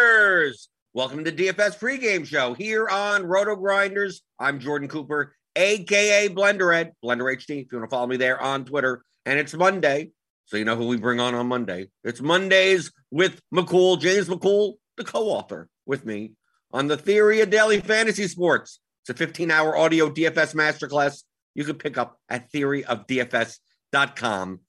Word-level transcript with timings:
grinders. 0.00 0.68
Welcome 0.94 1.24
to 1.24 1.32
DFS 1.32 1.78
pregame 1.78 2.26
show 2.26 2.54
here 2.54 2.88
on 2.88 3.24
Roto 3.24 3.54
Grinders. 3.54 4.22
I'm 4.38 4.58
Jordan 4.58 4.88
Cooper, 4.88 5.34
aka 5.56 6.30
Blender 6.30 6.74
Ed, 6.74 6.92
Blender 7.04 7.24
HD. 7.24 7.64
If 7.64 7.70
you 7.70 7.78
want 7.78 7.90
to 7.90 7.94
follow 7.94 8.06
me 8.06 8.16
there 8.16 8.40
on 8.40 8.64
Twitter, 8.64 9.04
and 9.26 9.38
it's 9.38 9.52
Monday, 9.52 10.12
so 10.46 10.56
you 10.56 10.64
know 10.64 10.76
who 10.76 10.86
we 10.86 10.96
bring 10.96 11.20
on 11.20 11.34
on 11.34 11.48
Monday. 11.48 11.90
It's 12.02 12.22
Mondays 12.22 12.90
with 13.10 13.42
McCool, 13.54 14.00
James 14.00 14.28
McCool, 14.28 14.76
the 14.96 15.04
co-author, 15.04 15.68
with 15.84 16.06
me 16.06 16.32
on 16.72 16.88
the 16.88 16.96
theory 16.96 17.42
of 17.42 17.50
daily 17.50 17.80
fantasy 17.80 18.26
sports. 18.26 18.80
It's 19.06 19.20
a 19.20 19.26
15-hour 19.26 19.76
audio 19.76 20.08
DFS 20.08 20.54
masterclass 20.54 21.24
you 21.54 21.64
can 21.64 21.76
pick 21.76 21.98
up 21.98 22.18
at 22.28 22.50
theoryofdfs.com. 22.52 24.60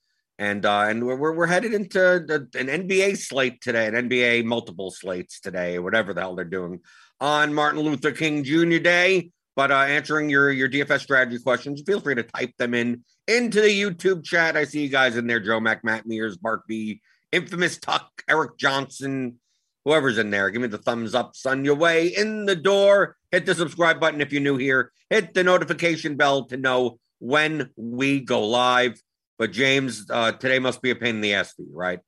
And 0.42 0.66
uh, 0.66 0.86
and 0.88 1.06
we're 1.06 1.36
we're 1.36 1.46
headed 1.46 1.72
into 1.72 2.00
the, 2.00 2.48
an 2.60 2.66
NBA 2.66 3.16
slate 3.20 3.62
today, 3.62 3.86
an 3.86 3.94
NBA 3.94 4.44
multiple 4.44 4.90
slates 4.90 5.40
today, 5.40 5.78
whatever 5.78 6.16
the 6.16 6.22
hell 6.22 6.34
they're 6.34 6.46
doing 6.46 6.80
on 7.20 7.54
Martin 7.54 7.82
Luther 7.82 8.12
King 8.12 8.44
Jr. 8.44 8.80
Day. 8.80 9.30
But 9.56 9.70
uh, 9.70 9.76
answering 9.76 10.32
your 10.32 10.50
your 10.50 10.68
DFS 10.68 11.02
strategy 11.02 11.38
questions, 11.38 11.84
feel 11.86 12.02
free 12.02 12.16
to 12.16 12.24
type 12.24 12.58
them 12.58 12.74
in 12.74 13.04
into 13.28 13.62
the 13.62 13.68
YouTube 13.68 14.24
chat. 14.24 14.58
I 14.58 14.64
see 14.64 14.82
you 14.82 14.90
guys 14.90 15.16
in 15.16 15.28
there: 15.28 15.40
Joe 15.40 15.60
Mac, 15.60 15.84
Matt 15.84 16.08
Mears, 16.08 16.40
Mark 16.42 16.64
B, 16.68 17.02
Infamous 17.32 17.78
Tuck, 17.78 18.10
Eric 18.28 18.58
Johnson, 18.58 19.40
whoever's 19.86 20.18
in 20.18 20.32
there. 20.32 20.50
Give 20.50 20.64
me 20.64 20.70
the 20.70 20.80
thumbs 20.80 21.14
up, 21.14 21.36
son. 21.36 21.66
Your 21.66 21.76
way 21.76 22.08
in 22.08 22.48
the 22.48 22.56
door. 22.56 23.16
Hit 23.30 23.46
the 23.46 23.54
subscribe 23.54 24.00
button 24.00 24.22
if 24.22 24.34
you're 24.34 24.42
new 24.42 24.58
here. 24.58 24.92
Hit 25.12 25.36
the 25.36 25.44
notification 25.44 26.16
bell 26.16 26.46
to 26.46 26.58
know 26.58 26.98
when 27.20 27.70
we 27.76 28.22
go 28.22 28.48
live. 28.48 29.00
But 29.42 29.54
James, 29.54 30.06
uh, 30.08 30.34
today 30.34 30.60
must 30.60 30.84
be 30.84 30.92
a 30.92 30.96
pain 30.96 31.16
in 31.16 31.22
the 31.22 31.34
ass 31.34 31.54
for 31.54 31.64
you, 31.64 31.72
right? 31.74 32.00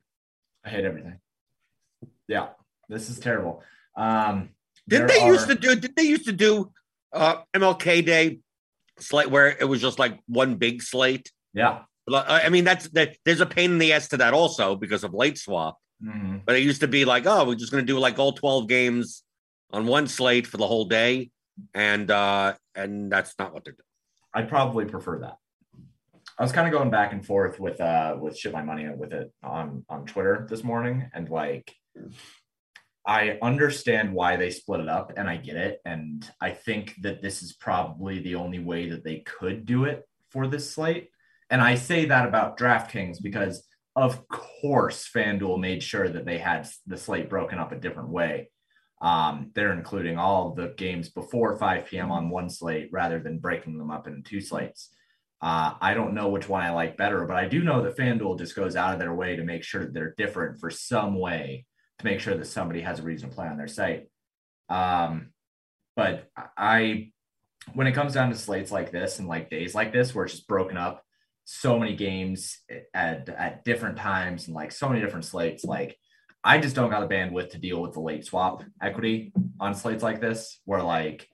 I 0.63 0.69
hate 0.69 0.85
everything. 0.85 1.17
Yeah, 2.27 2.49
this 2.88 3.09
is 3.09 3.17
terrible. 3.17 3.63
Um, 3.97 4.49
did 4.88 5.07
they 5.07 5.19
are... 5.19 5.33
used 5.33 5.47
to 5.47 5.55
do? 5.55 5.75
Did 5.75 5.95
they 5.95 6.03
used 6.03 6.25
to 6.25 6.31
do 6.31 6.71
uh, 7.11 7.38
MLK 7.55 8.05
Day 8.05 8.38
slate 8.99 9.31
where 9.31 9.47
it 9.47 9.67
was 9.67 9.81
just 9.81 9.97
like 9.97 10.19
one 10.27 10.57
big 10.57 10.83
slate? 10.83 11.31
Yeah. 11.55 11.79
I 12.07 12.49
mean, 12.49 12.66
that's 12.66 12.88
that. 12.89 13.17
There's 13.25 13.41
a 13.41 13.47
pain 13.47 13.71
in 13.71 13.77
the 13.79 13.94
ass 13.94 14.09
to 14.09 14.17
that 14.17 14.35
also 14.35 14.75
because 14.75 15.03
of 15.03 15.15
late 15.15 15.39
swap. 15.39 15.79
Mm-hmm. 16.05 16.38
But 16.45 16.57
it 16.57 16.61
used 16.61 16.81
to 16.81 16.88
be 16.88 17.03
like, 17.03 17.25
oh, 17.25 17.45
we're 17.47 17.55
just 17.55 17.71
going 17.71 17.83
to 17.83 17.91
do 17.91 17.97
like 17.97 18.19
all 18.19 18.33
12 18.33 18.67
games 18.67 19.23
on 19.71 19.88
one 19.88 20.07
slate 20.07 20.45
for 20.45 20.57
the 20.57 20.67
whole 20.67 20.85
day, 20.85 21.31
and 21.73 22.11
uh 22.11 22.53
and 22.75 23.11
that's 23.11 23.33
not 23.39 23.55
what 23.55 23.63
they're 23.63 23.73
doing. 23.73 23.85
I 24.35 24.44
probably 24.44 24.85
prefer 24.85 25.17
that. 25.21 25.38
I 26.38 26.44
was 26.44 26.51
kind 26.51 26.67
of 26.67 26.73
going 26.73 26.89
back 26.89 27.13
and 27.13 27.25
forth 27.25 27.59
with 27.59 27.79
uh 27.79 28.17
with 28.19 28.38
shit 28.38 28.53
my 28.53 28.63
money 28.63 28.88
with 28.95 29.13
it 29.13 29.31
on 29.44 29.85
on 29.89 30.05
Twitter 30.05 30.47
this 30.49 30.63
morning 30.63 31.09
and 31.13 31.29
like 31.29 31.73
I 33.05 33.38
understand 33.41 34.13
why 34.13 34.38
they 34.38 34.49
split 34.49 34.79
it 34.79 34.89
up 34.89 35.13
and 35.16 35.29
I 35.29 35.38
get 35.38 35.57
it 35.57 35.79
and 35.85 36.27
I 36.41 36.51
think 36.51 36.95
that 37.01 37.21
this 37.21 37.44
is 37.44 37.53
probably 37.53 38.19
the 38.19 38.35
only 38.35 38.59
way 38.59 38.89
that 38.89 39.03
they 39.03 39.19
could 39.19 39.66
do 39.66 39.85
it 39.85 40.07
for 40.29 40.47
this 40.47 40.71
slate 40.73 41.09
and 41.49 41.61
I 41.61 41.75
say 41.75 42.05
that 42.05 42.27
about 42.27 42.57
DraftKings 42.57 43.21
because 43.21 43.67
of 43.95 44.27
course 44.27 45.09
FanDuel 45.13 45.59
made 45.59 45.83
sure 45.83 46.09
that 46.09 46.25
they 46.25 46.39
had 46.39 46.67
the 46.88 46.97
slate 46.97 47.29
broken 47.29 47.59
up 47.59 47.71
a 47.71 47.79
different 47.79 48.09
way 48.09 48.50
um, 49.03 49.51
they're 49.53 49.73
including 49.73 50.17
all 50.17 50.53
the 50.53 50.73
games 50.77 51.09
before 51.09 51.57
5 51.57 51.85
p.m. 51.85 52.09
on 52.09 52.29
one 52.29 52.50
slate 52.50 52.88
rather 52.91 53.19
than 53.19 53.38
breaking 53.38 53.77
them 53.77 53.91
up 53.91 54.07
into 54.07 54.21
two 54.21 54.39
slates. 54.39 54.95
Uh, 55.44 55.74
I 55.81 55.94
don't 55.94 56.14
know 56.14 56.30
which 56.30 56.48
one 56.48 56.62
I 56.62 56.72
like 56.72 56.96
better, 56.96 57.26
but 57.26 57.36
I 57.36 57.50
do 57.50 57.62
know 57.62 57.81
that 57.81 57.98
FanDuel 57.98 58.38
just 58.38 58.56
goes 58.56 58.78
out 58.78 58.94
of 58.94 59.00
their 59.00 59.13
way 59.13 59.36
to 59.36 59.44
make 59.44 59.66
sure 59.66 59.81
that 59.84 59.94
they're 59.94 60.13
different 60.18 60.62
for 60.62 60.69
some 60.69 61.19
way 61.19 61.66
to 62.00 62.06
make 62.06 62.22
sure 62.22 62.34
that 62.34 62.45
somebody 62.45 62.80
has 62.80 63.00
a 63.00 63.04
reason 63.04 63.30
to 63.30 63.36
play 63.36 63.48
on 63.48 63.57
their 63.57 63.68
site. 63.68 64.07
Um, 64.69 65.31
but 65.98 66.30
I, 66.57 67.12
when 67.74 67.88
it 67.88 67.92
comes 67.92 68.13
down 68.13 68.30
to 68.30 68.38
slates 68.38 68.72
like 68.72 68.92
this 68.92 69.19
and 69.19 69.28
like 69.28 69.50
days 69.50 69.75
like 69.75 69.92
this, 69.92 70.16
where 70.16 70.24
it's 70.24 70.34
just 70.34 70.48
broken 70.48 70.78
up 70.78 71.04
so 71.44 71.78
many 71.78 71.98
games 71.98 72.60
at, 72.94 73.28
at 73.28 73.66
different 73.66 73.98
times 73.98 74.48
and 74.48 74.56
like 74.56 74.72
so 74.72 74.88
many 74.88 75.01
different 75.01 75.25
slates, 75.25 75.66
like 75.66 75.98
I 76.42 76.57
just 76.57 76.74
don't 76.74 76.89
got 76.89 77.01
the 77.01 77.13
bandwidth 77.13 77.50
to 77.50 77.57
deal 77.57 77.81
with 77.81 77.92
the 77.92 78.00
late 78.00 78.25
swap 78.25 78.63
equity 78.81 79.34
on 79.60 79.75
slates 79.75 80.04
like 80.04 80.22
this, 80.22 80.62
where 80.63 80.81
like 80.81 81.28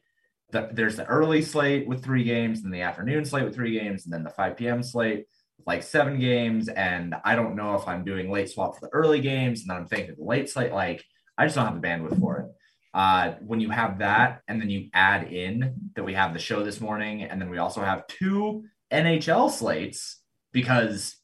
the, 0.51 0.69
there's 0.72 0.96
the 0.96 1.06
early 1.06 1.42
slate 1.42 1.88
with 1.88 2.04
three 2.04 2.24
games, 2.24 2.63
and 2.63 2.74
the 2.74 2.81
afternoon 2.81 3.25
slate 3.25 3.46
with 3.46 3.56
three 3.56 3.80
games, 3.80 4.06
and 4.06 4.13
then 4.13 4.24
the 4.24 4.30
5 4.30 4.57
p.m. 4.57 4.84
slate 4.84 5.25
with 5.57 5.68
like 5.68 5.84
seven 5.84 6.19
games. 6.19 6.69
And 6.69 7.16
I 7.24 7.36
don't 7.36 7.56
know 7.56 7.75
if 7.75 7.88
I'm 7.88 8.04
doing 8.04 8.31
late 8.31 8.50
swap 8.50 8.75
for 8.75 8.81
the 8.81 8.94
early 8.94 9.22
games, 9.22 9.62
and 9.62 9.69
then 9.69 9.78
I'm 9.78 9.88
thinking 9.88 10.16
the 10.18 10.24
late 10.24 10.50
slate. 10.50 10.72
Like 10.72 11.04
I 11.38 11.46
just 11.46 11.56
don't 11.56 11.66
have 11.66 11.80
the 11.80 11.88
bandwidth 11.88 12.19
for 12.19 12.38
it. 12.40 12.46
Uh, 12.94 13.34
when 13.42 13.60
you 13.60 13.69
have 13.69 14.00
that, 14.00 14.42
and 14.48 14.60
then 14.60 14.69
you 14.69 14.90
add 14.94 15.31
in 15.31 15.92
that 15.96 16.04
we 16.04 16.16
have 16.16 16.34
the 16.34 16.40
show 16.40 16.63
this 16.63 16.81
morning, 16.81 17.24
and 17.24 17.40
then 17.40 17.50
we 17.50 17.60
also 17.60 17.81
have 17.81 18.07
two 18.07 18.63
NHL 18.92 19.52
slates 19.52 20.19
because 20.52 21.16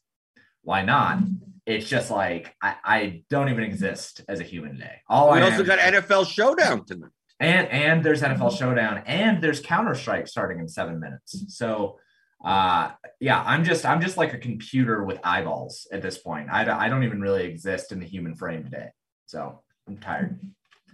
why 0.62 0.82
not? 0.82 1.18
it's 1.66 1.88
just 1.88 2.10
like 2.10 2.54
I, 2.62 2.76
I 2.84 3.22
don't 3.28 3.48
even 3.48 3.64
exist 3.64 4.22
as 4.28 4.40
a 4.40 4.44
human 4.44 4.74
today. 4.74 5.00
All 5.08 5.32
we 5.32 5.40
I 5.40 5.50
also 5.50 5.64
got 5.64 5.80
NFL 5.80 6.26
Showdown 6.28 6.84
tonight. 6.86 7.10
And 7.40 7.68
and 7.68 8.04
there's 8.04 8.22
NFL 8.22 8.56
Showdown 8.58 9.02
and 9.06 9.42
there's 9.42 9.60
Counter 9.60 9.94
Strike 9.94 10.26
starting 10.28 10.58
in 10.60 10.68
seven 10.68 11.00
minutes. 11.00 11.44
So 11.48 11.98
uh 12.44 12.90
yeah 13.18 13.42
i'm 13.46 13.64
just 13.64 13.86
i'm 13.86 13.98
just 13.98 14.18
like 14.18 14.34
a 14.34 14.38
computer 14.38 15.02
with 15.02 15.18
eyeballs 15.24 15.86
at 15.90 16.02
this 16.02 16.18
point 16.18 16.48
i, 16.52 16.64
don't- 16.64 16.78
I 16.78 16.90
don't 16.90 17.02
even 17.02 17.18
really 17.18 17.44
exist 17.44 17.92
in 17.92 17.98
the 17.98 18.04
human 18.04 18.34
frame 18.36 18.62
today 18.62 18.90
so 19.24 19.62
i'm 19.88 19.96
tired 19.96 20.38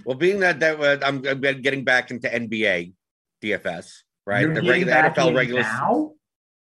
Well, 0.05 0.17
being 0.17 0.39
that 0.41 0.61
that 0.61 0.79
uh, 0.81 1.05
I'm, 1.05 1.27
I'm 1.27 1.41
getting 1.41 1.83
back 1.83 2.13
into 2.13 2.29
NBA 2.29 2.93
DFS, 3.43 3.91
right? 4.25 4.43
You're 4.43 4.55
the 4.55 4.63
regular 4.63 4.93
NFL 4.93 5.35
regular. 5.35 5.63
now 5.63 6.13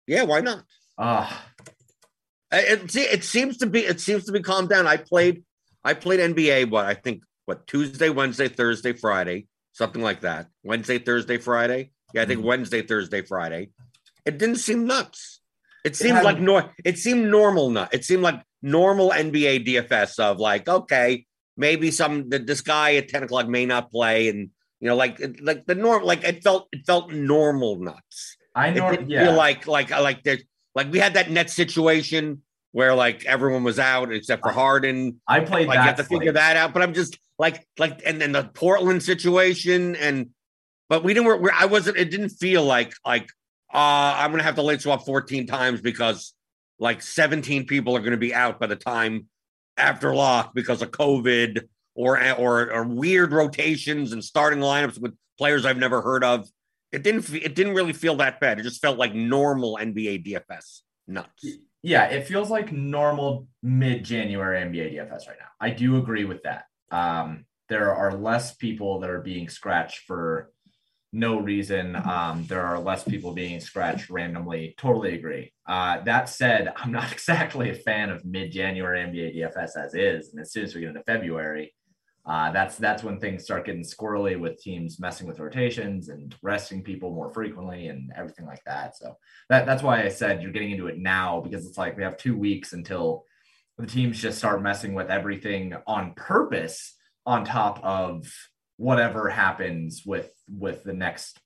Yeah, 0.07 0.23
why 0.23 0.39
not? 0.39 0.63
Uh, 0.97 1.29
It, 2.51 2.89
see, 2.91 3.01
it 3.03 3.23
seems 3.25 3.57
to 3.57 3.65
be 3.67 3.81
it 3.81 3.99
seems 3.99 4.23
to 4.25 4.31
be 4.31 4.41
calmed 4.41 4.69
down. 4.69 4.87
I 4.87 4.97
played 4.97 5.43
I 5.83 5.93
played 5.93 6.19
NBA 6.19 6.69
what 6.69 6.85
I 6.85 6.93
think 6.93 7.23
what 7.45 7.67
Tuesday, 7.67 8.09
Wednesday, 8.09 8.47
Thursday, 8.47 8.93
Friday, 8.93 9.47
something 9.73 10.01
like 10.01 10.21
that. 10.21 10.47
Wednesday, 10.63 10.99
Thursday, 10.99 11.37
Friday. 11.37 11.91
Yeah, 12.13 12.23
I 12.23 12.25
think 12.25 12.41
Mhm. 12.41 12.45
Wednesday, 12.45 12.81
Thursday, 12.81 13.21
Friday. 13.21 13.69
It 14.25 14.37
didn't 14.37 14.57
seem 14.57 14.85
nuts. 14.85 15.39
It 15.83 15.93
It 15.93 15.95
seemed 15.95 16.15
had- 16.17 16.25
like 16.25 16.39
nor 16.39 16.73
it 16.83 16.97
seemed 16.99 17.29
normal 17.31 17.69
nut. 17.71 17.89
It 17.91 18.05
seemed 18.05 18.21
like 18.23 18.41
normal 18.61 19.11
NBA 19.11 19.59
DFS 19.59 20.19
of 20.19 20.39
like, 20.39 20.67
okay, 20.69 21.25
maybe 21.57 21.89
some 21.91 22.29
that 22.29 22.45
this 22.45 22.61
guy 22.61 22.95
at 22.95 23.07
10 23.09 23.23
o'clock 23.23 23.47
may 23.47 23.65
not 23.65 23.91
play 23.91 24.29
and 24.29 24.49
you 24.79 24.87
know, 24.87 24.95
like 24.95 25.19
like 25.41 25.65
the 25.67 25.75
norm 25.75 26.03
like 26.03 26.23
it 26.23 26.43
felt 26.43 26.67
it 26.71 26.85
felt 26.85 27.11
normal 27.11 27.79
nuts. 27.79 28.35
i 28.55 28.67
It 28.67 28.75
know 28.75 28.89
didn't 28.91 29.09
yeah 29.09 29.25
feel 29.25 29.35
like 29.35 29.65
like 29.67 29.89
like 29.91 30.23
there 30.23 30.39
like 30.75 30.91
we 30.91 30.99
had 30.99 31.13
that 31.13 31.29
net 31.31 31.49
situation 31.49 32.41
where 32.71 32.95
like 32.95 33.25
everyone 33.25 33.63
was 33.63 33.79
out 33.79 34.11
except 34.11 34.41
for 34.43 34.51
Harden. 34.51 35.19
i 35.27 35.39
played 35.41 35.67
Like 35.67 35.77
you 35.77 35.83
have 35.83 35.97
to 35.97 36.03
figure 36.03 36.31
that 36.33 36.57
out. 36.57 36.73
But 36.73 36.83
I'm 36.83 36.93
just 36.93 37.17
like 37.37 37.65
like 37.77 38.01
and 38.05 38.21
then 38.21 38.31
the 38.31 38.45
Portland 38.53 39.03
situation 39.03 39.95
and 39.95 40.29
but 40.89 41.03
we 41.03 41.13
didn't 41.13 41.41
we're, 41.41 41.51
I 41.51 41.65
wasn't 41.65 41.97
it 41.97 42.11
didn't 42.11 42.29
feel 42.29 42.63
like 42.63 42.93
like 43.05 43.29
uh 43.73 44.15
I'm 44.17 44.31
gonna 44.31 44.43
have 44.43 44.55
to 44.55 44.61
late 44.61 44.81
swap 44.81 45.05
14 45.05 45.47
times 45.47 45.81
because 45.81 46.33
like 46.79 47.01
17 47.01 47.65
people 47.65 47.95
are 47.95 48.01
gonna 48.01 48.17
be 48.17 48.33
out 48.33 48.59
by 48.59 48.67
the 48.67 48.75
time 48.75 49.27
after 49.77 50.13
lock 50.13 50.53
because 50.53 50.81
of 50.81 50.91
COVID 50.91 51.63
or 51.95 52.21
or 52.33 52.71
or 52.71 52.83
weird 52.83 53.33
rotations 53.33 54.13
and 54.13 54.23
starting 54.23 54.59
lineups 54.59 54.99
with 54.99 55.15
players 55.37 55.65
I've 55.65 55.77
never 55.77 56.01
heard 56.01 56.23
of. 56.23 56.47
It 56.91 57.03
didn't 57.03 57.33
it 57.33 57.55
didn't 57.55 57.73
really 57.73 57.93
feel 57.93 58.15
that 58.17 58.39
bad. 58.39 58.59
It 58.59 58.63
just 58.63 58.81
felt 58.81 58.97
like 58.97 59.13
normal 59.13 59.77
NBA 59.81 60.25
DFS 60.25 60.81
nuts. 61.07 61.45
Yeah 61.83 62.05
it 62.05 62.27
feels 62.27 62.49
like 62.49 62.71
normal 62.71 63.47
mid-january 63.63 64.59
nba 64.61 64.93
dfs 64.93 65.27
right 65.27 65.37
now. 65.39 65.51
I 65.59 65.69
do 65.71 65.97
agree 65.97 66.25
with 66.25 66.43
that. 66.43 66.65
Um 66.91 67.45
there 67.69 67.93
are 67.93 68.13
less 68.13 68.55
people 68.55 68.99
that 68.99 69.09
are 69.09 69.21
being 69.21 69.47
scratched 69.47 69.99
for 69.99 70.51
no 71.13 71.39
reason. 71.39 71.95
Um 71.95 72.45
there 72.47 72.65
are 72.65 72.79
less 72.79 73.03
people 73.03 73.33
being 73.33 73.59
scratched 73.59 74.09
randomly. 74.09 74.75
Totally 74.77 75.15
agree. 75.15 75.53
Uh 75.67 76.01
that 76.03 76.29
said 76.29 76.73
i'm 76.77 76.91
not 76.91 77.11
exactly 77.17 77.69
a 77.69 77.75
fan 77.75 78.09
of 78.09 78.25
mid-january 78.25 78.99
nba 79.03 79.35
dfs 79.35 79.75
as 79.77 79.93
is. 79.93 80.31
And 80.31 80.41
as 80.41 80.51
soon 80.51 80.63
as 80.63 80.73
we 80.73 80.81
get 80.81 80.89
into 80.89 81.03
february 81.03 81.73
uh, 82.25 82.51
that's 82.51 82.77
that's 82.77 83.03
when 83.03 83.19
things 83.19 83.43
start 83.43 83.65
getting 83.65 83.83
squirrely 83.83 84.39
with 84.39 84.61
teams 84.61 84.99
messing 84.99 85.27
with 85.27 85.39
rotations 85.39 86.09
and 86.09 86.35
resting 86.43 86.83
people 86.83 87.11
more 87.11 87.33
frequently 87.33 87.87
and 87.87 88.11
everything 88.15 88.45
like 88.45 88.63
that. 88.65 88.95
So 88.95 89.17
that 89.49 89.65
that's 89.65 89.81
why 89.81 90.03
I 90.03 90.09
said 90.09 90.41
you're 90.41 90.51
getting 90.51 90.71
into 90.71 90.87
it 90.87 90.99
now 90.99 91.41
because 91.41 91.65
it's 91.65 91.79
like 91.79 91.97
we 91.97 92.03
have 92.03 92.17
two 92.17 92.37
weeks 92.37 92.73
until 92.73 93.25
the 93.77 93.87
teams 93.87 94.21
just 94.21 94.37
start 94.37 94.61
messing 94.61 94.93
with 94.93 95.09
everything 95.09 95.73
on 95.87 96.13
purpose 96.13 96.95
on 97.25 97.43
top 97.43 97.83
of 97.83 98.31
whatever 98.77 99.27
happens 99.29 100.03
with 100.05 100.31
with 100.47 100.83
the 100.83 100.93
next 100.93 101.39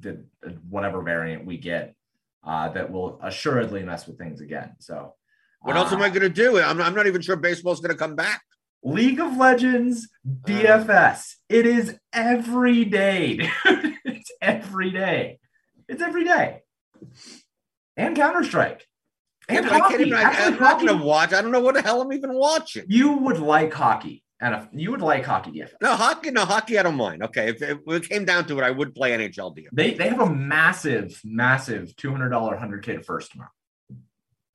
the 0.00 0.24
whatever 0.68 1.02
variant 1.02 1.44
we 1.44 1.58
get 1.58 1.94
uh, 2.44 2.68
that 2.70 2.90
will 2.90 3.20
assuredly 3.22 3.82
mess 3.82 4.06
with 4.06 4.18
things 4.18 4.40
again. 4.40 4.74
So 4.78 5.14
What 5.60 5.76
else 5.76 5.92
am 5.92 6.00
uh, 6.00 6.06
I 6.06 6.08
going 6.08 6.22
to 6.22 6.28
do? 6.28 6.58
I'm, 6.60 6.80
I'm 6.80 6.94
not 6.94 7.06
even 7.06 7.20
sure 7.20 7.36
baseball's 7.36 7.80
going 7.80 7.92
to 7.92 7.98
come 7.98 8.16
back. 8.16 8.42
League 8.84 9.18
of 9.20 9.36
Legends 9.36 10.08
DFS. 10.26 11.34
It 11.48 11.66
is 11.66 11.98
every 12.12 12.84
day, 12.84 13.36
dude. 13.64 13.94
It's 14.04 14.30
every 14.40 14.90
day. 14.90 15.38
It's 15.88 16.02
every 16.02 16.24
day. 16.24 16.60
And 17.96 18.14
Counter 18.16 18.44
Strike. 18.44 18.86
And 19.48 19.64
Yeah, 19.66 19.74
I 19.74 19.80
can't 19.88 20.00
even. 20.00 20.14
Actually, 20.14 20.44
I'm 20.44 20.52
not 20.52 20.60
hockey. 20.72 20.86
going 20.86 20.98
to 20.98 21.04
watch. 21.04 21.32
I 21.32 21.42
don't 21.42 21.50
know 21.52 21.60
what 21.60 21.74
the 21.74 21.82
hell 21.82 22.00
I'm 22.02 22.12
even 22.12 22.34
watching. 22.34 22.84
You 22.88 23.12
would 23.12 23.38
like 23.38 23.72
hockey, 23.72 24.22
and 24.40 24.68
you 24.72 24.90
would 24.90 25.02
like 25.02 25.24
hockey 25.24 25.50
DFS. 25.52 25.72
No 25.82 25.94
hockey. 25.96 26.30
No 26.30 26.44
hockey. 26.44 26.78
I 26.78 26.82
don't 26.82 26.94
mind. 26.96 27.22
Okay, 27.22 27.50
if, 27.50 27.60
if 27.62 27.78
it 27.86 28.08
came 28.08 28.24
down 28.24 28.46
to 28.46 28.58
it, 28.58 28.62
I 28.64 28.70
would 28.70 28.94
play 28.94 29.10
NHL 29.12 29.54
DFS. 29.56 29.68
They 29.72 29.94
they 29.94 30.08
have 30.08 30.20
a 30.20 30.30
massive, 30.30 31.20
massive 31.24 31.94
two 31.96 32.10
hundred 32.10 32.30
dollar 32.30 32.56
hundred 32.56 32.84
k 32.84 32.94
to 32.96 33.02
first 33.02 33.32
tomorrow. 33.32 33.50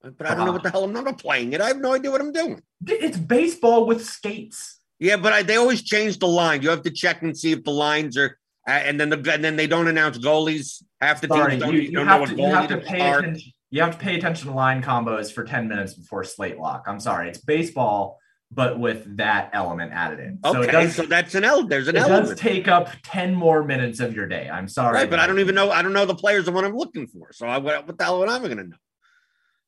But 0.02 0.26
I 0.26 0.34
don't 0.34 0.46
know 0.46 0.52
what 0.52 0.62
the 0.62 0.70
hell 0.70 0.84
I'm 0.84 0.92
not 0.92 1.18
playing 1.18 1.52
it. 1.52 1.60
I 1.60 1.68
have 1.68 1.78
no 1.78 1.92
idea 1.94 2.10
what 2.10 2.20
I'm 2.20 2.32
doing. 2.32 2.62
It's 2.86 3.18
baseball 3.18 3.86
with 3.86 4.04
skates. 4.04 4.78
Yeah, 4.98 5.16
but 5.16 5.32
I, 5.32 5.42
they 5.42 5.56
always 5.56 5.82
change 5.82 6.18
the 6.18 6.28
line. 6.28 6.62
You 6.62 6.70
have 6.70 6.82
to 6.82 6.90
check 6.90 7.22
and 7.22 7.36
see 7.36 7.52
if 7.52 7.64
the 7.64 7.70
lines 7.70 8.16
are, 8.16 8.38
uh, 8.68 8.72
and 8.72 9.00
then 9.00 9.08
the 9.10 9.16
and 9.32 9.42
then 9.44 9.56
they 9.56 9.66
don't 9.66 9.88
announce 9.88 10.18
goalies. 10.18 10.82
Half 11.00 11.22
the 11.22 11.28
Sorry, 11.28 11.52
teams 11.52 11.62
don't, 11.62 11.74
you, 11.74 11.80
you 11.80 11.92
don't 11.92 12.06
know 12.06 12.18
what 12.18 12.28
to 12.30 12.34
goalie 12.34 12.48
you 12.48 12.54
have 12.54 12.68
to 12.68 12.76
pay 12.78 12.98
start. 12.98 13.24
attention. 13.24 13.52
You 13.70 13.82
have 13.82 13.92
to 13.92 13.98
pay 13.98 14.16
attention 14.16 14.48
to 14.48 14.54
line 14.54 14.82
combos 14.82 15.32
for 15.32 15.44
ten 15.44 15.68
minutes 15.68 15.94
before 15.94 16.24
slate 16.24 16.58
lock. 16.58 16.84
I'm 16.86 17.00
sorry, 17.00 17.28
it's 17.28 17.38
baseball, 17.38 18.18
but 18.50 18.78
with 18.78 19.16
that 19.16 19.50
element 19.52 19.92
added 19.92 20.20
in. 20.20 20.38
So 20.44 20.58
Okay, 20.58 20.68
it 20.68 20.72
does, 20.72 20.94
so 20.96 21.02
that's 21.04 21.34
an 21.34 21.44
L. 21.44 21.66
There's 21.66 21.88
an 21.88 21.96
it 21.96 22.00
does 22.00 22.34
take 22.34 22.68
up 22.68 22.88
ten 23.02 23.34
more 23.34 23.64
minutes 23.64 24.00
of 24.00 24.14
your 24.14 24.26
day. 24.26 24.50
I'm 24.50 24.68
sorry, 24.68 24.94
right? 24.94 25.10
But 25.10 25.18
I 25.18 25.26
don't 25.26 25.40
even 25.40 25.54
know. 25.54 25.70
I 25.70 25.82
don't 25.82 25.92
know 25.92 26.04
the 26.04 26.14
players 26.14 26.48
of 26.48 26.54
what 26.54 26.64
I'm 26.64 26.76
looking 26.76 27.06
for. 27.06 27.32
So 27.32 27.46
I, 27.46 27.58
what 27.58 27.86
the 27.96 28.04
hell 28.04 28.22
am 28.22 28.28
I 28.28 28.38
going 28.40 28.56
to 28.58 28.64
know? 28.64 28.76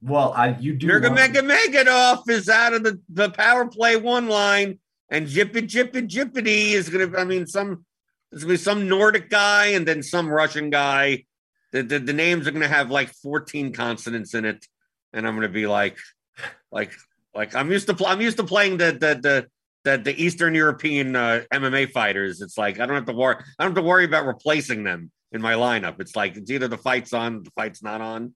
Well, 0.03 0.33
I 0.35 0.57
you 0.59 0.75
do. 0.75 0.89
Jurgen 0.89 1.15
want- 1.15 1.33
Megadov 1.35 2.29
is 2.29 2.49
out 2.49 2.73
of 2.73 2.83
the, 2.83 3.01
the 3.09 3.31
power 3.31 3.67
play 3.67 3.97
one 3.97 4.29
line, 4.29 4.79
and 5.09 5.27
Jippy 5.29 5.63
Jippy 5.63 6.09
Jippity 6.09 6.73
is 6.73 6.89
going 6.89 7.13
to. 7.13 7.19
I 7.19 7.25
mean, 7.25 7.47
some 7.47 7.85
there's 8.31 8.45
going 8.45 8.57
to 8.57 8.61
be 8.61 8.65
some 8.65 8.89
Nordic 8.89 9.31
guy 9.31 9.67
and 9.67 9.87
then 9.87 10.03
some 10.03 10.29
Russian 10.29 10.71
guy. 10.71 11.25
The, 11.71 11.83
the, 11.83 11.99
the 12.01 12.13
names 12.13 12.47
are 12.47 12.51
going 12.51 12.63
to 12.63 12.69
have 12.69 12.91
like 12.91 13.15
14 13.15 13.73
consonants 13.73 14.35
in 14.35 14.45
it, 14.45 14.67
and 15.13 15.27
I'm 15.27 15.35
going 15.35 15.47
to 15.47 15.53
be 15.53 15.67
like, 15.67 15.97
like, 16.71 16.93
like 17.35 17.55
I'm 17.55 17.71
used 17.71 17.87
to. 17.87 17.95
Pl- 17.95 18.09
I'm 18.09 18.21
used 18.21 18.39
to 18.39 18.45
playing 18.45 18.79
the 18.79 18.93
the 18.93 19.21
the. 19.21 19.47
The, 19.85 19.99
the 19.99 20.23
Eastern 20.23 20.55
European 20.55 21.17
uh, 21.17 21.43
MMA 21.53 21.91
fighters, 21.91 22.41
it's 22.41 22.57
like 22.57 22.79
I 22.79 22.87
don't 22.87 22.95
have 22.95 23.07
to 23.07 23.13
worry. 23.13 23.35
I 23.59 23.65
don't 23.65 23.75
have 23.75 23.83
to 23.83 23.89
worry 23.89 24.05
about 24.05 24.27
replacing 24.27 24.85
them 24.85 25.11
in 25.33 25.43
my 25.43 25.55
lineup. 25.55 26.01
It's 26.01 26.15
like 26.15 26.37
it's 26.37 26.53
either 26.53 26.69
the 26.69 26.79
fight's 26.79 27.13
on, 27.13 27.43
the 27.43 27.51
fight's 27.57 27.83
not 27.83 28.01
on. 28.01 28.33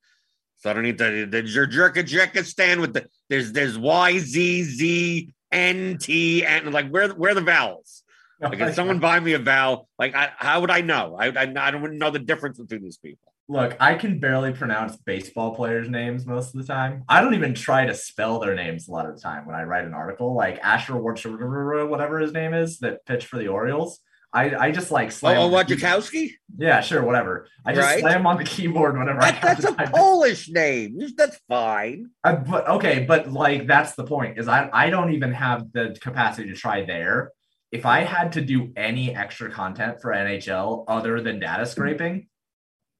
So 0.59 0.71
I 0.71 0.73
don't 0.73 0.83
need 0.83 0.99
to 0.99 1.27
the 1.27 1.43
your 1.43 1.67
jerka 1.67 2.03
jerka 2.05 2.45
stand 2.45 2.81
with 2.81 2.95
the 2.95 3.07
there's 3.29 3.53
there's 3.53 3.79
Y 3.79 4.19
Z 4.19 4.63
Z 4.63 5.35
N 5.53 5.99
T 5.99 6.45
and 6.45 6.73
like 6.73 6.89
where 6.89 7.09
where 7.11 7.33
are 7.33 7.35
the 7.35 7.41
vowels? 7.41 8.03
Like 8.41 8.59
if 8.61 8.75
someone 8.75 8.99
buy 8.99 9.19
me 9.21 9.33
a 9.33 9.39
vowel, 9.39 9.89
like 9.99 10.15
I, 10.15 10.31
how 10.37 10.61
would 10.61 10.71
I 10.71 10.83
know? 10.83 11.17
I, 11.19 11.29
I 11.29 11.53
I 11.57 11.71
don't 11.71 11.99
know 11.99 12.11
the 12.11 12.19
difference 12.19 12.59
between 12.59 12.83
these 12.83 12.99
people. 12.99 13.33
Look, 13.49 13.77
I 13.79 13.95
can 13.95 14.19
barely 14.19 14.53
pronounce 14.53 14.97
baseball 14.97 15.55
players' 15.55 15.89
names 15.89 16.27
most 16.27 16.55
of 16.55 16.61
the 16.61 16.67
time. 16.67 17.05
I 17.09 17.21
don't 17.21 17.35
even 17.35 17.55
try 17.55 17.87
to 17.87 17.95
spell 17.95 18.41
their 18.41 18.57
names 18.57 18.89
a 18.89 18.91
lot 18.91 19.07
of 19.07 19.15
the 19.15 19.21
time 19.21 19.47
when 19.47 19.55
I 19.55 19.63
write 19.63 19.85
an 19.85 19.95
article. 19.95 20.35
Like 20.35 20.59
Asher 20.65 20.95
Warch- 20.95 21.89
whatever 21.89 22.19
his 22.19 22.33
name 22.33 22.55
is 22.55 22.79
that 22.81 23.07
pitched 23.07 23.29
for 23.29 23.39
the 23.39 23.49
Orioles. 23.49 24.01
I, 24.37 24.67
I 24.67 24.71
just 24.71 24.91
like 24.91 25.07
Oh, 25.09 25.11
slam. 25.11 25.39
oh 25.39 25.49
Wojciechowski? 25.51 26.33
Yeah, 26.59 26.83
sure, 26.83 27.03
whatever. 27.03 27.49
I 27.65 27.73
just 27.73 27.87
Right. 27.87 28.01
slam 28.01 28.27
on 28.27 28.37
the 28.37 28.45
keyboard 28.45 28.99
whenever 28.99 29.23
I 29.23 29.31
That, 29.31 29.35
have 29.37 29.63
that's 29.63 29.91
a. 29.91 29.91
Polish 29.97 30.51
name. 30.51 30.99
That's 31.17 31.39
fine. 31.49 32.11
I- 32.23 32.35
but 32.35 32.69
okay, 32.69 33.05
but 33.09 33.33
like 33.33 33.67
that's 33.67 33.95
the 33.95 34.05
point 34.05 34.39
is 34.39 34.47
I 34.47 34.69
I 34.73 34.91
don't 34.91 35.13
even 35.13 35.33
have 35.33 35.73
the 35.73 35.97
capacity 36.01 36.49
to 36.51 36.55
try 36.55 36.85
there. 36.85 37.33
If 37.73 37.87
I 37.87 38.01
had 38.01 38.33
to 38.33 38.41
do 38.43 38.73
any 38.77 39.17
extra 39.17 39.51
content 39.51 40.01
for 40.03 40.13
NHL 40.13 40.85
other 40.87 41.21
than 41.23 41.41
data 41.41 41.65
scraping, 41.65 42.29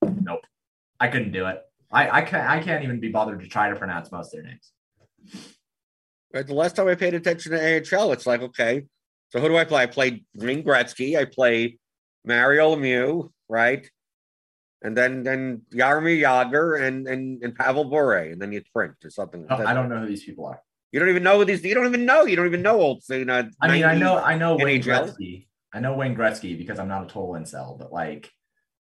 nope, 0.03 0.41
I 0.99 1.09
couldn't 1.09 1.33
do 1.33 1.47
it. 1.49 1.59
I 1.93 2.03
I 2.19 2.23
can't 2.23 2.49
I 2.49 2.63
can't 2.63 2.83
even 2.83 2.99
be 2.99 3.11
bothered 3.11 3.41
to 3.41 3.47
try 3.47 3.69
to 3.69 3.77
pronounce 3.77 4.11
most 4.11 4.35
of 4.35 4.43
their 4.43 4.51
names. 4.51 4.73
Right. 6.33 6.47
The 6.47 6.55
last 6.55 6.77
time 6.77 6.89
I 6.89 6.95
paid 6.95 7.15
attention 7.15 7.53
to 7.53 7.59
AHL, 7.61 8.13
it's 8.13 8.27
like, 8.27 8.41
okay, 8.43 8.85
so 9.37 9.43
who 9.43 9.49
do 9.49 9.57
I 9.59 9.65
play? 9.65 9.83
I 9.83 9.87
played 9.87 10.25
Wayne 10.35 10.65
Gretzky. 10.65 11.19
I 11.19 11.27
play 11.27 11.79
Mario 12.25 12.75
Lemieux, 12.75 13.31
right? 13.51 13.87
And 14.81 14.97
then 14.97 15.25
then 15.25 15.63
Jaromir 15.75 16.19
Jagr 16.23 16.83
and 16.83 17.07
and 17.07 17.43
and 17.43 17.55
Pavel 17.55 17.85
Bure, 17.85 18.17
and 18.17 18.41
then 18.41 18.51
you 18.53 18.63
print 18.75 18.95
or 19.05 19.11
something. 19.11 19.47
Oh, 19.51 19.63
I 19.63 19.75
don't 19.75 19.91
know 19.91 20.01
who 20.01 20.07
these 20.07 20.25
people 20.25 20.47
are. 20.47 20.59
You 20.91 21.01
don't 21.01 21.11
even 21.11 21.23
know 21.23 21.39
who 21.39 21.45
these. 21.45 21.63
You 21.63 21.75
don't 21.75 21.87
even 21.87 22.07
know. 22.07 22.25
You 22.25 22.35
don't 22.35 22.47
even 22.47 22.63
know 22.63 22.81
old. 22.81 23.03
You 23.11 23.27
know, 23.27 23.47
I 23.61 23.69
mean, 23.71 23.85
I 23.85 23.95
know 23.95 24.17
I 24.17 24.39
know 24.39 24.57
Wayne. 24.57 24.83
Gretzky. 24.83 25.49
I 25.75 25.81
know 25.81 25.93
Wayne 25.93 26.17
Gretzky 26.17 26.57
because 26.57 26.79
I'm 26.79 26.89
not 26.89 27.05
a 27.05 27.07
total 27.07 27.33
incel, 27.33 27.79
but 27.79 27.93
like 27.93 28.31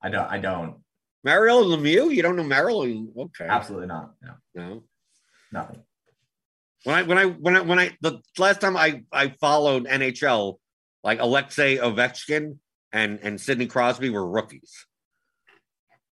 I 0.03 0.11
don't 0.11 0.31
I 0.31 0.37
don't 0.37 0.83
Mario 1.25 1.63
Lemieux. 1.63 2.15
You 2.15 2.21
don't 2.21 2.37
know 2.37 2.45
Mario? 2.45 3.07
Okay, 3.17 3.47
absolutely 3.47 3.87
not. 3.87 4.13
No, 4.23 4.35
no. 4.55 4.85
nothing. 5.51 5.83
When 6.85 6.97
I 6.97 7.03
when 7.03 7.19
I 7.19 7.27
when 7.27 7.57
I 7.57 7.61
when 7.61 7.79
I 7.79 7.97
the 8.01 8.21
last 8.39 8.61
time 8.61 8.77
I 8.77 9.03
I 9.13 9.29
followed 9.41 9.87
NHL, 9.87 10.59
like 11.05 11.21
Alexei 11.21 11.77
Ovechkin 11.77 12.59
and 12.93 13.21
and 13.23 13.41
Sidney 13.41 13.67
Crosby 13.67 14.11
were 14.11 14.29
rookies. 14.29 14.87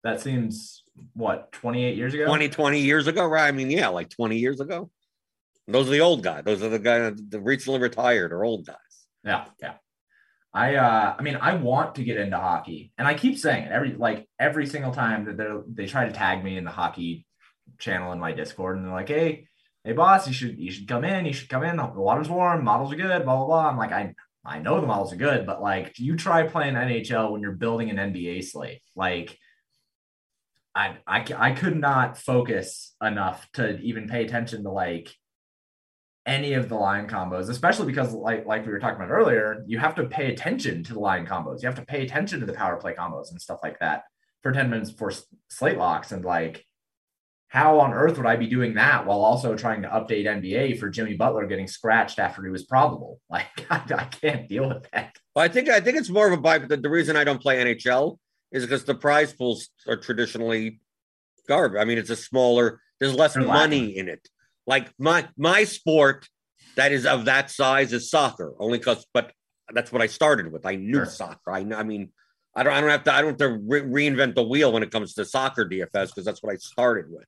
That 0.05 0.21
seems 0.21 0.85
what 1.15 1.53
28 1.53 1.97
years 1.97 2.15
ago. 2.15 2.27
20, 2.27 2.49
20 2.49 2.81
years 2.81 3.07
ago, 3.07 3.27
right? 3.27 3.49
I 3.49 3.53
mean, 3.53 3.71
yeah, 3.71 3.89
like 3.89 4.11
20 4.11 4.39
years 4.39 4.61
ago. 4.61 4.91
Those 5.67 5.89
are 5.89 5.93
the 5.93 6.01
old 6.01 6.23
guys. 6.23 6.45
Those 6.45 6.63
are 6.63 6.69
the 6.69 6.79
guys 6.79 7.15
that 7.29 7.41
recently 7.41 7.81
retired 7.81 8.33
or 8.33 8.45
old 8.45 8.67
guys. 8.67 8.77
Yeah, 9.25 9.45
yeah. 9.61 9.75
I 10.55 10.77
uh 10.77 11.15
I 11.19 11.23
mean 11.23 11.37
I 11.37 11.55
want 11.57 11.97
to 11.97 12.05
get 12.05 12.17
into 12.17 12.39
hockey 12.39 12.93
and 12.97 13.07
I 13.07 13.15
keep 13.15 13.39
saying 13.39 13.65
it 13.65 13.73
every 13.73 13.93
like 13.93 14.27
every 14.41 14.67
single 14.67 14.93
time 14.93 15.27
that 15.27 15.37
they 15.37 15.85
they 15.85 15.87
try 15.87 16.07
to 16.07 16.13
tag 16.13 16.43
me 16.43 16.57
in 16.57 16.65
the 16.65 16.71
hockey 16.71 17.27
channel 17.79 18.13
in 18.13 18.19
my 18.19 18.33
Discord 18.33 18.77
and 18.77 18.87
they're 18.87 18.93
like, 18.93 19.09
hey, 19.09 19.48
hey 19.85 19.93
boss, 19.93 20.27
you 20.27 20.33
should 20.33 20.59
you 20.59 20.71
should 20.71 20.89
come 20.89 21.05
in, 21.05 21.27
you 21.27 21.33
should 21.33 21.49
come 21.49 21.65
in. 21.65 21.77
The 21.77 21.87
water's 21.87 22.29
warm, 22.29 22.65
models 22.65 22.93
are 22.93 22.97
good, 22.97 23.25
blah 23.25 23.37
blah 23.37 23.47
blah. 23.47 23.69
I'm 23.69 23.77
like, 23.77 23.93
I 23.93 24.15
I 24.45 24.59
know 24.59 24.81
the 24.81 24.87
models 24.87 25.13
are 25.13 25.17
good, 25.17 25.47
but 25.47 25.63
like 25.63 25.95
do 25.95 26.05
you 26.05 26.17
try 26.17 26.45
playing 26.45 26.75
NHL 26.75 27.33
when 27.33 27.41
you're 27.41 27.53
building 27.53 27.91
an 27.91 27.97
NBA 27.97 28.45
slate. 28.45 28.83
Like 28.97 29.39
I 30.75 30.99
I 31.07 31.25
I 31.37 31.53
could 31.53 31.77
not 31.77 32.19
focus 32.19 32.95
enough 33.03 33.49
to 33.55 33.79
even 33.81 34.09
pay 34.09 34.25
attention 34.25 34.63
to 34.65 34.71
like 34.71 35.15
any 36.29 36.53
of 36.53 36.69
the 36.69 36.75
line 36.75 37.09
combos, 37.09 37.49
especially 37.49 37.87
because 37.87 38.13
like 38.13 38.47
like 38.47 38.67
we 38.67 38.73
were 38.73 38.79
talking 38.79 38.97
about 38.97 39.11
earlier, 39.11 39.65
you 39.67 39.79
have 39.79 39.95
to 39.97 40.05
pay 40.05 40.31
attention 40.31 40.85
to 40.85 40.93
the 40.93 41.01
line 41.01 41.27
combos. 41.27 41.63
You 41.63 41.69
have 41.69 41.79
to 41.79 41.85
pay 41.85 42.05
attention 42.05 42.41
to 42.41 42.47
the 42.47 42.53
power 42.53 42.77
play 42.77 42.95
combos 42.95 43.31
and 43.31 43.41
stuff 43.41 43.61
like 43.63 43.79
that 43.81 44.05
for 44.43 44.53
10 44.53 44.71
minutes 44.71 44.91
for 44.91 45.13
slate 45.49 45.79
locks. 45.79 46.13
And 46.13 46.25
like, 46.25 46.65
how 47.49 47.81
on 47.81 47.93
earth 47.95 48.17
would 48.19 48.27
I 48.27 48.37
be 48.37 48.47
doing 48.47 48.75
that 48.75 49.07
while 49.07 49.21
also 49.21 49.57
trying 49.57 49.83
to 49.83 49.89
update 49.89 50.27
NBA 50.27 50.79
for 50.79 50.91
Jimmy 50.91 51.15
Butler 51.15 51.47
getting 51.47 51.67
scratched 51.67 52.19
after 52.19 52.43
he 52.45 52.51
was 52.51 52.65
probable? 52.65 53.21
Like, 53.31 53.47
I, 53.71 53.83
I 53.97 54.05
can't 54.05 54.49
deal 54.49 54.69
with 54.69 54.87
that. 54.93 55.17
Well, 55.35 55.45
I 55.45 55.49
think 55.49 55.69
I 55.69 55.81
think 55.81 55.97
it's 55.99 56.11
more 56.11 56.31
of 56.31 56.39
a 56.39 56.43
vibe. 56.43 56.69
The, 56.69 56.77
the 56.77 56.91
reason 56.91 57.17
I 57.17 57.25
don't 57.25 57.41
play 57.41 57.57
NHL 57.57 58.19
is 58.53 58.65
because 58.65 58.85
the 58.85 58.95
prize 58.95 59.33
pools 59.33 59.69
are 59.87 59.97
traditionally 59.97 60.81
garbage. 61.47 61.81
I 61.81 61.85
mean, 61.85 61.99
it's 61.99 62.11
a 62.11 62.17
smaller. 62.17 62.81
There's 63.01 63.15
less 63.15 63.35
They're 63.35 63.45
money 63.45 63.81
lacking. 63.81 63.97
in 63.97 64.09
it. 64.09 64.29
Like 64.67 64.91
my 64.99 65.29
my 65.37 65.65
sport 65.65 66.29
that 66.77 66.93
is 66.93 67.07
of 67.07 67.25
that 67.27 67.51
size 67.51 67.93
is 67.93 68.11
soccer. 68.11 68.55
Only 68.59 68.79
because, 68.79 69.07
but 69.15 69.33
that's 69.73 69.93
what 69.93 70.03
I 70.03 70.07
started 70.07 70.51
with. 70.53 70.65
I 70.67 70.77
knew 70.77 70.95
Sure. 70.95 71.07
soccer. 71.07 71.51
I 71.51 71.59
I 71.61 71.83
mean, 71.83 72.11
I 72.55 72.63
don't 72.63 72.73
I 72.73 72.81
don't 72.81 72.91
have 72.91 73.05
to 73.05 73.13
I 73.15 73.21
don't 73.21 73.31
have 73.31 73.51
to 73.51 73.59
re- 73.67 74.09
reinvent 74.09 74.35
the 74.35 74.43
wheel 74.43 74.73
when 74.73 74.83
it 74.83 74.91
comes 74.91 75.15
to 75.15 75.25
soccer 75.25 75.65
DFS 75.65 76.09
because 76.09 76.25
that's 76.25 76.43
what 76.43 76.53
I 76.53 76.57
started 76.57 77.07
with. 77.11 77.27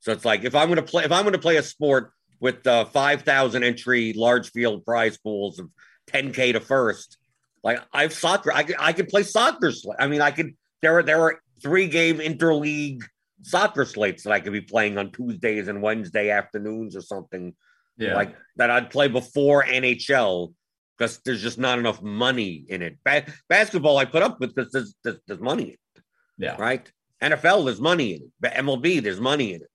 So 0.00 0.12
it's 0.12 0.24
like 0.24 0.44
if 0.44 0.54
I'm 0.54 0.68
going 0.68 0.76
to 0.76 0.82
play 0.82 1.04
if 1.04 1.12
I'm 1.12 1.22
going 1.22 1.32
to 1.32 1.38
play 1.38 1.56
a 1.56 1.62
sport 1.62 2.12
with 2.40 2.66
uh, 2.66 2.84
five 2.86 3.22
thousand 3.22 3.64
entry 3.64 4.12
large 4.14 4.50
field 4.50 4.84
prize 4.84 5.18
pools 5.18 5.58
of 5.58 5.68
10k 6.10 6.52
to 6.54 6.60
first, 6.60 7.18
like 7.62 7.80
I've 7.92 8.12
soccer. 8.12 8.52
I 8.52 8.62
could 8.62 8.76
I 8.78 8.92
could 8.92 9.08
play 9.08 9.22
soccer. 9.24 9.72
sl- 9.72 9.92
I 9.98 10.06
mean, 10.06 10.20
I 10.20 10.30
could. 10.30 10.54
There 10.82 10.98
are 10.98 11.02
there 11.02 11.20
are 11.22 11.40
three 11.62 11.88
game 11.88 12.18
interleague 12.18 13.02
soccer 13.42 13.84
slates 13.84 14.22
that 14.24 14.32
I 14.32 14.40
could 14.40 14.52
be 14.52 14.60
playing 14.60 14.96
on 14.98 15.10
Tuesdays 15.12 15.68
and 15.68 15.82
Wednesday 15.82 16.30
afternoons 16.30 16.94
or 16.96 17.00
something 17.02 17.54
Yeah. 17.98 18.14
like 18.14 18.34
that. 18.56 18.70
I'd 18.70 18.90
play 18.90 19.08
before 19.08 19.64
NHL 19.64 20.54
because 21.00 21.18
there's 21.24 21.40
just 21.40 21.58
not 21.58 21.78
enough 21.78 22.02
money 22.02 22.66
in 22.68 22.82
it. 22.82 22.98
Ba- 23.02 23.24
basketball 23.48 23.96
I 23.96 24.04
put 24.04 24.22
up 24.22 24.38
with 24.38 24.54
because 24.54 24.70
there's, 24.70 24.94
there's 25.02 25.18
there's 25.26 25.40
money 25.40 25.62
in 25.62 25.70
it, 25.70 26.02
yeah. 26.36 26.56
right? 26.58 26.90
NFL 27.22 27.64
there's 27.64 27.80
money 27.80 28.14
in 28.14 28.30
it. 28.42 28.54
MLB 28.54 29.02
there's 29.02 29.20
money 29.20 29.54
in 29.54 29.62
it. 29.62 29.70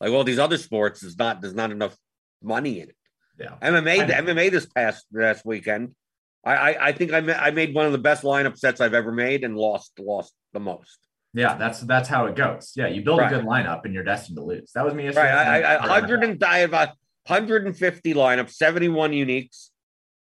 Like 0.00 0.12
all 0.12 0.22
these 0.22 0.38
other 0.38 0.58
sports, 0.58 1.00
there's 1.00 1.18
not 1.18 1.40
there's 1.40 1.54
not 1.54 1.72
enough 1.72 1.96
money 2.42 2.80
in 2.80 2.90
it. 2.90 2.96
Yeah. 3.40 3.56
MMA, 3.60 4.02
I 4.02 4.04
the. 4.04 4.32
MMA 4.32 4.50
this 4.52 4.66
past 4.66 5.04
last 5.12 5.44
weekend, 5.44 5.96
I 6.44 6.54
I, 6.54 6.86
I 6.88 6.92
think 6.92 7.12
I 7.12 7.20
ma- 7.20 7.32
I 7.32 7.50
made 7.50 7.74
one 7.74 7.86
of 7.86 7.92
the 7.92 7.98
best 7.98 8.22
lineup 8.22 8.56
sets 8.56 8.80
I've 8.80 8.94
ever 8.94 9.10
made 9.10 9.42
and 9.42 9.56
lost 9.56 9.98
lost 9.98 10.32
the 10.52 10.60
most. 10.60 10.98
Yeah. 11.34 11.56
That's 11.56 11.80
that's 11.80 12.08
how 12.08 12.26
it 12.26 12.36
goes. 12.36 12.72
Yeah. 12.76 12.86
You 12.86 13.02
build 13.02 13.18
Right. 13.18 13.32
a 13.32 13.36
good 13.36 13.44
lineup 13.44 13.84
and 13.84 13.92
you're 13.92 14.04
destined 14.04 14.36
to 14.36 14.44
lose. 14.44 14.70
That 14.76 14.84
was 14.84 14.94
me. 14.94 15.06
Right, 15.06 15.14
yesterday. 15.14 15.32
I, 15.32 15.74
I, 15.74 15.78
I 15.78 15.82
For 15.82 15.88
hundred 15.88 16.22
and 16.22 16.44
I 16.44 16.58
have 16.58 16.72
a 16.72 16.94
hundred 17.26 17.66
and 17.66 17.76
fifty 17.76 18.14
lineups, 18.14 18.52
seventy 18.52 18.88
one 18.88 19.10
uniques, 19.10 19.70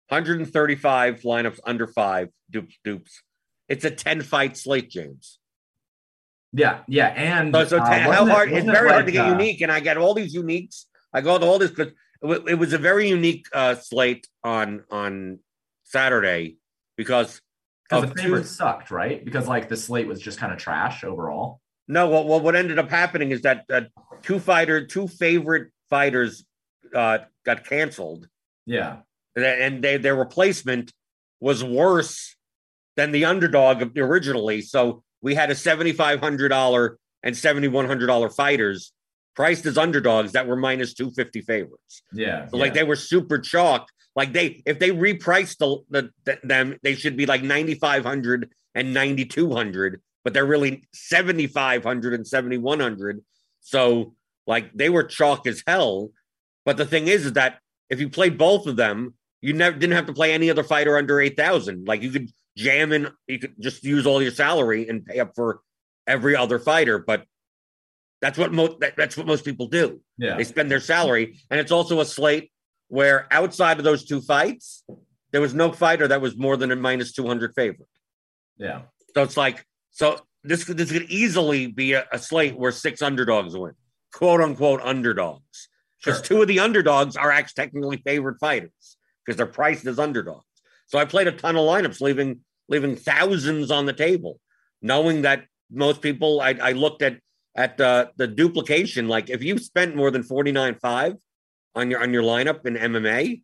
hundred 0.09 0.39
and 0.39 0.51
thirty 0.51 0.75
five 0.75 1.21
lineups 1.21 1.59
under 1.65 1.87
five 1.87 2.29
dupes 2.51 2.75
dupes. 2.83 3.21
It's 3.69 3.85
a 3.85 3.91
ten 3.91 4.21
fight 4.21 4.57
slate, 4.57 4.89
James. 4.89 5.39
Yeah. 6.51 6.81
Yeah. 6.87 7.07
And 7.07 7.53
So, 7.53 7.65
so 7.65 7.77
uh, 7.77 7.85
how 7.85 8.09
wasn't 8.09 8.27
it- 8.29 8.31
hard? 8.33 8.47
It's 8.49 8.53
wasn't 8.55 8.69
it 8.69 8.73
very 8.79 8.89
hard 8.89 9.05
to 9.07 9.11
get 9.11 9.25
uh, 9.25 9.29
unique, 9.31 9.61
and 9.61 9.71
I 9.71 9.79
got 9.79 9.97
all 9.97 10.13
these 10.13 10.35
uniques. 10.35 10.85
I 11.13 11.21
got 11.21 11.41
all 11.43 11.57
this 11.59 11.71
because 11.71 11.93
it, 12.21 12.43
it 12.49 12.55
was 12.55 12.73
a 12.73 12.77
very 12.77 13.09
unique 13.09 13.47
uh, 13.53 13.75
slate 13.75 14.27
on 14.43 14.83
on 14.91 15.39
Saturday 15.83 16.57
because 16.97 17.41
Because 17.89 18.09
the 18.13 18.21
two- 18.21 18.43
sucked, 18.43 18.91
right? 18.91 19.23
Because 19.23 19.47
like 19.47 19.69
the 19.69 19.77
slate 19.77 20.07
was 20.07 20.19
just 20.19 20.37
kind 20.37 20.53
of 20.53 20.59
trash 20.59 21.03
overall. 21.03 21.59
No, 21.87 22.07
well, 22.09 22.25
well, 22.25 22.39
what 22.39 22.55
ended 22.55 22.79
up 22.79 22.89
happening 22.89 23.31
is 23.31 23.41
that 23.41 23.65
uh, 23.69 23.81
two 24.21 24.39
fighter, 24.39 24.85
two 24.87 25.07
favorite 25.07 25.69
fighters 25.89 26.45
uh, 26.95 27.17
got 27.45 27.65
canceled, 27.65 28.27
Yeah. 28.65 28.97
And 29.35 29.83
they, 29.83 29.97
their 29.97 30.15
replacement 30.15 30.91
was 31.39 31.63
worse 31.63 32.35
than 32.95 33.11
the 33.11 33.25
underdog 33.25 33.97
originally. 33.97 34.61
So 34.61 35.03
we 35.21 35.35
had 35.35 35.51
a 35.51 35.55
seventy 35.55 35.93
five 35.93 36.19
hundred 36.19 36.49
dollar 36.49 36.97
and 37.23 37.35
seventy 37.35 37.67
one 37.67 37.85
hundred 37.85 38.07
dollar 38.07 38.29
fighters 38.29 38.93
priced 39.35 39.65
as 39.65 39.77
underdogs 39.77 40.33
that 40.33 40.47
were 40.47 40.55
minus 40.55 40.93
two 40.93 41.11
fifty 41.11 41.41
favorites. 41.41 42.03
Yeah. 42.11 42.47
So 42.47 42.57
yeah. 42.57 42.63
like 42.63 42.73
they 42.73 42.83
were 42.83 42.95
super 42.95 43.39
chalk. 43.39 43.89
Like 44.15 44.31
they, 44.31 44.61
if 44.65 44.77
they 44.77 44.91
repriced 44.91 45.57
the, 45.57 45.79
the, 45.89 46.09
the 46.25 46.39
them, 46.43 46.77
they 46.83 46.93
should 46.93 47.17
be 47.17 47.25
like 47.25 47.41
9,500 47.41 48.51
and 48.75 48.93
9,200, 48.93 50.01
but 50.23 50.33
they're 50.33 50.45
really 50.45 50.83
7,500 50.93 52.13
and 52.13 52.27
7,100. 52.27 53.23
So 53.61 54.13
like 54.45 54.71
they 54.73 54.89
were 54.89 55.03
chalk 55.03 55.47
as 55.47 55.63
hell. 55.65 56.11
But 56.63 56.77
the 56.77 56.85
thing 56.85 57.07
is, 57.07 57.25
is 57.25 57.33
that 57.33 57.59
if 57.89 57.99
you 57.99 58.09
played 58.09 58.37
both 58.37 58.67
of 58.67 58.75
them, 58.75 59.15
you 59.43 59.51
never 59.51 59.77
didn't 59.77 59.95
have 59.97 60.05
to 60.05 60.13
play 60.13 60.31
any 60.31 60.49
other 60.49 60.63
fighter 60.63 60.97
under 60.97 61.19
8,000. 61.19 61.85
Like 61.85 62.01
you 62.01 62.09
could 62.11 62.31
jam 62.57 62.93
in, 62.93 63.09
you 63.27 63.39
could 63.39 63.55
just 63.59 63.83
use 63.83 64.07
all 64.07 64.21
your 64.21 64.31
salary 64.31 64.87
and 64.87 65.05
pay 65.05 65.19
up 65.19 65.35
for 65.35 65.59
every 66.07 66.33
other 66.33 66.59
fighter. 66.59 66.97
But 66.97 67.25
that's 68.21 68.37
what 68.37 68.53
most, 68.53 68.79
that, 68.79 68.95
that's 68.95 69.17
what 69.17 69.27
most 69.27 69.43
people 69.43 69.67
do. 69.67 69.99
yeah. 70.17 70.37
They 70.37 70.45
spend 70.45 70.71
their 70.71 70.79
salary, 70.79 71.37
and 71.51 71.59
it's 71.59 71.73
also 71.73 71.99
a 71.99 72.05
slate 72.05 72.51
where 72.87 73.27
outside 73.31 73.79
of 73.79 73.83
those 73.83 74.05
two 74.05 74.21
fights, 74.21 74.85
there 75.33 75.41
was 75.41 75.53
no 75.53 75.73
fighter 75.73 76.07
that 76.07 76.21
was 76.21 76.37
more 76.37 76.55
than 76.55 76.71
a 76.71 76.77
minus 76.77 77.11
two 77.11 77.27
hundred 77.27 77.53
favorite. 77.53 77.89
Yeah. 78.57 78.83
So 79.13 79.23
it's 79.23 79.35
like 79.35 79.65
so 79.91 80.19
this 80.45 80.63
could 80.63 80.77
this 80.77 80.89
could 80.91 81.09
easily 81.11 81.67
be 81.67 81.93
a, 81.93 82.05
a 82.13 82.17
slate 82.19 82.57
where 82.57 82.71
six 82.71 83.01
underdogs 83.01 83.57
win, 83.57 83.73
quote 84.13 84.39
unquote 84.39 84.79
underdogs, 84.81 85.67
because 85.99 86.19
Sure. 86.19 86.25
two 86.25 86.41
of 86.43 86.47
the 86.47 86.59
underdogs 86.61 87.17
are 87.17 87.29
actually 87.31 87.61
technically 87.61 87.97
favored 87.97 88.37
fighters 88.39 88.97
because 89.25 89.37
they're 89.37 89.45
priced 89.45 89.85
as 89.85 89.99
underdogs. 89.99 90.45
So 90.87 90.97
I 90.97 91.05
played 91.05 91.27
a 91.27 91.31
ton 91.31 91.55
of 91.55 91.61
lineups, 91.61 92.01
leaving 92.01 92.41
leaving 92.69 92.95
thousands 92.95 93.71
on 93.71 93.85
the 93.85 93.93
table, 93.93 94.39
knowing 94.81 95.23
that 95.23 95.45
most 95.71 96.01
people. 96.01 96.41
I, 96.41 96.55
I 96.61 96.71
looked 96.71 97.01
at 97.01 97.19
at 97.55 97.77
the 97.77 98.11
the 98.17 98.27
duplication. 98.27 99.07
Like 99.07 99.29
if 99.29 99.43
you 99.43 99.57
spent 99.57 99.95
more 99.95 100.11
than 100.11 100.23
forty 100.23 100.51
nine 100.51 100.75
five 100.81 101.15
on 101.75 101.89
your 101.89 102.01
on 102.01 102.13
your 102.13 102.23
lineup 102.23 102.65
in 102.65 102.75
MMA, 102.75 103.41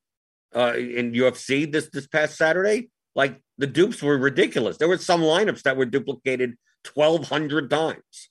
uh, 0.56 0.74
in 0.76 1.14
UFC 1.14 1.72
this 1.72 1.90
this 1.90 2.08
past 2.08 2.38
Saturday, 2.38 2.90
like 3.16 3.42
the 3.58 3.68
dupes 3.68 4.02
were 4.02 4.18
ridiculous. 4.18 4.78
There 4.78 4.88
were 4.88 4.98
some 4.98 5.22
lineups 5.22 5.64
that 5.64 5.78
were 5.78 5.86
duplicated 5.86 6.58
twelve 6.84 7.28
hundred 7.28 7.70
times, 7.70 8.30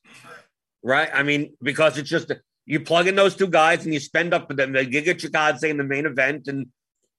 right? 0.82 1.10
I 1.12 1.22
mean, 1.22 1.54
because 1.62 1.98
it's 1.98 2.10
just 2.10 2.32
you 2.66 2.80
plug 2.80 3.08
in 3.08 3.16
those 3.16 3.34
two 3.34 3.48
guys 3.48 3.84
and 3.84 3.94
you 3.94 4.00
spend 4.00 4.34
up 4.34 4.48
with 4.48 4.58
them. 4.58 4.72
They 4.72 4.86
get 4.86 5.20
say 5.20 5.70
in 5.70 5.78
the 5.78 5.84
main 5.84 6.06
event, 6.06 6.48
and 6.48 6.66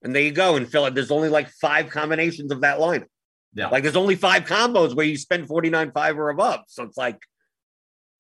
and 0.02 0.16
there 0.16 0.24
you 0.24 0.32
go. 0.32 0.56
And 0.56 0.74
it. 0.74 0.96
There's 0.96 1.12
only 1.12 1.30
like 1.30 1.50
five 1.50 1.90
combinations 1.90 2.52
of 2.52 2.62
that 2.62 2.80
lineup. 2.80 3.08
Yeah. 3.54 3.70
Like 3.70 3.84
there's 3.84 3.96
only 3.96 4.16
five 4.16 4.44
combos 4.46 4.96
where 4.96 5.06
you 5.06 5.18
spend 5.18 5.48
forty 5.48 5.70
nine 5.70 5.92
five 5.92 6.18
or 6.18 6.30
above. 6.30 6.62
So 6.68 6.84
it's 6.84 6.98
like 6.98 7.20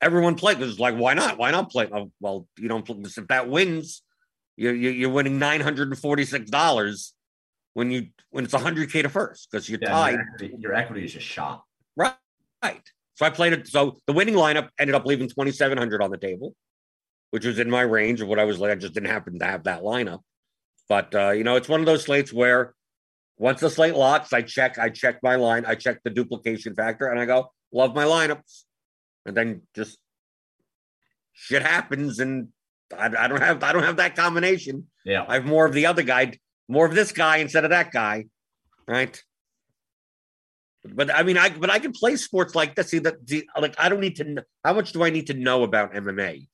everyone 0.01 0.35
play 0.35 0.55
because 0.55 0.71
it's 0.71 0.79
like 0.79 0.95
why 0.95 1.13
not? 1.13 1.37
Why 1.37 1.51
not 1.51 1.71
play? 1.71 1.87
Oh, 1.93 2.11
well, 2.19 2.47
you 2.57 2.67
don't. 2.67 2.87
If 2.89 3.27
that 3.27 3.49
wins, 3.49 4.01
you're 4.57 4.75
you're 4.75 4.93
you're 4.93 5.09
winning 5.09 5.39
nine 5.39 5.61
hundred 5.61 5.89
and 5.89 5.97
forty 5.97 6.25
six 6.25 6.49
dollars 6.49 7.13
when 7.73 7.91
you 7.91 8.07
when 8.31 8.43
it's 8.43 8.53
hundred 8.53 8.91
k 8.91 9.01
to 9.01 9.09
first 9.09 9.49
because 9.51 9.69
you're 9.69 9.79
Yeah, 9.81 9.89
tied. 9.89 10.13
Your 10.13 10.21
equity, 10.21 10.55
your 10.59 10.73
equity 10.73 11.05
is 11.05 11.13
just 11.13 11.27
shot. 11.27 11.63
Right. 11.95 12.15
Right. 12.63 12.81
So 13.15 13.25
I 13.25 13.29
played 13.29 13.53
it. 13.53 13.67
So 13.67 13.97
the 14.07 14.13
winning 14.13 14.35
lineup 14.35 14.69
ended 14.79 14.95
up 14.95 15.05
leaving 15.05 15.27
2,700 15.27 16.01
on 16.01 16.09
the 16.09 16.17
table, 16.17 16.55
which 17.31 17.45
was 17.45 17.59
in 17.59 17.69
my 17.69 17.81
range 17.81 18.21
of 18.21 18.27
what 18.27 18.39
I 18.39 18.45
was 18.45 18.59
like. 18.59 18.71
I 18.71 18.75
just 18.75 18.93
didn't 18.93 19.09
happen 19.09 19.39
to 19.39 19.45
have 19.45 19.65
that 19.65 19.81
lineup. 19.81 20.19
But, 20.89 21.15
uh, 21.15 21.31
you 21.31 21.43
know, 21.43 21.55
it's 21.55 21.69
one 21.69 21.79
of 21.79 21.85
those 21.85 22.03
slates 22.03 22.33
where 22.33 22.73
once 23.37 23.61
the 23.61 23.69
slate 23.69 23.95
locks, 23.95 24.33
I 24.33 24.41
check, 24.41 24.77
I 24.77 24.89
check 24.89 25.19
my 25.23 25.35
line, 25.35 25.63
I 25.65 25.75
check 25.75 25.99
the 26.03 26.09
duplication 26.09 26.75
factor, 26.75 27.07
and 27.07 27.19
I 27.19 27.25
go, 27.25 27.51
love 27.71 27.95
my 27.95 28.03
lineups. 28.03 28.63
And 29.25 29.37
then 29.37 29.61
just 29.75 29.97
shit 31.33 31.61
happens 31.61 32.19
and 32.19 32.49
I, 32.95 33.05
I 33.05 33.27
don't 33.27 33.41
have 33.41 33.63
I 33.63 33.71
don't 33.71 33.83
have 33.83 33.97
that 33.97 34.15
combination. 34.15 34.87
Yeah. 35.05 35.25
I 35.27 35.35
have 35.35 35.45
more 35.45 35.65
of 35.65 35.73
the 35.73 35.85
other 35.85 36.03
guy, 36.03 36.33
more 36.67 36.85
of 36.85 36.95
this 36.95 37.11
guy 37.11 37.37
instead 37.37 37.63
of 37.63 37.69
that 37.69 37.91
guy, 37.91 38.25
right? 38.87 39.21
But 40.83 41.13
I 41.13 41.23
mean, 41.23 41.37
I 41.37 41.49
but 41.49 41.69
I 41.69 41.79
can 41.79 41.91
play 41.91 42.15
sports 42.15 42.55
like 42.55 42.75
this. 42.75 42.89
See 42.89 42.99
that, 42.99 43.17
like 43.59 43.75
I 43.77 43.89
don't 43.89 43.99
need 43.99 44.15
to. 44.17 44.23
Know, 44.23 44.41
how 44.63 44.73
much 44.73 44.93
do 44.93 45.03
I 45.03 45.09
need 45.09 45.27
to 45.27 45.33
know 45.33 45.63
about 45.63 45.93
MMA 45.93 46.47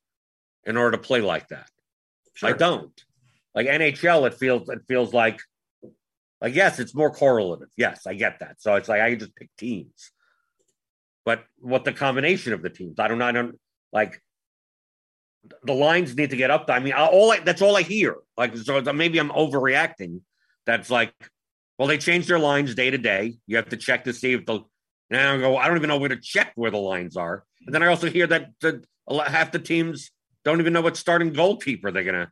in 0.65 0.77
order 0.77 0.97
to 0.97 1.03
play 1.03 1.21
like 1.21 1.47
that? 1.49 1.69
I 2.41 2.53
don't. 2.53 3.04
Like 3.55 3.67
NHL, 3.67 4.27
it 4.27 4.33
feels 4.35 4.69
it 4.69 4.81
feels 4.88 5.13
like 5.13 5.39
like 6.41 6.53
yes, 6.53 6.79
it's 6.79 6.93
more 6.93 7.12
correlative. 7.12 7.69
Yes, 7.77 8.05
I 8.05 8.13
get 8.13 8.39
that. 8.39 8.62
So 8.62 8.75
it's 8.75 8.89
like 8.89 9.01
I 9.01 9.12
can 9.12 9.19
just 9.19 9.35
pick 9.35 9.50
teams. 9.57 10.12
But 11.24 11.43
what 11.57 11.85
the 11.85 11.93
combination 11.93 12.53
of 12.53 12.62
the 12.62 12.69
teams? 12.69 13.00
I 13.00 13.07
don't 13.07 13.17
know. 13.17 13.25
I 13.25 13.31
don't 13.31 13.59
like 13.91 14.21
the 15.63 15.74
lines 15.74 16.15
need 16.15 16.31
to 16.31 16.38
get 16.38 16.51
up. 16.51 16.65
I 16.69 16.79
mean, 16.79 16.93
all 16.93 17.31
I, 17.31 17.39
that's 17.39 17.62
all 17.62 17.75
I 17.75 17.81
hear. 17.81 18.17
Like, 18.38 18.55
so 18.57 18.81
maybe 18.93 19.19
I'm 19.19 19.29
overreacting. 19.29 20.21
That's 20.65 20.89
like, 20.89 21.13
well, 21.77 21.88
they 21.88 21.97
change 21.97 22.27
their 22.27 22.39
lines 22.39 22.75
day 22.75 22.89
to 22.89 22.97
day. 22.97 23.35
You 23.47 23.57
have 23.57 23.69
to 23.69 23.77
check 23.77 24.03
to 24.05 24.13
see 24.13 24.33
if 24.33 24.45
the. 24.45 24.62
And 25.12 25.21
I 25.21 25.38
go, 25.38 25.55
I 25.55 25.67
don't 25.67 25.77
even 25.77 25.88
know 25.88 25.97
where 25.97 26.09
to 26.09 26.19
check 26.19 26.51
where 26.55 26.71
the 26.71 26.77
lines 26.77 27.15
are. 27.15 27.43
And 27.65 27.74
then 27.74 27.83
I 27.83 27.88
also 27.88 28.09
hear 28.09 28.25
that 28.27 28.50
the, 28.59 28.83
half 29.27 29.51
the 29.51 29.59
teams 29.59 30.12
don't 30.43 30.59
even 30.59 30.74
know 30.74 30.81
what 30.81 30.97
starting 30.97 31.31
goalkeeper 31.31 31.91
they're 31.91 32.03
gonna 32.03 32.31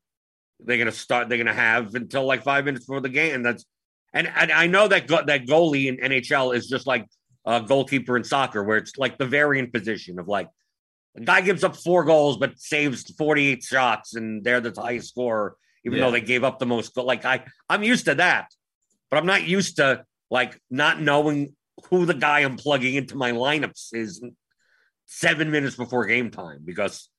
they're 0.65 0.77
gonna 0.77 0.91
start 0.91 1.29
they're 1.29 1.37
gonna 1.37 1.53
have 1.53 1.95
until 1.95 2.25
like 2.25 2.43
five 2.43 2.65
minutes 2.65 2.85
before 2.85 3.01
the 3.01 3.09
game. 3.09 3.35
And 3.35 3.45
that's 3.45 3.65
and, 4.13 4.27
and 4.27 4.51
I 4.51 4.67
know 4.67 4.87
that 4.87 5.07
go, 5.07 5.23
that 5.23 5.45
goalie 5.45 5.87
in 5.87 5.97
NHL 5.97 6.55
is 6.55 6.67
just 6.67 6.85
like 6.85 7.07
a 7.45 7.61
goalkeeper 7.61 8.15
in 8.15 8.23
soccer, 8.23 8.63
where 8.63 8.77
it's 8.77 8.97
like 8.97 9.17
the 9.17 9.25
variant 9.25 9.73
position 9.73 10.19
of 10.19 10.27
like 10.27 10.49
a 11.15 11.21
guy 11.21 11.41
gives 11.41 11.63
up 11.63 11.75
four 11.75 12.03
goals 12.03 12.37
but 12.37 12.59
saves 12.59 13.03
48 13.17 13.63
shots, 13.63 14.15
and 14.15 14.43
they're 14.43 14.61
the 14.61 14.79
highest 14.79 15.09
scorer, 15.09 15.55
even 15.85 15.99
yeah. 15.99 16.05
though 16.05 16.11
they 16.11 16.21
gave 16.21 16.43
up 16.43 16.59
the 16.59 16.65
most. 16.65 16.93
But 16.93 17.05
Like 17.05 17.25
I, 17.25 17.43
I'm 17.69 17.83
used 17.83 18.05
to 18.05 18.15
that, 18.15 18.47
but 19.09 19.17
I'm 19.17 19.25
not 19.25 19.43
used 19.43 19.77
to 19.77 20.05
like 20.29 20.59
not 20.69 21.01
knowing 21.01 21.55
who 21.89 22.05
the 22.05 22.13
guy 22.13 22.39
I'm 22.39 22.57
plugging 22.57 22.95
into 22.95 23.15
my 23.15 23.31
lineups 23.31 23.93
is 23.93 24.23
seven 25.05 25.51
minutes 25.51 25.75
before 25.75 26.05
game 26.05 26.31
time 26.31 26.61
because 26.63 27.09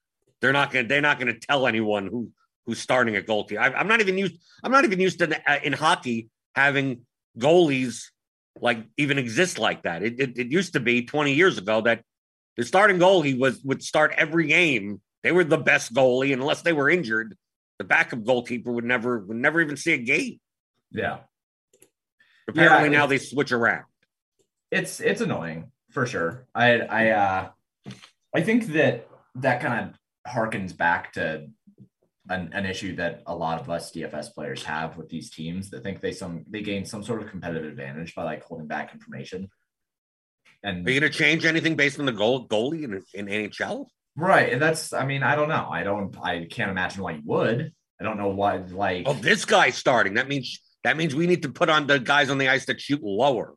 they're 0.41 0.53
not 0.53 0.73
gonna 0.73 0.89
they're 0.89 1.01
not 1.01 1.19
gonna 1.19 1.39
tell 1.39 1.67
anyone 1.67 2.07
who 2.07 2.31
who's 2.67 2.79
starting 2.79 3.17
at 3.17 3.27
goalkeeper. 3.27 3.61
I, 3.61 3.81
am 3.81 3.89
not 3.89 4.01
even 4.01 4.19
used. 4.19 4.37
I'm 4.63 4.73
not 4.73 4.85
even 4.85 5.01
used 5.01 5.19
to 5.19 5.41
uh, 5.51 5.59
in 5.63 5.73
hockey 5.73 6.29
having 6.55 7.03
goalies 7.39 8.05
like 8.61 8.85
even 8.97 9.19
exist 9.19 9.59
like 9.59 9.83
that. 9.83 10.03
It, 10.03 10.21
it, 10.21 10.39
it 10.39 10.53
used 10.53 10.75
to 10.75 10.81
be 10.81 11.05
20 11.05 11.35
years 11.35 11.59
ago 11.59 11.81
that 11.83 12.03
the 12.57 12.65
starting 12.65 12.99
goalie 12.99 13.39
was 13.39 13.61
would 13.65 13.83
start 13.83 14.15
every 14.17 14.47
game. 14.47 15.01
They 15.23 15.33
were 15.33 15.45
the 15.45 15.59
best 15.59 15.95
goalie, 15.95 16.33
unless 16.33 16.63
they 16.63 16.73
were 16.73 16.91
injured, 16.91 17.37
the 17.79 17.85
backup 17.85 18.25
goalkeeper 18.25 18.71
would 18.71 18.85
never 18.85 19.19
would 19.19 19.37
never 19.37 19.61
even 19.61 19.77
see 19.77 19.93
a 19.93 19.99
game. 19.99 20.41
Yeah. 20.91 21.19
Apparently 22.49 22.91
yeah, 22.91 22.99
now 22.99 23.07
they 23.07 23.19
switch 23.19 23.53
around. 23.53 23.85
It's 24.71 25.01
it's 25.01 25.21
annoying 25.21 25.71
for 25.91 26.07
sure. 26.07 26.47
I 26.55 26.81
I 26.81 27.11
uh 27.11 27.49
I 28.35 28.41
think 28.43 28.67
that 28.69 29.09
that 29.37 29.61
kind 29.61 29.91
of 29.91 30.33
harkens 30.33 30.77
back 30.77 31.13
to 31.15 31.49
an, 32.29 32.51
an 32.53 32.67
issue 32.67 32.97
that 32.97 33.23
a 33.27 33.35
lot 33.35 33.61
of 33.61 33.69
us 33.69 33.93
DFS 33.93 34.35
players 34.35 34.63
have 34.65 34.97
with 34.97 35.09
these 35.09 35.31
teams 35.31 35.71
that 35.71 35.83
think 35.83 36.01
they 36.01 36.13
some 36.13 36.45
they 36.49 36.63
gain 36.63 36.85
some 36.85 37.03
sort 37.03 37.23
of 37.23 37.29
competitive 37.29 37.65
advantage 37.65 38.15
by 38.15 38.25
like 38.25 38.43
holding 38.45 38.67
back 38.67 38.93
information. 38.95 39.49
And 40.63 40.87
are 40.87 40.91
you 40.91 41.01
going 41.01 41.13
to 41.13 41.19
change 41.19 41.45
anything 41.45 41.77
based 41.77 41.99
on 41.99 42.07
the 42.07 42.13
goal 42.13 42.49
goalie 42.49 42.85
in, 42.85 43.03
in 43.13 43.27
NHL? 43.27 43.87
Right, 44.17 44.53
and 44.53 44.63
that's 44.63 44.93
I 44.93 45.05
mean 45.05 45.23
I 45.23 45.35
don't 45.37 45.49
know. 45.49 45.69
I 45.71 45.83
don't 45.83 46.17
I 46.23 46.47
can't 46.51 46.71
imagine 46.71 47.03
why 47.03 47.13
you 47.13 47.23
would. 47.25 47.73
I 48.01 48.05
don't 48.05 48.17
know 48.17 48.29
why 48.29 48.57
like. 48.57 49.05
Oh, 49.07 49.15
this 49.15 49.45
guy's 49.45 49.77
starting. 49.77 50.15
That 50.15 50.29
means 50.29 50.61
that 50.83 50.97
means 50.97 51.15
we 51.15 51.27
need 51.27 51.43
to 51.43 51.49
put 51.51 51.69
on 51.69 51.87
the 51.87 51.99
guys 51.99 52.31
on 52.31 52.39
the 52.39 52.49
ice 52.49 52.67
that 52.67 52.81
shoot 52.81 53.03
lower. 53.03 53.55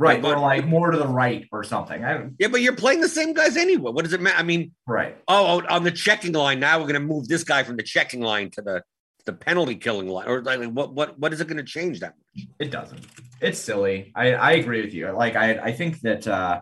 Right, 0.00 0.22
but, 0.22 0.36
or 0.36 0.40
like 0.40 0.64
more 0.64 0.92
to 0.92 0.98
the 0.98 1.08
right 1.08 1.48
or 1.50 1.64
something. 1.64 2.02
yeah, 2.38 2.48
but 2.48 2.60
you're 2.60 2.76
playing 2.76 3.00
the 3.00 3.08
same 3.08 3.32
guys 3.32 3.56
anyway. 3.56 3.90
What 3.90 4.04
does 4.04 4.12
it 4.12 4.20
matter? 4.20 4.36
I 4.38 4.44
mean, 4.44 4.70
right. 4.86 5.16
Oh, 5.26 5.60
on 5.68 5.82
the 5.82 5.90
checking 5.90 6.32
line 6.32 6.60
now, 6.60 6.78
we're 6.78 6.84
going 6.84 6.94
to 6.94 7.00
move 7.00 7.26
this 7.26 7.42
guy 7.42 7.64
from 7.64 7.76
the 7.76 7.82
checking 7.82 8.20
line 8.20 8.50
to 8.52 8.62
the 8.62 8.82
the 9.26 9.32
penalty 9.32 9.74
killing 9.74 10.08
line, 10.08 10.28
or 10.28 10.40
like 10.40 10.62
what 10.70 10.94
what 10.94 11.18
what 11.18 11.32
is 11.32 11.40
it 11.40 11.48
going 11.48 11.58
to 11.58 11.64
change 11.64 12.00
that 12.00 12.14
much? 12.16 12.46
It 12.60 12.70
doesn't. 12.70 13.04
It's 13.40 13.58
silly. 13.58 14.12
I 14.14 14.34
I 14.34 14.52
agree 14.52 14.82
with 14.82 14.94
you. 14.94 15.10
Like 15.10 15.34
I 15.34 15.58
I 15.58 15.72
think 15.72 16.00
that 16.02 16.26
uh 16.28 16.60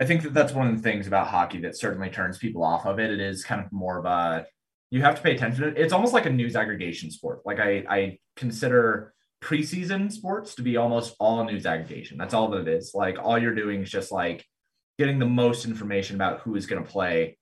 I 0.00 0.04
think 0.04 0.22
that 0.22 0.34
that's 0.34 0.52
one 0.52 0.68
of 0.68 0.76
the 0.76 0.82
things 0.82 1.06
about 1.06 1.26
hockey 1.26 1.60
that 1.62 1.76
certainly 1.76 2.10
turns 2.10 2.38
people 2.38 2.62
off 2.62 2.86
of 2.86 3.00
it. 3.00 3.10
It 3.10 3.20
is 3.20 3.44
kind 3.44 3.64
of 3.64 3.72
more 3.72 3.98
of 3.98 4.04
a 4.04 4.46
you 4.90 5.02
have 5.02 5.16
to 5.16 5.22
pay 5.22 5.34
attention. 5.34 5.74
It's 5.76 5.92
almost 5.92 6.14
like 6.14 6.26
a 6.26 6.30
news 6.30 6.54
aggregation 6.54 7.10
sport. 7.10 7.40
Like 7.44 7.58
I 7.58 7.84
I 7.88 8.18
consider 8.36 9.12
preseason 9.42 10.10
sports 10.10 10.54
to 10.54 10.62
be 10.62 10.76
almost 10.76 11.14
all 11.20 11.44
news 11.44 11.66
aggregation. 11.66 12.18
That's 12.18 12.34
all 12.34 12.48
that 12.50 12.62
it 12.62 12.68
is. 12.68 12.92
Like 12.94 13.18
all 13.18 13.38
you're 13.38 13.54
doing 13.54 13.82
is 13.82 13.90
just 13.90 14.10
like 14.10 14.44
getting 14.98 15.18
the 15.18 15.26
most 15.26 15.66
information 15.66 16.16
about 16.16 16.40
who 16.40 16.56
is 16.56 16.66
going 16.66 16.82
to 16.82 16.90
play. 16.90 17.38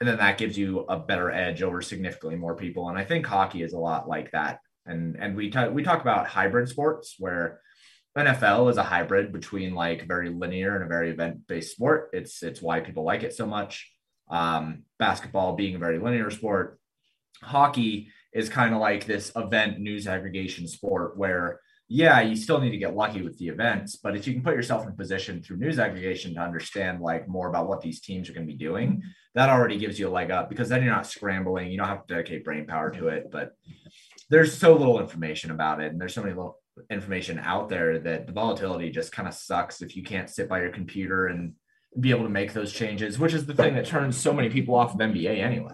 And 0.00 0.08
then 0.08 0.18
that 0.18 0.38
gives 0.38 0.58
you 0.58 0.80
a 0.88 0.98
better 0.98 1.30
edge 1.30 1.62
over 1.62 1.80
significantly 1.80 2.36
more 2.36 2.56
people. 2.56 2.88
And 2.88 2.98
I 2.98 3.04
think 3.04 3.24
hockey 3.24 3.62
is 3.62 3.72
a 3.72 3.78
lot 3.78 4.08
like 4.08 4.30
that. 4.32 4.58
And 4.84 5.16
and 5.18 5.36
we 5.36 5.50
talk 5.50 5.72
we 5.72 5.82
talk 5.82 6.00
about 6.00 6.26
hybrid 6.28 6.68
sports 6.68 7.16
where 7.18 7.60
NFL 8.16 8.70
is 8.70 8.76
a 8.76 8.82
hybrid 8.82 9.32
between 9.32 9.74
like 9.74 10.06
very 10.06 10.30
linear 10.30 10.74
and 10.74 10.84
a 10.84 10.88
very 10.88 11.10
event 11.10 11.46
based 11.46 11.72
sport. 11.72 12.10
It's 12.12 12.42
it's 12.42 12.62
why 12.62 12.80
people 12.80 13.04
like 13.04 13.22
it 13.22 13.34
so 13.34 13.46
much. 13.46 13.90
Um, 14.28 14.82
basketball 14.98 15.54
being 15.54 15.76
a 15.76 15.78
very 15.78 15.98
linear 15.98 16.30
sport, 16.30 16.80
hockey 17.42 18.10
is 18.36 18.50
kind 18.50 18.74
of 18.74 18.80
like 18.80 19.06
this 19.06 19.32
event 19.34 19.80
news 19.80 20.06
aggregation 20.06 20.66
sport 20.68 21.16
where 21.16 21.60
yeah 21.88 22.20
you 22.20 22.36
still 22.36 22.60
need 22.60 22.70
to 22.70 22.76
get 22.76 22.94
lucky 22.94 23.22
with 23.22 23.38
the 23.38 23.48
events 23.48 23.96
but 23.96 24.14
if 24.14 24.26
you 24.26 24.34
can 24.34 24.42
put 24.42 24.54
yourself 24.54 24.86
in 24.86 24.92
position 24.94 25.42
through 25.42 25.56
news 25.56 25.78
aggregation 25.78 26.34
to 26.34 26.40
understand 26.40 27.00
like 27.00 27.26
more 27.28 27.48
about 27.48 27.68
what 27.68 27.80
these 27.80 28.00
teams 28.00 28.28
are 28.28 28.34
going 28.34 28.46
to 28.46 28.52
be 28.52 28.58
doing 28.58 29.02
that 29.34 29.48
already 29.48 29.78
gives 29.78 29.98
you 29.98 30.08
a 30.08 30.10
leg 30.10 30.30
up 30.30 30.48
because 30.48 30.68
then 30.68 30.82
you're 30.82 30.94
not 30.94 31.06
scrambling. 31.06 31.70
You 31.70 31.76
don't 31.76 31.88
have 31.88 32.06
to 32.06 32.14
dedicate 32.14 32.44
brain 32.44 32.66
power 32.66 32.90
to 32.90 33.08
it 33.08 33.30
but 33.30 33.52
there's 34.28 34.56
so 34.56 34.74
little 34.74 35.00
information 35.00 35.50
about 35.50 35.80
it 35.80 35.92
and 35.92 36.00
there's 36.00 36.14
so 36.14 36.22
many 36.22 36.34
little 36.34 36.58
information 36.90 37.38
out 37.38 37.70
there 37.70 37.98
that 38.00 38.26
the 38.26 38.32
volatility 38.32 38.90
just 38.90 39.12
kind 39.12 39.28
of 39.28 39.34
sucks 39.34 39.80
if 39.80 39.96
you 39.96 40.02
can't 40.02 40.28
sit 40.28 40.48
by 40.48 40.60
your 40.60 40.70
computer 40.70 41.28
and 41.28 41.54
be 41.98 42.10
able 42.10 42.24
to 42.24 42.28
make 42.28 42.52
those 42.52 42.72
changes 42.72 43.18
which 43.18 43.32
is 43.32 43.46
the 43.46 43.54
thing 43.54 43.74
that 43.74 43.86
turns 43.86 44.14
so 44.14 44.30
many 44.30 44.50
people 44.50 44.74
off 44.74 44.92
of 44.92 45.00
nba 45.00 45.38
anyway 45.38 45.72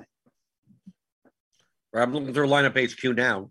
I'm 1.95 2.13
looking 2.13 2.33
through 2.33 2.49
lineup 2.49 2.77
HQ 2.79 3.17
now. 3.17 3.51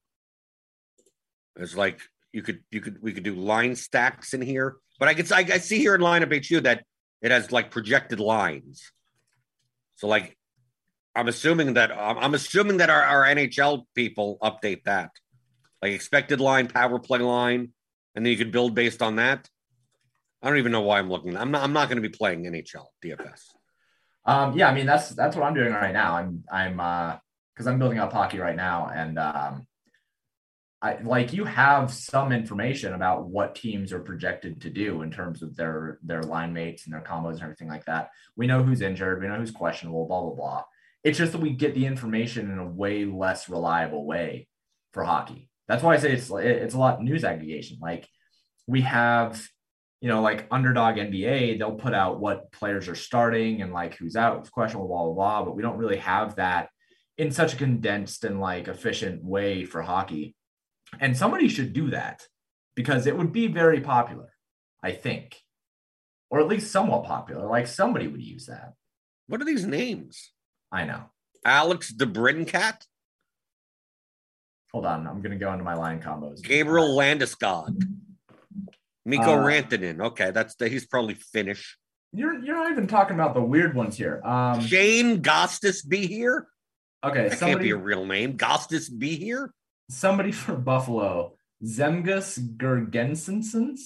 It's 1.58 1.76
like 1.76 2.02
you 2.32 2.42
could 2.42 2.64
you 2.72 2.82
could 2.82 3.02
we 3.02 3.14
could 3.14 3.24
do 3.24 3.36
line 3.36 3.76
stacks 3.76 4.34
in 4.34 4.42
here, 4.42 4.78
but 5.00 5.08
I 5.08 5.14
could 5.14 5.32
I, 5.32 5.40
I 5.40 5.58
see 5.58 5.80
here 5.80 5.96
in 5.96 6.02
lineup 6.02 6.34
HQ 6.34 6.64
that 6.64 6.84
it 7.22 7.32
has 7.32 7.52
like 7.52 7.72
projected 7.72 8.20
lines. 8.20 8.92
So 9.96 10.08
like 10.08 10.38
I'm 11.16 11.28
assuming 11.28 11.74
that 11.76 11.92
I'm 11.92 12.34
assuming 12.34 12.78
that 12.78 12.90
our, 12.90 13.04
our 13.04 13.26
NHL 13.26 13.84
people 13.96 14.38
update 14.42 14.84
that, 14.86 15.12
like 15.82 15.92
expected 15.92 16.40
line, 16.40 16.68
power 16.68 17.00
play 17.00 17.20
line, 17.20 17.74
and 18.16 18.26
then 18.26 18.32
you 18.32 18.38
could 18.38 18.52
build 18.52 18.76
based 18.76 19.02
on 19.02 19.18
that. 19.18 19.48
I 20.42 20.50
don't 20.50 20.58
even 20.58 20.72
know 20.72 20.82
why 20.82 21.00
I'm 21.00 21.10
looking. 21.10 21.38
I'm 21.38 21.52
not. 21.52 21.64
I'm 21.64 21.74
not 21.74 21.90
going 21.90 22.02
to 22.02 22.08
be 22.08 22.16
playing 22.16 22.44
NHL 22.44 22.86
DFS. 23.04 23.42
Um, 24.26 24.58
yeah, 24.58 24.70
I 24.70 24.74
mean 24.74 24.86
that's 24.86 25.10
that's 25.10 25.36
what 25.36 25.46
I'm 25.46 25.54
doing 25.54 25.74
right 25.74 25.94
now. 25.94 26.16
I'm 26.16 26.44
I'm 26.52 26.80
uh, 26.80 27.18
because 27.54 27.68
I'm 27.68 27.80
building 27.80 28.00
up 28.00 28.14
hockey 28.14 28.40
right 28.40 28.56
now, 28.56 28.92
and 28.94 29.20
um, 29.20 29.68
I 30.82 30.98
like 31.04 31.32
you 31.32 31.46
have 31.46 31.94
some 31.94 32.32
information 32.32 32.94
about 32.94 33.28
what 33.28 33.54
teams 33.54 33.94
are 33.94 34.00
projected 34.00 34.62
to 34.62 34.70
do 34.70 35.04
in 35.04 35.12
terms 35.12 35.44
of 35.44 35.56
their 35.56 36.00
their 36.02 36.24
line 36.24 36.54
mates 36.54 36.86
and 36.86 36.94
their 36.94 37.02
combos 37.02 37.34
and 37.34 37.44
everything 37.44 37.68
like 37.68 37.86
that. 37.86 38.10
We 38.36 38.48
know 38.48 38.64
who's 38.64 38.82
injured, 38.82 39.22
we 39.22 39.28
know 39.28 39.36
who's 39.36 39.52
questionable, 39.52 40.08
blah 40.08 40.22
blah 40.22 40.34
blah. 40.36 40.64
It's 41.04 41.20
just 41.20 41.34
that 41.34 41.42
we 41.42 41.52
get 41.52 41.76
the 41.76 41.86
information 41.86 42.50
in 42.50 42.58
a 42.58 42.68
way 42.68 43.06
less 43.06 43.48
reliable 43.48 44.06
way 44.06 44.48
for 44.92 45.04
hockey. 45.04 45.50
That's 45.68 45.84
why 45.84 45.94
I 45.94 45.98
say 45.98 46.14
it's 46.14 46.32
it's 46.32 46.74
a 46.74 46.80
lot 46.80 47.04
news 47.04 47.24
aggregation. 47.24 47.78
Like 47.80 48.08
we 48.66 48.82
have, 48.82 49.40
you 50.02 50.08
know, 50.08 50.24
like 50.24 50.48
underdog 50.50 50.96
NBA, 50.96 51.60
they'll 51.60 51.76
put 51.76 51.94
out 51.94 52.20
what 52.20 52.52
players 52.52 52.88
are 52.88 52.96
starting 52.96 53.62
and 53.62 53.72
like 53.72 53.98
who's 53.98 54.16
out, 54.16 54.50
questionable, 54.50 54.88
blah 54.88 55.04
blah 55.04 55.14
blah. 55.14 55.46
But 55.46 55.56
we 55.56 55.62
don't 55.62 55.78
really 55.78 55.98
have 55.98 56.38
that 56.38 56.70
in 57.22 57.30
such 57.32 57.54
a 57.54 57.56
condensed 57.56 58.24
and 58.24 58.40
like 58.40 58.68
efficient 58.68 59.24
way 59.24 59.64
for 59.64 59.84
hockey. 59.84 60.36
And 61.00 61.16
somebody 61.16 61.48
should 61.50 61.72
do 61.72 61.92
that 61.92 62.24
because 62.76 63.06
it 63.06 63.16
would 63.16 63.32
be 63.32 63.46
very 63.46 63.80
popular, 63.80 64.30
I 64.82 64.94
think, 64.94 65.40
or 66.32 66.40
at 66.40 66.48
least 66.48 66.72
somewhat 66.72 67.04
popular. 67.04 67.46
Like 67.46 67.68
somebody 67.68 68.08
would 68.08 68.24
use 68.24 68.48
that. 68.48 68.74
What 69.28 69.40
are 69.40 69.46
these 69.46 69.68
names? 69.68 70.32
I 70.72 70.86
know. 70.86 71.12
Alex 71.46 71.94
DeBrincat. 71.94 72.88
Hold 74.72 74.88
on, 74.88 75.06
I'm 75.06 75.22
gonna 75.22 75.36
go 75.36 75.54
into 75.54 75.64
my 75.64 75.76
line 75.76 76.02
combos. 76.02 76.42
Gabriel 76.42 76.98
Landeskog. 76.98 77.84
Mikko 79.06 79.36
uh, 79.36 79.46
Rantanen. 79.46 80.02
Okay, 80.08 80.32
that's 80.32 80.56
the, 80.56 80.68
he's 80.70 80.88
probably 80.88 81.14
Finnish. 81.14 81.78
You're 82.14 82.44
you're 82.44 82.56
not 82.56 82.72
even 82.72 82.88
talking 82.88 83.14
about 83.14 83.36
the 83.36 83.44
weird 83.44 83.76
ones 83.76 83.96
here. 83.96 84.24
Um 84.26 84.60
Shayne 84.62 85.22
Gostisbehere. 85.22 86.46
Okay, 87.04 87.30
That 87.30 87.40
somebody 87.40 87.54
can't 87.54 87.62
be 87.62 87.72
a 87.72 87.78
real 87.78 88.06
name. 88.06 88.38
Gostisbehere? 88.38 89.50
somebody 89.90 90.32
from 90.32 90.64
Buffalo, 90.64 91.34
Zemgus 91.64 92.40
Girgensons. 92.58 93.80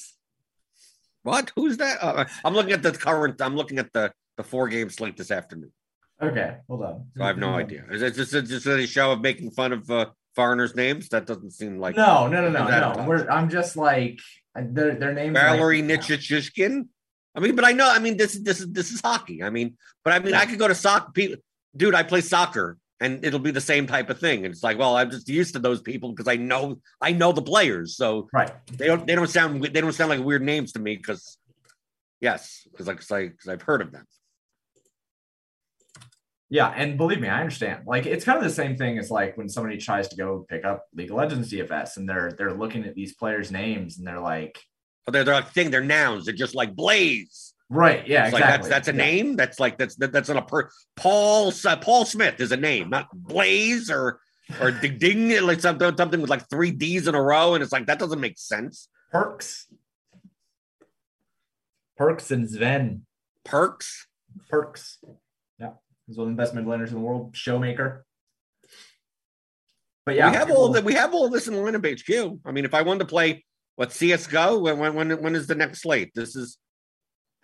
What? 1.24 1.52
Who's 1.56 1.78
that? 1.78 1.98
Uh, 2.02 2.26
I'm 2.44 2.54
looking 2.54 2.74
at 2.74 2.84
the 2.84 2.92
current. 2.92 3.42
I'm 3.42 3.56
looking 3.56 3.80
at 3.80 3.92
the 3.94 4.14
the 4.38 4.44
four 4.44 4.68
game 4.68 4.90
slate 4.90 5.18
this 5.18 5.32
afternoon. 5.32 5.72
Okay, 6.22 6.58
hold 6.70 6.84
on. 6.84 7.08
So 7.18 7.24
I 7.24 7.28
have 7.28 7.38
no 7.38 7.56
idea. 7.56 7.84
Is 7.92 8.02
it 8.02 8.16
just, 8.16 8.34
it 8.34 8.44
just 8.44 8.66
a 8.66 8.88
show 8.88 9.12
of 9.12 9.22
making 9.22 9.52
fun 9.52 9.74
of 9.74 9.90
uh, 9.90 10.08
foreigners' 10.34 10.76
names? 10.76 11.10
That 11.10 11.26
doesn't 11.26 11.52
seem 11.52 11.78
like 11.80 11.98
No, 11.98 12.28
no, 12.28 12.48
no, 12.48 12.50
no, 12.50 12.94
no. 12.94 13.06
We're, 13.06 13.28
I'm 13.30 13.50
just 13.50 13.76
like 13.76 14.20
their 14.56 14.96
their 14.96 15.14
names. 15.14 15.34
Valerie 15.34 15.82
like-. 15.82 16.10
I 17.36 17.40
mean, 17.42 17.56
but 17.56 17.66
I 17.66 17.74
know. 17.74 17.92
I 17.92 18.00
mean, 18.00 18.16
this 18.16 18.36
is 18.36 18.44
this 18.44 18.60
is 18.62 18.72
this 18.72 18.92
is 18.92 19.02
hockey. 19.02 19.44
I 19.44 19.50
mean, 19.50 19.78
but 20.04 20.14
I 20.14 20.20
mean, 20.20 20.36
I 20.36 20.46
could 20.46 20.60
go 20.60 20.68
to 20.68 20.76
soccer. 20.76 21.12
People, 21.12 21.38
dude, 21.76 21.96
I 21.96 22.04
play 22.04 22.22
soccer, 22.22 22.78
and 23.02 23.24
it'll 23.26 23.40
be 23.40 23.52
the 23.52 23.62
same 23.62 23.88
type 23.88 24.10
of 24.10 24.20
thing. 24.20 24.46
And 24.46 24.54
it's 24.54 24.64
like, 24.64 24.78
well, 24.78 24.96
I'm 24.96 25.12
just 25.12 25.28
used 25.28 25.54
to 25.54 25.60
those 25.60 25.82
people 25.82 26.12
because 26.12 26.28
I 26.28 26.38
know 26.38 26.80
I 27.02 27.12
know 27.12 27.32
the 27.32 27.42
players, 27.42 27.96
so 27.98 28.30
Right. 28.34 28.52
they 28.72 28.88
don't 28.88 29.06
they 29.06 29.16
don't 29.16 29.30
sound 29.30 29.62
they 29.64 29.82
don't 29.82 29.92
sound 29.94 30.10
like 30.10 30.22
weird 30.24 30.42
names 30.44 30.72
to 30.74 30.80
me 30.80 30.96
because 30.96 31.38
yes, 32.22 32.68
because 32.72 32.88
like 32.88 33.00
because 33.00 33.48
I've 33.50 33.62
heard 33.62 33.82
of 33.82 33.92
them. 33.92 34.06
Yeah, 36.50 36.72
and 36.76 36.96
believe 36.98 37.20
me, 37.20 37.28
I 37.28 37.40
understand. 37.40 37.86
Like 37.88 38.06
it's 38.06 38.24
kind 38.24 38.38
of 38.38 38.44
the 38.44 38.50
same 38.52 38.78
thing 38.78 38.98
as 39.00 39.10
like 39.10 39.36
when 39.36 39.50
somebody 39.50 39.78
tries 39.78 40.08
to 40.10 40.16
go 40.16 40.46
pick 40.48 40.64
up 40.64 40.86
League 40.94 41.10
of 41.10 41.18
Legends 41.18 41.52
DFS 41.52 41.98
and 41.98 42.08
they're 42.08 42.34
they're 42.38 42.54
looking 42.54 42.86
at 42.86 42.94
these 42.96 43.16
players' 43.16 43.52
names 43.52 43.98
and 43.98 44.08
they're 44.08 44.22
like, 44.22 44.60
But 45.06 45.12
they're 45.14 45.24
they're 45.24 45.34
like 45.34 45.50
thing. 45.52 45.72
They're 45.72 45.84
nouns. 45.84 46.26
They're 46.26 46.36
just 46.36 46.56
like 46.56 46.76
Blaze. 46.76 47.54
Right, 47.70 48.08
yeah, 48.08 48.26
It's 48.26 48.34
like 48.34 48.44
exactly. 48.44 48.70
that's 48.70 48.86
that's 48.86 48.88
a 48.90 48.92
Yeah. 48.92 49.06
name. 49.06 49.36
That's 49.36 49.60
like 49.60 49.78
that's 49.78 49.96
that, 49.96 50.12
that's 50.12 50.30
not 50.30 50.38
a 50.38 50.42
per. 50.44 50.70
Paul 50.96 51.52
uh, 51.66 51.76
Paul 51.78 52.06
Smith 52.06 52.40
is 52.40 52.52
a 52.52 52.58
name, 52.58 52.90
not 52.90 53.08
Blaze 53.14 53.90
or 53.90 54.20
or 54.62 54.70
Ding 54.72 54.98
Ding 55.00 55.44
like 55.46 55.60
something 55.62 55.98
something 55.98 56.22
with 56.22 56.30
like 56.30 56.48
three 56.50 56.70
D's 56.72 57.08
in 57.08 57.16
a 57.16 57.22
row, 57.22 57.56
and 57.56 57.64
it's 57.64 57.72
like 57.72 57.88
that 57.88 57.98
doesn't 57.98 58.20
make 58.20 58.38
sense. 58.38 58.88
Perkz. 59.12 59.64
Perkz 62.00 62.30
and 62.32 62.48
Sven. 62.50 63.06
Perkz. 63.48 64.06
Perkz. 64.52 64.98
Yeah. 65.58 65.72
He's 66.06 66.18
one 66.18 66.28
of 66.30 66.36
the 66.36 66.42
best 66.42 66.54
mid 66.54 66.66
laners 66.66 66.90
in 66.90 66.96
the 66.96 67.00
world. 67.00 67.34
Showmaker. 67.34 68.02
But 70.06 70.16
yeah, 70.16 70.30
we 70.30 70.36
have 70.36 70.52
all 70.52 70.70
that. 70.74 70.84
We 70.84 70.94
have 70.94 71.16
all 71.16 71.30
this 71.30 71.48
in 71.48 71.56
lineup 71.56 71.84
HQ. 72.00 72.40
I 72.46 72.52
mean, 72.52 72.66
if 72.66 72.76
I 72.76 72.84
wanted 72.84 73.00
to 73.00 73.06
play 73.06 73.44
what 73.76 73.92
CS:GO, 73.92 74.60
when 74.60 74.94
when 74.94 75.22
when 75.22 75.36
is 75.36 75.48
the 75.48 75.56
next 75.56 75.82
slate? 75.82 76.12
This 76.14 76.36
is 76.36 76.60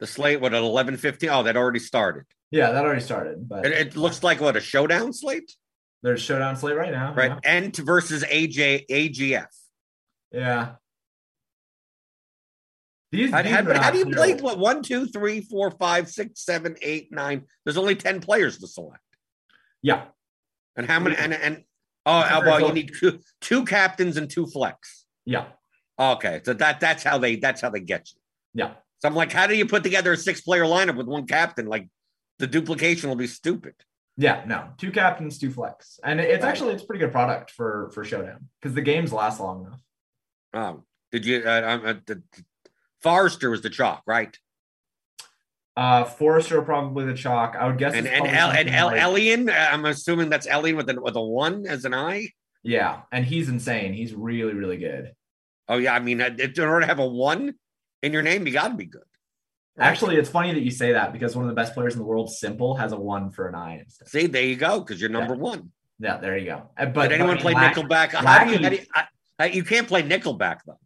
the 0.02 0.08
slate. 0.08 0.42
What 0.42 0.54
at 0.54 0.62
eleven 0.62 0.98
fifteen? 0.98 1.30
Oh, 1.30 1.44
that 1.44 1.56
already 1.56 1.80
started. 1.80 2.26
Yeah, 2.50 2.72
that 2.72 2.84
already 2.84 3.00
started. 3.02 3.48
But 3.48 3.66
It, 3.66 3.72
it 3.72 3.96
looks 3.96 4.22
like 4.24 4.42
what 4.42 4.58
a 4.58 4.60
showdown 4.60 5.14
slate, 5.14 5.56
there's 6.04 6.22
showdown 6.22 6.58
slate 6.58 6.76
right 6.76 6.92
now. 6.92 7.14
right? 7.14 7.40
Ent 7.46 7.78
versus 7.78 8.24
AJ 8.26 8.88
AGF. 8.90 9.46
Yeah. 10.34 10.40
yeah. 10.40 10.70
These, 13.12 13.32
How, 13.32 13.42
these 13.42 13.52
how- 13.52 13.74
how 13.82 13.92
do 13.92 13.98
you 14.00 14.06
play? 14.06 14.34
What 14.36 14.58
one, 14.58 14.82
two, 14.84 15.06
three, 15.06 15.42
four, 15.42 15.70
five, 15.72 16.10
six, 16.10 16.44
seven, 16.46 16.76
eight, 16.82 17.12
nine? 17.12 17.44
There's 17.66 17.78
only 17.78 17.96
ten 17.96 18.22
players 18.22 18.58
to 18.60 18.68
select, 18.68 19.02
Yeah. 19.82 20.06
and 20.78 20.88
how 20.88 21.00
many? 21.00 21.16
And 21.18 21.34
and 21.34 21.64
oh, 22.06 22.42
well, 22.46 22.62
you 22.68 22.74
need 22.74 22.92
two, 22.98 23.20
two 23.42 23.66
captains 23.66 24.16
and 24.18 24.30
two 24.30 24.46
flex. 24.48 25.06
Yeah. 25.26 25.48
Okay, 26.00 26.42
so 26.46 26.54
that 26.54 26.80
that's 26.80 27.04
how 27.04 27.18
they 27.18 27.36
that's 27.36 27.60
how 27.62 27.70
they 27.70 27.82
get 27.82 28.10
you. 28.16 28.22
Yeah. 28.54 28.74
So 29.02 29.08
I'm 29.08 29.16
like, 29.16 29.32
how 29.32 29.48
do 29.48 29.56
you 29.56 29.66
put 29.66 29.84
together 29.84 30.12
a 30.12 30.18
six 30.18 30.42
player 30.42 30.64
lineup 30.64 30.96
with 30.96 31.08
one 31.08 31.26
captain? 31.26 31.66
Like 31.66 31.90
the 32.38 32.48
duplication 32.48 33.10
will 33.10 33.16
be 33.16 33.28
stupid. 33.28 33.74
Yeah, 34.18 34.44
no, 34.46 34.70
two 34.78 34.92
captains, 34.92 35.40
two 35.40 35.50
flex, 35.50 36.00
and 36.04 36.20
it's 36.20 36.44
actually 36.44 36.74
it's 36.74 36.84
a 36.84 36.86
pretty 36.86 37.00
good 37.00 37.12
product 37.12 37.50
for 37.52 37.90
for 37.94 38.04
showdown 38.04 38.50
because 38.62 38.76
the 38.76 38.82
games 38.82 39.12
last 39.12 39.40
long 39.40 39.66
enough. 39.66 39.80
Um, 40.54 40.84
did 41.12 41.26
you? 41.26 41.42
Uh, 41.44 41.62
um, 41.66 41.86
uh, 41.86 41.94
the, 42.06 42.22
Forrester 43.02 43.50
was 43.50 43.62
the 43.62 43.70
chalk, 43.70 44.04
right? 44.06 44.38
Uh, 45.76 46.04
Forrester 46.04 46.62
probably 46.62 47.06
the 47.06 47.16
chalk. 47.16 47.56
I 47.58 47.66
would 47.66 47.80
guess. 47.80 47.96
And 47.96 48.06
and 48.08 48.28
El, 48.28 48.52
and 48.52 48.70
El, 48.70 48.88
like- 48.88 49.02
Elian. 49.02 49.50
uh, 49.50 49.70
I'm 49.72 49.86
assuming 49.86 50.30
that's 50.30 50.46
Elian 50.46 50.76
with 50.76 50.90
a 50.90 51.02
with 51.02 51.16
a 51.16 51.22
one 51.22 51.66
as 51.66 51.86
an 51.86 51.96
I. 51.96 52.28
Yeah, 52.62 53.02
and 53.12 53.26
he's 53.26 53.50
insane. 53.50 53.94
He's 53.94 54.14
really 54.14 54.54
really 54.54 54.78
good. 54.78 55.14
Oh 55.68 55.78
yeah, 55.78 55.96
I 55.96 56.00
mean, 56.00 56.22
uh, 56.22 56.36
in 56.38 56.60
order 56.60 56.82
to 56.82 56.86
have 56.86 57.00
a 57.00 57.08
one 57.08 57.56
in 58.02 58.14
your 58.14 58.22
name, 58.22 58.46
you 58.48 58.54
got 58.54 58.70
to 58.70 58.76
be 58.76 58.86
good. 58.86 59.04
Right? 59.78 59.88
Actually, 59.88 60.18
it's 60.18 60.30
funny 60.30 60.54
that 60.54 60.62
you 60.62 60.72
say 60.72 60.94
that 60.94 61.14
because 61.14 61.36
one 61.36 61.46
of 61.46 61.50
the 61.50 61.56
best 61.56 61.74
players 61.74 61.94
in 61.94 62.00
the 62.00 62.06
world, 62.06 62.30
s1mple, 62.30 62.78
has 62.80 62.92
a 62.92 62.98
one 63.00 63.32
for 63.32 63.48
an 63.48 63.56
I 63.56 63.80
instead. 63.80 64.10
see, 64.10 64.28
there 64.28 64.44
you 64.44 64.56
go, 64.56 64.80
because 64.80 65.00
you're 65.00 65.10
number 65.10 65.36
one. 65.36 65.72
Yeah, 66.00 66.18
there 66.18 66.38
you 66.38 66.46
go. 66.46 66.70
Uh, 66.78 66.88
But 66.88 67.10
Did 67.10 67.14
anyone 67.20 67.36
but 67.36 67.42
play 67.42 67.54
Lack- 67.54 67.76
Nickelback? 67.76 68.10
How 68.10 68.44
do 68.44 68.52
you, 68.52 68.58
how 68.60 68.70
do 68.70 68.76
you, 68.76 68.82
I, 68.96 69.04
I- 69.40 69.46
you 69.48 69.64
can't 69.64 69.88
play 69.88 70.04
Nickelback 70.04 70.60
though. 70.66 70.80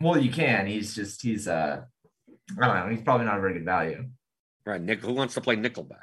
Well, 0.00 0.18
you 0.18 0.30
can. 0.30 0.66
He's 0.66 0.94
just 0.94 1.22
he's 1.22 1.48
uh, 1.48 1.82
I 2.60 2.66
don't 2.66 2.76
know. 2.76 2.88
He's 2.90 3.02
probably 3.02 3.26
not 3.26 3.38
a 3.38 3.40
very 3.40 3.54
good 3.54 3.64
value. 3.64 4.04
Right, 4.66 4.80
Nick. 4.80 5.00
Who 5.00 5.12
wants 5.12 5.34
to 5.34 5.40
play 5.40 5.56
Nickelback? 5.56 6.02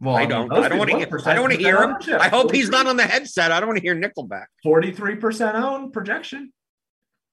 Well, 0.00 0.16
I 0.16 0.26
don't. 0.26 0.52
I 0.52 0.68
don't 0.68 0.78
want 0.78 0.90
to. 0.90 0.96
hear 0.96 1.08
I 1.26 1.34
don't 1.34 1.42
want 1.42 1.52
to 1.54 1.58
hear 1.58 1.82
him. 1.82 1.96
I 2.20 2.28
hope 2.28 2.52
he's 2.54 2.68
not 2.70 2.86
on 2.86 2.96
the 2.96 3.02
headset. 3.04 3.50
I 3.52 3.58
don't 3.60 3.68
want 3.68 3.78
to 3.78 3.82
hear 3.82 3.96
Nickelback. 3.96 4.46
Forty-three 4.62 5.16
percent 5.16 5.56
own 5.56 5.90
projection. 5.90 6.52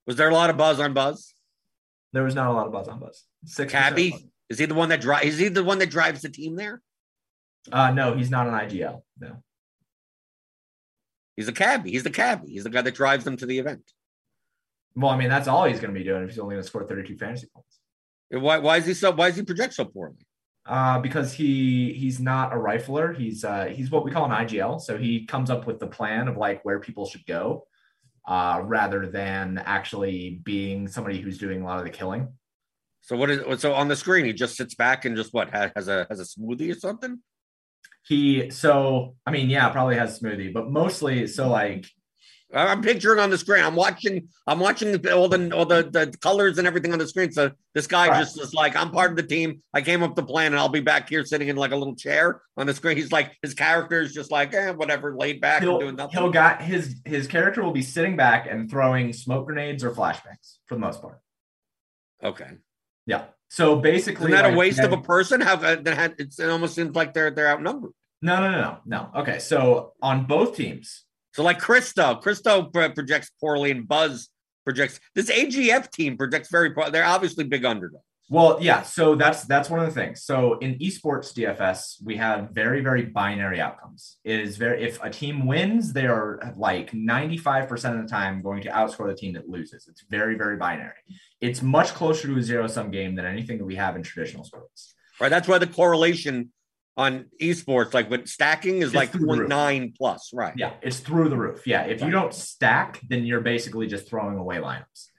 Was 0.08 0.16
there 0.16 0.30
a 0.30 0.34
lot 0.34 0.50
of 0.50 0.58
buzz 0.58 0.80
on 0.80 0.94
Buzz? 0.94 1.34
There 2.16 2.24
was 2.24 2.34
not 2.34 2.48
a 2.48 2.54
lot 2.54 2.66
of 2.66 2.72
buzz 2.72 2.88
on 2.88 2.98
buzz. 2.98 3.26
Six. 3.44 3.70
Cabby 3.70 4.32
is 4.50 4.58
he 4.58 4.66
the 4.66 4.74
one 4.74 4.88
that 4.88 5.02
drives? 5.02 5.26
Is 5.26 5.38
he 5.38 5.50
the 5.50 5.66
one 5.66 5.80
that 5.80 5.90
drives 5.90 6.22
the 6.22 6.30
team 6.30 6.56
there? 6.56 6.82
Uh, 7.70 7.92
no, 7.92 8.16
he's 8.16 8.30
not 8.30 8.48
an 8.48 8.54
IGL. 8.54 9.02
No. 9.20 9.44
He's 11.36 11.50
a 11.50 11.52
cabbie. 11.52 11.92
He's 11.92 12.04
the 12.04 12.10
cabbie. 12.12 12.54
He's 12.54 12.64
the 12.64 12.70
guy 12.70 12.84
that 12.84 12.96
drives 12.96 13.26
them 13.26 13.36
to 13.36 13.46
the 13.46 13.60
event. 13.60 13.82
Well, 14.96 15.12
I 15.12 15.18
mean, 15.18 15.28
that's 15.28 15.50
all 15.50 15.66
he's 15.66 15.82
going 15.82 15.94
to 15.94 16.00
be 16.00 16.06
doing 16.06 16.24
if 16.24 16.30
he's 16.30 16.40
only 16.40 16.56
going 16.56 16.64
to 16.64 16.68
score 16.68 16.88
32 16.88 17.18
fantasy 17.18 17.50
points. 17.54 17.80
Why? 18.30 18.60
Why 18.60 18.78
is 18.78 18.86
he 18.86 18.94
so? 18.94 19.12
Why 19.12 19.28
is 19.28 19.36
he 19.36 19.44
project 19.44 19.74
so 19.74 19.84
poorly? 19.84 20.26
Uh, 20.66 21.00
because 21.00 21.34
he 21.34 21.92
he's 21.92 22.22
not 22.22 22.54
a 22.54 22.56
rifler. 22.56 23.14
He's 23.14 23.44
uh, 23.44 23.66
he's 23.66 23.92
what 23.92 24.06
we 24.06 24.12
call 24.12 24.24
an 24.24 24.32
IGL. 24.32 24.80
So 24.80 24.98
he 24.98 25.26
comes 25.26 25.50
up 25.50 25.68
with 25.68 25.82
the 25.82 25.88
plan 25.88 26.30
of 26.30 26.38
like 26.38 26.64
where 26.64 26.80
people 26.80 27.06
should 27.06 27.26
go, 27.26 27.68
uh, 28.28 28.62
rather 28.64 29.08
than 29.08 29.62
actually 29.66 30.42
being 30.44 30.88
somebody 30.88 31.22
who's 31.22 31.38
doing 31.38 31.62
a 31.62 31.66
lot 31.66 31.80
of 31.80 31.86
the 31.86 31.92
killing. 31.92 32.30
So 33.02 33.16
what 33.16 33.30
is? 33.30 33.62
So 33.62 33.74
on 33.74 33.88
the 33.88 33.96
screen, 33.96 34.26
he 34.26 34.34
just 34.34 34.56
sits 34.56 34.74
back 34.74 35.06
and 35.06 35.16
just 35.16 35.34
what 35.34 35.50
has 35.52 35.88
a 35.88 36.08
has 36.10 36.20
a 36.20 36.24
smoothie 36.24 36.72
or 36.72 36.80
something. 36.80 37.20
He 38.04 38.50
so 38.50 39.16
I 39.26 39.32
mean, 39.32 39.50
yeah, 39.50 39.70
probably 39.70 39.96
has 39.96 40.20
smoothie, 40.20 40.52
but 40.52 40.72
mostly 40.72 41.28
so 41.28 41.48
like 41.50 41.88
I'm 42.56 42.82
picturing 42.82 43.20
on 43.20 43.30
the 43.30 43.38
screen. 43.38 43.64
I'm 43.64 43.76
watching. 43.76 44.30
I'm 44.48 44.60
watching 44.60 44.96
all 45.10 45.28
the 45.28 45.54
all 45.54 45.66
the, 45.66 45.84
the 45.84 46.16
colors 46.22 46.58
and 46.58 46.66
everything 46.66 46.94
on 46.94 47.00
the 47.00 47.08
screen. 47.08 47.32
So 47.32 47.52
this 47.74 47.86
guy 47.86 48.08
Right. 48.08 48.20
just 48.20 48.40
is 48.40 48.54
like, 48.54 48.76
I'm 48.76 48.92
part 48.92 49.12
of 49.12 49.18
the 49.18 49.24
team. 49.24 49.62
I 49.74 49.82
came 49.82 50.02
up 50.04 50.16
the 50.16 50.24
plan, 50.24 50.54
and 50.54 50.60
I'll 50.60 50.70
be 50.70 50.80
back 50.80 51.10
here 51.10 51.26
sitting 51.26 51.50
in 51.50 51.58
like 51.58 51.72
a 51.72 51.76
little 51.76 51.96
chair 51.96 52.42
on 52.58 52.66
the 52.66 52.74
screen. 52.74 52.96
He's 52.98 53.12
like, 53.12 53.34
his 53.42 53.54
character 53.54 54.02
is 54.02 54.14
just 54.14 54.32
like, 54.32 54.54
eh, 54.54 54.72
whatever, 54.72 55.16
laid 55.16 55.42
back 55.42 55.62
and 55.62 55.72
doing 55.72 55.82
he'll, 55.82 55.92
nothing. 55.96 56.20
he'll 56.20 56.32
got 56.32 56.62
his 56.62 56.96
his 57.06 57.28
character 57.28 57.62
will 57.64 57.72
be 57.74 57.82
sitting 57.82 58.16
back 58.16 58.48
and 58.50 58.70
throwing 58.70 59.12
smoke 59.14 59.48
grenades 59.48 59.84
or 59.84 59.92
flashbangs 59.92 60.58
for 60.66 60.76
the 60.76 60.80
most 60.82 61.02
part. 61.02 61.20
okay, 62.24 62.52
Yeah. 63.06 63.26
So 63.50 63.76
basically, 63.78 64.32
isn't 64.32 64.44
that 64.44 64.54
a 64.54 64.58
waste 64.58 64.80
yeah, 64.80 64.86
of 64.86 64.92
a 64.94 64.98
person? 65.02 65.40
How 65.40 65.54
uh, 65.56 65.76
that 65.76 65.96
had, 65.96 66.16
it's, 66.18 66.40
it 66.40 66.50
almost 66.50 66.74
seems 66.76 66.96
like 66.96 67.14
they're 67.14 67.32
they're 67.32 67.48
outnumbered. 67.48 67.92
No, 68.22 68.40
no, 68.42 68.50
no, 68.52 68.62
no, 68.62 68.78
no. 68.86 69.22
Okay, 69.22 69.38
so 69.40 69.94
on 70.02 70.26
both 70.26 70.56
teams, 70.58 71.04
So 71.36 71.44
like 71.44 71.60
Christo, 71.60 72.16
Christo 72.16 72.64
projects 72.64 73.30
poorly, 73.42 73.70
and 73.70 73.86
Buzz 73.86 74.30
projects. 74.64 75.02
This 75.16 75.30
AGF 75.30 75.92
team 75.92 76.16
projects 76.16 76.50
very. 76.50 76.72
poor. 76.72 76.90
They're 76.90 77.04
obviously 77.04 77.44
big 77.44 77.66
underdogs. 77.66 78.06
Well, 78.30 78.58
yeah. 78.62 78.84
So 78.84 79.16
that's 79.16 79.44
that's 79.44 79.70
one 79.70 79.82
of 79.82 79.86
the 79.86 79.92
things. 79.92 80.24
So 80.24 80.58
in 80.60 80.80
esports 80.80 81.34
DFS, 81.34 82.02
we 82.02 82.16
have 82.16 82.52
very 82.52 82.80
very 82.80 83.04
binary 83.04 83.60
outcomes. 83.60 84.16
It 84.24 84.40
is 84.40 84.56
very 84.56 84.82
if 84.82 85.04
a 85.04 85.10
team 85.10 85.46
wins, 85.46 85.92
they 85.92 86.08
are 86.08 86.54
like 86.56 86.94
ninety 86.94 87.38
five 87.38 87.68
percent 87.68 87.98
of 87.98 88.04
the 88.04 88.08
time 88.08 88.42
going 88.42 88.62
to 88.62 88.70
outscore 88.70 89.08
the 89.08 89.14
team 89.14 89.34
that 89.34 89.50
loses. 89.50 89.90
It's 89.90 90.06
very 90.10 90.38
very 90.38 90.56
binary. 90.56 90.94
It's 91.42 91.62
much 91.62 91.90
closer 91.90 92.30
to 92.30 92.38
a 92.38 92.42
zero 92.42 92.68
sum 92.68 92.92
game 92.92 93.14
than 93.14 93.26
anything 93.26 93.58
that 93.58 93.66
we 93.66 93.76
have 93.76 93.98
in 93.98 94.04
traditional 94.04 94.46
sports. 94.46 94.96
Right. 95.20 95.28
That's 95.28 95.50
why 95.50 95.58
the 95.58 95.68
correlation 95.68 96.54
on 96.98 97.26
esports, 97.42 97.94
like 97.94 98.10
when 98.10 98.26
stacking, 98.26 98.78
is 98.78 98.88
It's 98.90 98.96
like 98.96 99.12
through 99.12 99.28
the 99.28 99.42
roof. 99.42 99.50
0.9 99.50 99.98
plus. 99.98 100.32
Right. 100.34 100.54
Yeah, 100.56 100.74
it's 100.82 101.00
through 101.00 101.30
the 101.30 101.38
roof. 101.38 101.68
Yeah, 101.68 101.84
if 101.84 102.02
you 102.02 102.10
don't 102.10 102.34
stack, 102.34 103.02
then 103.10 103.26
you're 103.26 103.42
basically 103.42 103.88
just 103.88 104.08
throwing 104.08 104.38
away 104.38 104.58
lineups. 104.58 105.10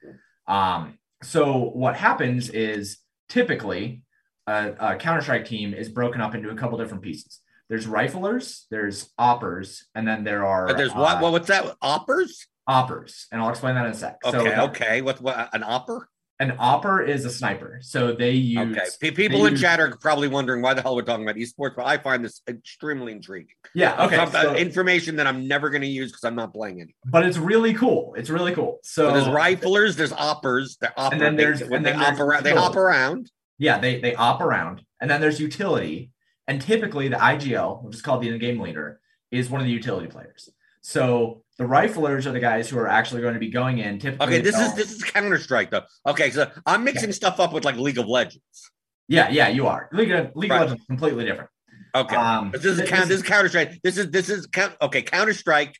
Um, 0.48 0.98
so 1.22 1.70
what 1.74 1.96
happens 1.96 2.48
is 2.50 2.98
typically 3.28 4.02
a, 4.46 4.72
a 4.78 4.96
Counter 4.96 5.20
Strike 5.22 5.44
team 5.46 5.74
is 5.74 5.88
broken 5.88 6.20
up 6.20 6.34
into 6.34 6.50
a 6.50 6.54
couple 6.54 6.78
different 6.78 7.02
pieces. 7.02 7.40
There's 7.68 7.86
riflers, 7.86 8.62
there's 8.70 9.10
oppers, 9.18 9.82
and 9.94 10.06
then 10.06 10.22
there 10.24 10.46
are 10.46 10.68
But 10.68 10.76
there's 10.76 10.94
what? 10.94 11.16
uh, 11.16 11.20
What? 11.20 11.32
What's 11.32 11.48
that? 11.48 11.76
Oppers? 11.82 12.46
oppers, 12.68 13.26
and 13.30 13.40
I'll 13.40 13.50
explain 13.50 13.74
that 13.76 13.86
in 13.86 13.92
a 13.92 13.94
sec. 13.94 14.18
Okay. 14.24 14.54
so, 14.54 14.64
okay. 14.66 15.02
What? 15.02 15.20
What? 15.20 15.50
An 15.52 15.62
opper? 15.62 16.08
An 16.38 16.54
opper 16.58 17.02
is 17.02 17.24
a 17.24 17.30
sniper. 17.30 17.78
So 17.80 18.12
they 18.12 18.32
use. 18.32 18.76
Okay. 18.76 18.86
Pe- 19.00 19.10
People 19.12 19.46
in 19.46 19.52
use- 19.52 19.60
chat 19.62 19.80
are 19.80 19.96
probably 19.96 20.28
wondering 20.28 20.60
why 20.60 20.74
the 20.74 20.82
hell 20.82 20.94
we're 20.94 21.00
talking 21.02 21.24
about 21.26 21.36
esports, 21.36 21.74
but 21.74 21.86
I 21.86 21.96
find 21.96 22.22
this 22.22 22.42
extremely 22.46 23.12
intriguing. 23.12 23.54
Yeah. 23.74 24.04
Okay. 24.04 24.16
Some- 24.16 24.28
uh, 24.28 24.42
so- 24.42 24.54
information 24.54 25.16
that 25.16 25.26
I'm 25.26 25.48
never 25.48 25.70
going 25.70 25.80
to 25.80 25.88
use 25.88 26.12
because 26.12 26.24
I'm 26.24 26.34
not 26.34 26.52
playing 26.52 26.80
it. 26.80 26.88
but 27.06 27.24
it's 27.24 27.38
really 27.38 27.72
cool. 27.72 28.14
It's 28.18 28.28
really 28.28 28.54
cool. 28.54 28.80
So 28.82 29.08
So 29.08 29.14
there's 29.14 29.26
riflers, 29.28 29.96
there's 29.96 30.12
oppers, 30.12 30.76
they're 30.78 30.92
opper, 30.98 31.14
And 31.14 31.22
then 31.22 31.36
there's- 31.36 31.60
they, 31.60 31.66
when 31.68 31.82
they 31.82 31.92
then 31.92 32.02
op 32.02 32.20
around, 32.20 32.44
they 32.44 32.52
hop 32.54 32.76
around. 32.76 33.30
Yeah, 33.58 33.78
they 33.78 33.98
they 34.00 34.14
op 34.14 34.42
around, 34.42 34.82
and 35.00 35.10
then 35.10 35.22
there's 35.22 35.40
utility, 35.40 36.10
and 36.46 36.60
typically 36.60 37.08
the 37.08 37.16
IGL, 37.16 37.82
which 37.82 37.94
is 37.96 38.02
called 38.02 38.22
the 38.22 38.28
in-game 38.28 38.60
leader, 38.60 39.00
is 39.30 39.48
one 39.48 39.62
of 39.62 39.66
the 39.66 39.72
utility 39.72 40.08
players. 40.08 40.50
So 40.86 41.42
the 41.58 41.64
riflers 41.64 42.26
are 42.26 42.30
the 42.32 42.38
guys 42.38 42.70
who 42.70 42.78
are 42.78 42.86
actually 42.86 43.20
going 43.20 43.34
to 43.34 43.40
be 43.40 43.50
going 43.50 43.78
in. 43.78 43.98
Typically, 43.98 44.24
Okay, 44.24 44.40
this 44.40 44.56
is 44.56 44.72
this 44.76 44.92
is 44.92 45.02
Counter 45.02 45.36
Strike 45.36 45.72
though. 45.72 45.82
Okay, 46.06 46.30
so 46.30 46.48
I'm 46.64 46.84
mixing 46.84 47.10
stuff 47.10 47.40
up 47.40 47.52
with 47.52 47.64
like 47.64 47.74
League 47.74 47.98
of 47.98 48.06
Legends. 48.06 48.70
yeah, 49.08 49.28
yeah, 49.28 49.48
you 49.48 49.66
are 49.66 49.88
League 49.90 50.12
of, 50.12 50.30
League 50.36 50.52
Right. 50.52 50.58
of 50.62 50.68
Legends 50.68 50.82
is 50.82 50.86
completely 50.86 51.24
different. 51.24 51.50
Okay, 51.92 52.14
Um, 52.14 52.52
But 52.52 52.62
this 52.62 52.70
is 52.70 52.78
this- 52.78 52.90
This 53.08 53.10
is 53.10 53.22
Counter 53.24 53.48
Strike. 53.48 53.80
This 53.82 53.98
is 53.98 54.10
this 54.12 54.28
is 54.28 54.46
count. 54.46 54.76
Okay, 54.80 55.02
Counter 55.02 55.34
Strike 55.34 55.76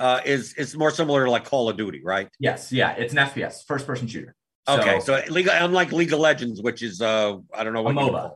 uh, 0.00 0.20
is 0.24 0.54
is 0.54 0.76
more 0.76 0.90
similar 0.90 1.26
to 1.26 1.30
like 1.30 1.44
Call 1.44 1.68
of 1.68 1.76
Duty, 1.76 2.00
right? 2.02 2.28
Yes, 2.40 2.72
yeah, 2.72 2.90
it's 2.98 3.12
an 3.12 3.20
FPS, 3.20 3.64
first-person 3.64 4.08
shooter. 4.08 4.34
So, 4.66 4.80
Okay, 4.80 4.98
so, 4.98 5.22
League, 5.28 5.48
unlike 5.48 5.92
League 5.92 6.12
of 6.12 6.18
Legends, 6.18 6.60
which 6.60 6.82
is 6.82 7.00
uh, 7.00 7.36
I 7.54 7.62
don't 7.62 7.72
know 7.72 7.80
a 7.80 7.82
what 7.84 7.94
you 7.94 8.00
MOBA, 8.00 8.32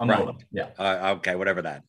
a 0.00 0.06
Right. 0.06 0.18
MOBA, 0.18 0.38
yeah. 0.50 0.68
Uh, 0.78 1.16
okay, 1.18 1.34
whatever 1.34 1.60
that. 1.62 1.82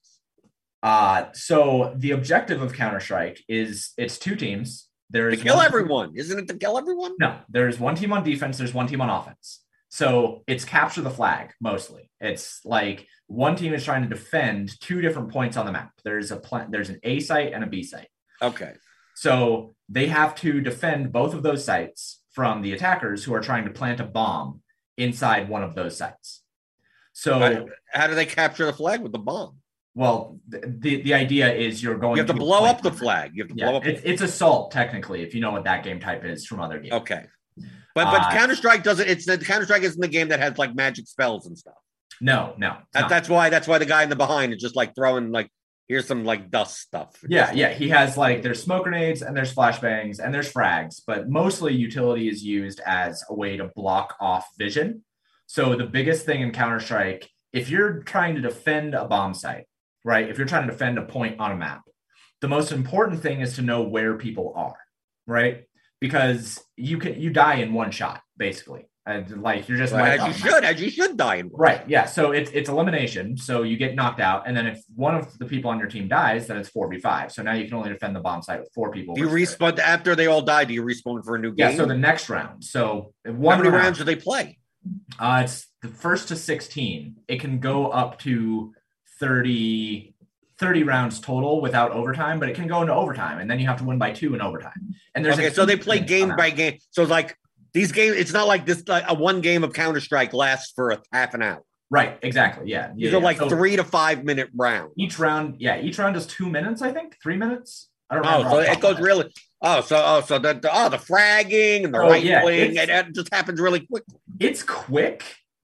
Uh, 0.81 1.25
so 1.33 1.93
the 1.97 2.11
objective 2.11 2.61
of 2.61 2.73
Counter 2.73 2.99
Strike 2.99 3.43
is 3.47 3.91
it's 3.97 4.17
two 4.17 4.35
teams. 4.35 4.83
To 5.11 5.13
There's 5.13 5.41
kill 5.41 5.57
one- 5.57 5.65
everyone, 5.65 6.11
isn't 6.15 6.37
it? 6.39 6.47
To 6.49 6.53
kill 6.53 6.77
everyone? 6.77 7.15
No, 7.19 7.39
there's 7.49 7.79
one 7.79 7.95
team 7.95 8.13
on 8.13 8.23
defense, 8.23 8.57
there's 8.57 8.73
one 8.73 8.87
team 8.87 9.01
on 9.01 9.09
offense. 9.09 9.63
So 9.89 10.43
it's 10.45 10.63
capture 10.65 11.01
the 11.01 11.09
flag 11.09 11.51
mostly. 11.59 12.11
It's 12.21 12.63
like 12.63 13.07
one 13.25 13.55
team 13.55 13.73
is 13.73 13.83
trying 13.83 14.03
to 14.03 14.07
defend 14.07 14.79
two 14.79 15.01
different 15.01 15.31
points 15.31 15.57
on 15.57 15.65
the 15.65 15.71
map. 15.71 15.91
There's 16.03 16.29
a 16.31 16.37
plan, 16.37 16.69
there's 16.69 16.89
an 16.89 16.99
A 17.03 17.19
site 17.21 17.53
and 17.53 17.63
a 17.63 17.67
B 17.67 17.81
site. 17.83 18.07
Okay, 18.41 18.73
So 19.15 19.75
they 19.89 20.05
have 20.07 20.35
to 20.35 20.61
defend 20.61 21.11
both 21.11 21.33
of 21.33 21.41
those 21.43 21.65
sites 21.65 22.21
from 22.31 22.61
the 22.61 22.71
attackers 22.73 23.23
who 23.23 23.33
are 23.33 23.41
trying 23.41 23.65
to 23.65 23.71
plant 23.71 23.99
a 23.99 24.05
bomb 24.05 24.61
inside 24.95 25.49
one 25.49 25.63
of 25.63 25.73
those 25.75 25.97
sites. 25.97 26.43
So, 27.13 27.39
Right. 27.39 27.65
how 27.91 28.07
do 28.07 28.13
they 28.15 28.25
capture 28.27 28.65
the 28.65 28.71
flag 28.73 29.01
with 29.01 29.11
the 29.11 29.17
bomb? 29.19 29.57
Well, 29.95 30.39
th- 30.51 30.63
the 30.79 31.01
the 31.01 31.13
idea 31.13 31.53
is 31.53 31.81
you're 31.83 31.97
going 31.97 32.17
You 32.17 32.21
have 32.23 32.27
to 32.27 32.33
a 32.33 32.37
blow 32.37 32.65
up 32.65 32.81
the 32.81 32.91
flag. 32.91 33.31
You 33.33 33.43
have 33.43 33.49
to 33.49 33.55
Yeah, 33.57 33.69
blow 33.69 33.77
up. 33.77 33.85
it's, 33.85 34.01
it's 34.03 34.21
assault 34.21 34.71
technically, 34.71 35.21
if 35.23 35.33
you 35.33 35.41
know 35.41 35.51
what 35.51 35.63
that 35.65 35.83
game 35.83 35.99
type 35.99 36.23
is 36.25 36.45
from 36.45 36.59
other 36.61 36.79
games. 36.79 36.93
Okay. 36.93 37.25
But 37.95 38.05
but 38.05 38.21
Uh, 38.21 38.31
Counter 38.31 38.55
Strike 38.55 38.83
doesn't. 38.83 39.07
It's 39.09 39.25
the 39.25 39.37
Counter 39.37 39.65
Strike 39.65 39.83
isn't 39.83 39.99
the 39.99 40.07
game 40.07 40.29
that 40.29 40.39
has 40.39 40.57
like 40.57 40.75
magic 40.75 41.07
spells 41.07 41.47
and 41.47 41.57
stuff. 41.57 41.73
No, 42.21 42.53
no. 42.57 42.77
That. 42.93 43.09
That's 43.09 43.29
why 43.29 43.49
that's 43.49 43.67
why 43.67 43.77
the 43.77 43.85
guy 43.85 44.03
in 44.03 44.09
the 44.09 44.15
behind 44.15 44.53
is 44.53 44.61
just 44.61 44.75
like 44.75 44.93
throwing 44.95 45.31
like 45.31 45.49
here's 45.87 46.05
some 46.05 46.23
like 46.23 46.51
dust 46.51 46.77
stuff. 46.79 47.17
Yeah, 47.27 47.51
yeah. 47.51 47.69
He 47.73 47.89
has 47.89 48.15
like 48.15 48.43
there's 48.43 48.61
smoke 48.61 48.83
grenades 48.83 49.21
and 49.23 49.35
there's 49.35 49.53
flashbangs 49.53 50.19
and 50.19 50.33
there's 50.33 50.51
frags, 50.53 51.01
but 51.05 51.29
mostly 51.29 51.73
utility 51.73 52.29
is 52.29 52.43
used 52.43 52.79
as 52.85 53.23
a 53.29 53.33
way 53.33 53.57
to 53.57 53.71
block 53.75 54.15
off 54.21 54.47
vision. 54.57 55.03
So 55.47 55.75
the 55.75 55.87
biggest 55.87 56.27
thing 56.27 56.41
in 56.41 56.51
Counter 56.51 56.79
Strike, 56.79 57.27
if 57.53 57.69
you're 57.71 58.03
trying 58.03 58.35
to 58.35 58.41
defend 58.41 58.93
a 58.93 59.05
bomb 59.05 59.33
site, 59.33 59.65
right? 60.09 60.27
If 60.27 60.39
you're 60.39 60.47
trying 60.47 60.65
to 60.65 60.71
defend 60.71 60.97
a 60.97 61.03
point 61.03 61.39
on 61.39 61.51
a 61.51 61.55
map, 61.55 61.83
the 62.41 62.47
most 62.47 62.71
important 62.71 63.21
thing 63.21 63.41
is 63.41 63.55
to 63.57 63.61
know 63.61 63.83
where 63.83 64.15
people 64.17 64.53
are, 64.55 64.79
right? 65.27 65.65
Because 66.01 66.59
you 66.75 66.97
can 66.97 67.21
you 67.21 67.29
die 67.29 67.55
in 67.55 67.73
one 67.73 67.91
shot, 67.91 68.21
basically. 68.35 68.87
And 69.05 69.41
like 69.43 69.69
you're 69.69 69.77
just 69.77 69.93
as 69.93 70.19
you 70.21 70.27
map. 70.27 70.35
should, 70.35 70.63
as 70.63 70.81
you 70.81 70.89
should 70.89 71.15
die 71.15 71.35
in 71.35 71.47
one. 71.49 71.61
Right. 71.61 71.81
Yeah. 71.87 72.05
So 72.05 72.31
it's 72.31 72.49
it's 72.51 72.69
elimination. 72.69 73.37
So 73.37 73.61
you 73.61 73.77
get 73.77 73.93
knocked 73.93 74.19
out, 74.19 74.47
and 74.47 74.57
then 74.57 74.65
if 74.65 74.79
one 74.95 75.13
of 75.13 75.37
the 75.37 75.45
people 75.45 75.69
on 75.69 75.77
your 75.77 75.89
team 75.89 76.07
dies, 76.07 76.47
then 76.47 76.57
it's 76.57 76.69
four 76.69 76.89
v 76.89 76.99
five. 76.99 77.31
So 77.31 77.43
now 77.43 77.53
you 77.53 77.65
can 77.65 77.75
only 77.75 77.89
defend 77.89 78.15
the 78.15 78.19
bomb 78.19 78.41
site 78.41 78.61
with 78.61 78.71
four 78.73 78.91
people. 78.91 79.13
Do 79.13 79.21
you 79.21 79.29
three. 79.29 79.45
respawn 79.45 79.77
after 79.77 80.15
they 80.15 80.25
all 80.25 80.41
die? 80.41 80.65
Do 80.65 80.73
you 80.73 80.83
respawn 80.83 81.23
for 81.23 81.35
a 81.35 81.39
new 81.39 81.51
game? 81.51 81.69
Yeah. 81.71 81.77
So 81.77 81.85
the 81.85 81.97
next 82.09 82.29
round. 82.29 82.63
So 82.63 83.13
How 83.25 83.33
many 83.33 83.69
round, 83.69 83.73
rounds 83.75 83.97
do 83.99 84.05
they 84.05 84.15
play? 84.15 84.57
Uh, 85.19 85.41
it's 85.43 85.67
the 85.83 85.89
first 85.89 86.29
to 86.29 86.35
sixteen. 86.35 87.17
It 87.27 87.39
can 87.41 87.59
go 87.59 87.89
up 88.01 88.17
to 88.19 88.73
30, 89.19 90.13
30 90.57 90.83
rounds 90.83 91.19
total 91.19 91.61
without 91.61 91.91
overtime, 91.91 92.39
but 92.39 92.49
it 92.49 92.55
can 92.55 92.67
go 92.67 92.81
into 92.81 92.93
overtime, 92.93 93.39
and 93.39 93.49
then 93.49 93.59
you 93.59 93.67
have 93.67 93.77
to 93.77 93.83
win 93.83 93.97
by 93.97 94.11
two 94.11 94.33
in 94.33 94.41
overtime. 94.41 94.95
And 95.15 95.23
there's 95.23 95.37
a 95.37 95.41
Okay, 95.45 95.53
so 95.53 95.65
they 95.65 95.77
play 95.77 95.99
game 95.99 96.35
by 96.35 96.49
game. 96.49 96.77
So 96.91 97.03
like 97.03 97.37
these 97.73 97.91
games, 97.91 98.15
it's 98.15 98.33
not 98.33 98.47
like 98.47 98.65
this. 98.65 98.87
Like 98.87 99.05
a 99.07 99.13
one 99.13 99.41
game 99.41 99.63
of 99.63 99.73
Counter 99.73 99.99
Strike 99.99 100.33
lasts 100.33 100.73
for 100.75 100.91
a 100.91 101.01
half 101.11 101.33
an 101.33 101.41
hour. 101.41 101.63
Right. 101.91 102.19
Exactly. 102.21 102.69
Yeah. 102.69 102.91
These 102.95 103.11
yeah, 103.11 103.17
are 103.17 103.19
yeah. 103.19 103.25
like 103.25 103.37
So 103.37 103.49
three 103.49 103.75
to 103.75 103.83
five 103.83 104.23
minute 104.23 104.49
rounds. 104.55 104.93
Each 104.95 105.17
round. 105.17 105.55
Yeah. 105.59 105.81
Each 105.81 105.97
round 105.97 106.15
is 106.15 106.27
two 106.27 106.47
minutes. 106.47 106.81
I 106.81 106.91
think 106.91 107.17
three 107.21 107.35
minutes. 107.37 107.89
I 108.09 108.15
don't 108.15 108.23
know. 108.23 108.43
Oh, 108.45 108.51
so 108.51 108.59
it 108.59 108.65
top 108.67 108.75
of 108.77 108.83
my 108.83 108.89
goes 108.89 108.99
really. 109.01 109.33
Oh, 109.61 109.81
so 109.81 110.01
oh, 110.03 110.21
so 110.21 110.39
the, 110.39 110.53
the 110.53 110.69
oh 110.71 110.89
the 110.89 110.97
fragging 110.97 111.83
and 111.83 111.93
the 111.93 111.99
Oh, 111.99 112.13
yeah, 112.13 112.37
rifling, 112.37 112.71
it's- 112.75 112.89
and 112.89 113.07
it 113.09 113.15
just 113.15 113.33
happens 113.33 113.59
really 113.59 113.81
quick. 113.81 114.03
it's 114.39 114.63
quick, 114.63 115.23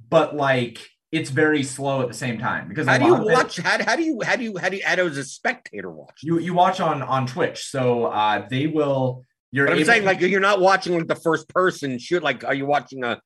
but 0.10 0.36
like 0.36 0.90
it's 1.16 1.30
very 1.30 1.64
slow 1.64 2.02
at 2.02 2.10
the 2.10 2.14
same 2.14 2.38
time 2.38 2.68
because 2.68 2.88
How 2.88 2.98
do 2.98 3.06
you 3.06 3.16
watch 3.16 3.58
it-? 3.58 3.66
How, 3.66 3.84
how 3.84 3.96
do 3.96 4.04
you 4.04 4.20
how 4.24 4.36
do 4.36 4.44
you 4.44 4.58
how 4.58 4.70
do 4.70 4.78
you 4.78 4.84
does 4.84 5.18
a 5.18 5.24
spectator 5.24 5.90
watch? 5.90 6.20
you 6.22 6.40
you 6.40 6.54
watch 6.54 6.80
on 6.82 7.02
on 7.02 7.26
Twitch, 7.26 7.66
so 7.66 8.06
uh, 8.06 8.46
they 8.50 8.68
will. 8.68 9.24
You're 9.52 9.68
But 9.68 9.78
I'm 9.78 9.86
saying 9.86 10.02
to- 10.02 10.08
like 10.08 10.20
you're 10.20 10.42
not 10.42 10.60
watching 10.60 10.98
like 10.98 11.08
the 11.08 11.16
first 11.16 11.48
person 11.50 11.98
shoot. 12.00 12.22
Like, 12.22 12.44
are 12.44 12.54
you 12.54 12.66
watching 12.66 13.04
a 13.06 13.22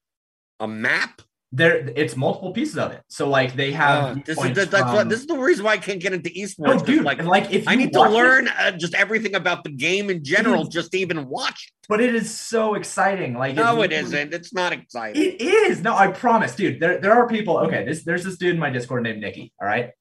a 0.59 0.67
map? 0.67 1.21
There. 1.51 1.91
It's 1.95 2.15
multiple 2.15 2.51
pieces 2.51 2.77
of 2.77 2.91
it. 2.91 3.01
So 3.07 3.27
like 3.27 3.55
they 3.55 3.71
have. 3.71 4.03
Uh, 4.03 4.13
this 4.25 4.37
is 4.37 4.43
viewpoints 4.43 4.59
that, 4.59 4.71
that's 4.71 4.83
what 4.93 4.99
from- 5.01 5.09
this 5.09 5.19
is 5.21 5.27
the 5.27 5.37
reason 5.37 5.65
why 5.65 5.73
I 5.73 5.77
can't 5.77 6.01
get 6.01 6.13
into 6.13 6.29
esports. 6.29 6.79
No, 6.79 6.79
dude. 6.79 7.03
like 7.03 7.23
like 7.23 7.51
if 7.51 7.67
I 7.67 7.75
need 7.75 7.93
to 7.93 7.99
watch 7.99 8.09
it- 8.09 8.13
learn 8.13 8.47
uh, 8.47 8.71
just 8.71 8.93
everything 8.93 9.35
about 9.35 9.63
the 9.63 9.71
game 9.71 10.09
in 10.09 10.23
general, 10.23 10.63
is- 10.63 10.69
just 10.69 10.91
to 10.91 10.99
even 10.99 11.27
watch 11.27 11.71
it. 11.71 11.87
but 11.87 12.01
it 12.01 12.13
is 12.13 12.33
so 12.33 12.75
exciting. 12.75 13.33
Like. 13.33 13.55
No, 13.55 13.81
it 13.81 13.91
isn't. 13.91 14.33
It's 14.33 14.53
not 14.53 14.73
exciting. 14.73 15.21
It 15.21 15.41
is. 15.41 15.81
No, 15.81 15.95
I 15.95 16.07
promise, 16.07 16.55
dude. 16.55 16.79
There, 16.79 16.99
there 16.99 17.13
are 17.13 17.27
people. 17.27 17.57
Okay, 17.59 17.83
this 17.85 18.03
there's 18.03 18.23
this 18.23 18.37
dude 18.37 18.53
in 18.55 18.59
my 18.59 18.69
Discord 18.69 19.03
named 19.03 19.21
Nikki. 19.21 19.51
All 19.61 19.67
right. 19.67 19.91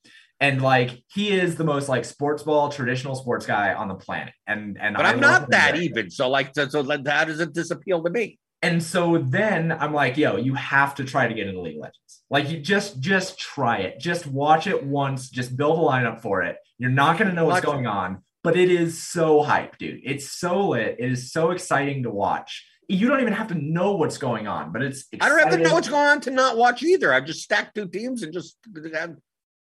And 0.41 0.63
like 0.63 1.03
he 1.13 1.31
is 1.31 1.57
the 1.57 1.65
most 1.65 1.89
like 1.89 2.05
sports 2.05 2.45
ball 2.45 2.69
traditional 2.69 3.17
sports 3.17 3.45
guy 3.45 3.75
on 3.75 3.89
the 3.89 3.97
planet. 3.97 4.35
And 4.47 4.79
and 4.81 4.95
but 4.97 5.05
I 5.05 5.11
I'm 5.11 5.21
not 5.21 5.51
that 5.51 5.77
even. 5.77 6.11
So 6.11 6.29
like, 6.29 6.55
so, 6.55 6.69
so 6.69 6.85
how 6.85 7.25
does 7.25 7.41
it 7.41 7.53
disappeal 7.53 8.05
to 8.05 8.11
me? 8.11 8.39
And 8.63 8.83
so 8.83 9.19
then 9.19 9.71
I'm 9.71 9.93
like, 9.93 10.17
yo, 10.17 10.37
you 10.37 10.55
have 10.55 10.97
to 10.97 11.05
try 11.05 11.29
to 11.29 11.35
get 11.35 11.47
into 11.47 11.61
League 11.61 11.77
of 11.77 11.83
Legends. 11.83 12.23
Like 12.29 12.51
you 12.51 12.59
just 12.59 13.01
just 13.01 13.39
try 13.39 13.79
it. 13.79 14.01
Just 14.01 14.27
watch 14.27 14.67
it 14.67 14.85
once. 14.85 15.31
Just 15.31 15.57
build 15.57 15.79
a 15.79 15.83
lineup 15.83 16.21
for 16.21 16.43
it. 16.43 16.57
You're 16.79 16.91
not 16.91 17.19
gonna 17.19 17.33
know 17.33 17.47
what's 17.47 17.65
going 17.65 17.87
on, 17.87 18.23
but 18.43 18.57
it 18.57 18.71
is 18.71 19.03
so 19.03 19.43
hype, 19.43 19.79
dude. 19.79 20.01
It's 20.05 20.31
so 20.33 20.71
lit. 20.71 20.97
It 20.99 21.11
is 21.11 21.33
so 21.33 21.51
exciting 21.51 22.03
to 22.03 22.11
watch. 22.11 22.67
You 22.89 23.07
don't 23.09 23.21
even 23.21 23.35
have 23.35 23.49
to 23.49 23.55
know 23.55 23.97
what's 23.97 24.19
going 24.19 24.47
on, 24.49 24.73
but 24.73 24.83
it's 24.83 25.07
I 25.21 25.29
don't 25.29 25.39
have 25.39 25.51
to 25.51 25.59
know 25.59 25.75
what's 25.75 25.89
going 25.89 26.07
on 26.07 26.21
to 26.23 26.31
not 26.31 26.57
watch 26.57 26.83
either. 26.83 27.13
I've 27.13 27.27
just 27.27 27.43
stacked 27.43 27.75
two 27.75 27.87
teams 27.87 28.23
and 28.23 28.33
just 28.33 28.57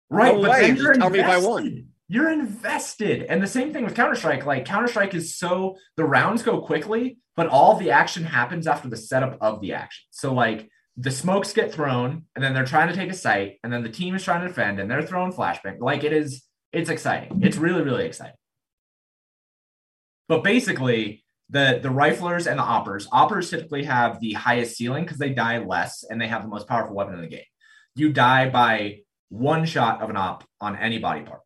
Right, 0.09 0.33
No 0.33 0.41
but 0.41 0.51
way, 0.51 0.61
then 0.61 0.75
just 0.75 0.83
you're 0.83 0.93
tell 0.93 1.09
me 1.09 1.19
if 1.19 1.25
I 1.25 1.37
won. 1.37 1.87
You're 2.09 2.31
invested. 2.31 3.23
And 3.23 3.41
the 3.41 3.47
same 3.47 3.73
thing 3.73 3.83
with 3.83 3.95
Counter-Strike. 3.95 4.45
Like 4.45 4.65
Counter-Strike 4.65 5.13
is 5.13 5.35
so 5.35 5.77
the 5.97 6.05
rounds 6.05 6.41
go 6.41 6.61
quickly, 6.61 7.17
but 7.35 7.47
all 7.47 7.75
the 7.75 7.91
action 7.91 8.23
happens 8.23 8.65
after 8.65 8.89
the 8.89 8.97
setup 8.97 9.37
of 9.41 9.59
the 9.61 9.73
action. 9.73 10.05
So 10.11 10.33
like 10.33 10.69
the 10.95 11.11
smokes 11.11 11.53
get 11.53 11.73
thrown, 11.73 12.25
and 12.35 12.43
then 12.43 12.53
they're 12.53 12.65
trying 12.65 12.87
to 12.87 12.95
take 12.95 13.11
a 13.11 13.15
site, 13.15 13.59
and 13.63 13.71
then 13.71 13.83
the 13.83 13.89
team 13.89 14.15
is 14.15 14.23
trying 14.23 14.41
to 14.41 14.47
defend, 14.47 14.79
and 14.79 14.89
they're 14.89 15.03
throwing 15.03 15.31
flashbang. 15.31 15.79
Like 15.79 16.03
it 16.03 16.11
is, 16.11 16.43
it's 16.71 16.89
exciting. 16.89 17.41
It's 17.43 17.57
really, 17.57 17.83
really 17.83 18.05
exciting. 18.05 18.35
But 20.27 20.43
basically, 20.43 21.23
the 21.49 21.79
the 21.81 21.89
riflers 21.89 22.47
and 22.47 22.57
the 22.57 22.63
oppers, 22.63 23.07
oppers 23.11 23.49
typically 23.49 23.83
have 23.83 24.19
the 24.19 24.33
highest 24.33 24.75
ceiling 24.75 25.03
because 25.03 25.19
they 25.19 25.29
die 25.29 25.59
less 25.59 26.03
and 26.03 26.19
they 26.19 26.27
have 26.27 26.41
the 26.41 26.49
most 26.49 26.67
powerful 26.67 26.95
weapon 26.95 27.15
in 27.15 27.21
the 27.21 27.27
game. 27.27 27.45
You 27.95 28.11
die 28.11 28.49
by 28.49 28.99
one 29.29 29.65
shot 29.65 30.01
of 30.01 30.09
an 30.09 30.17
op 30.17 30.45
on 30.59 30.75
any 30.75 30.97
body 30.97 31.21
part. 31.21 31.41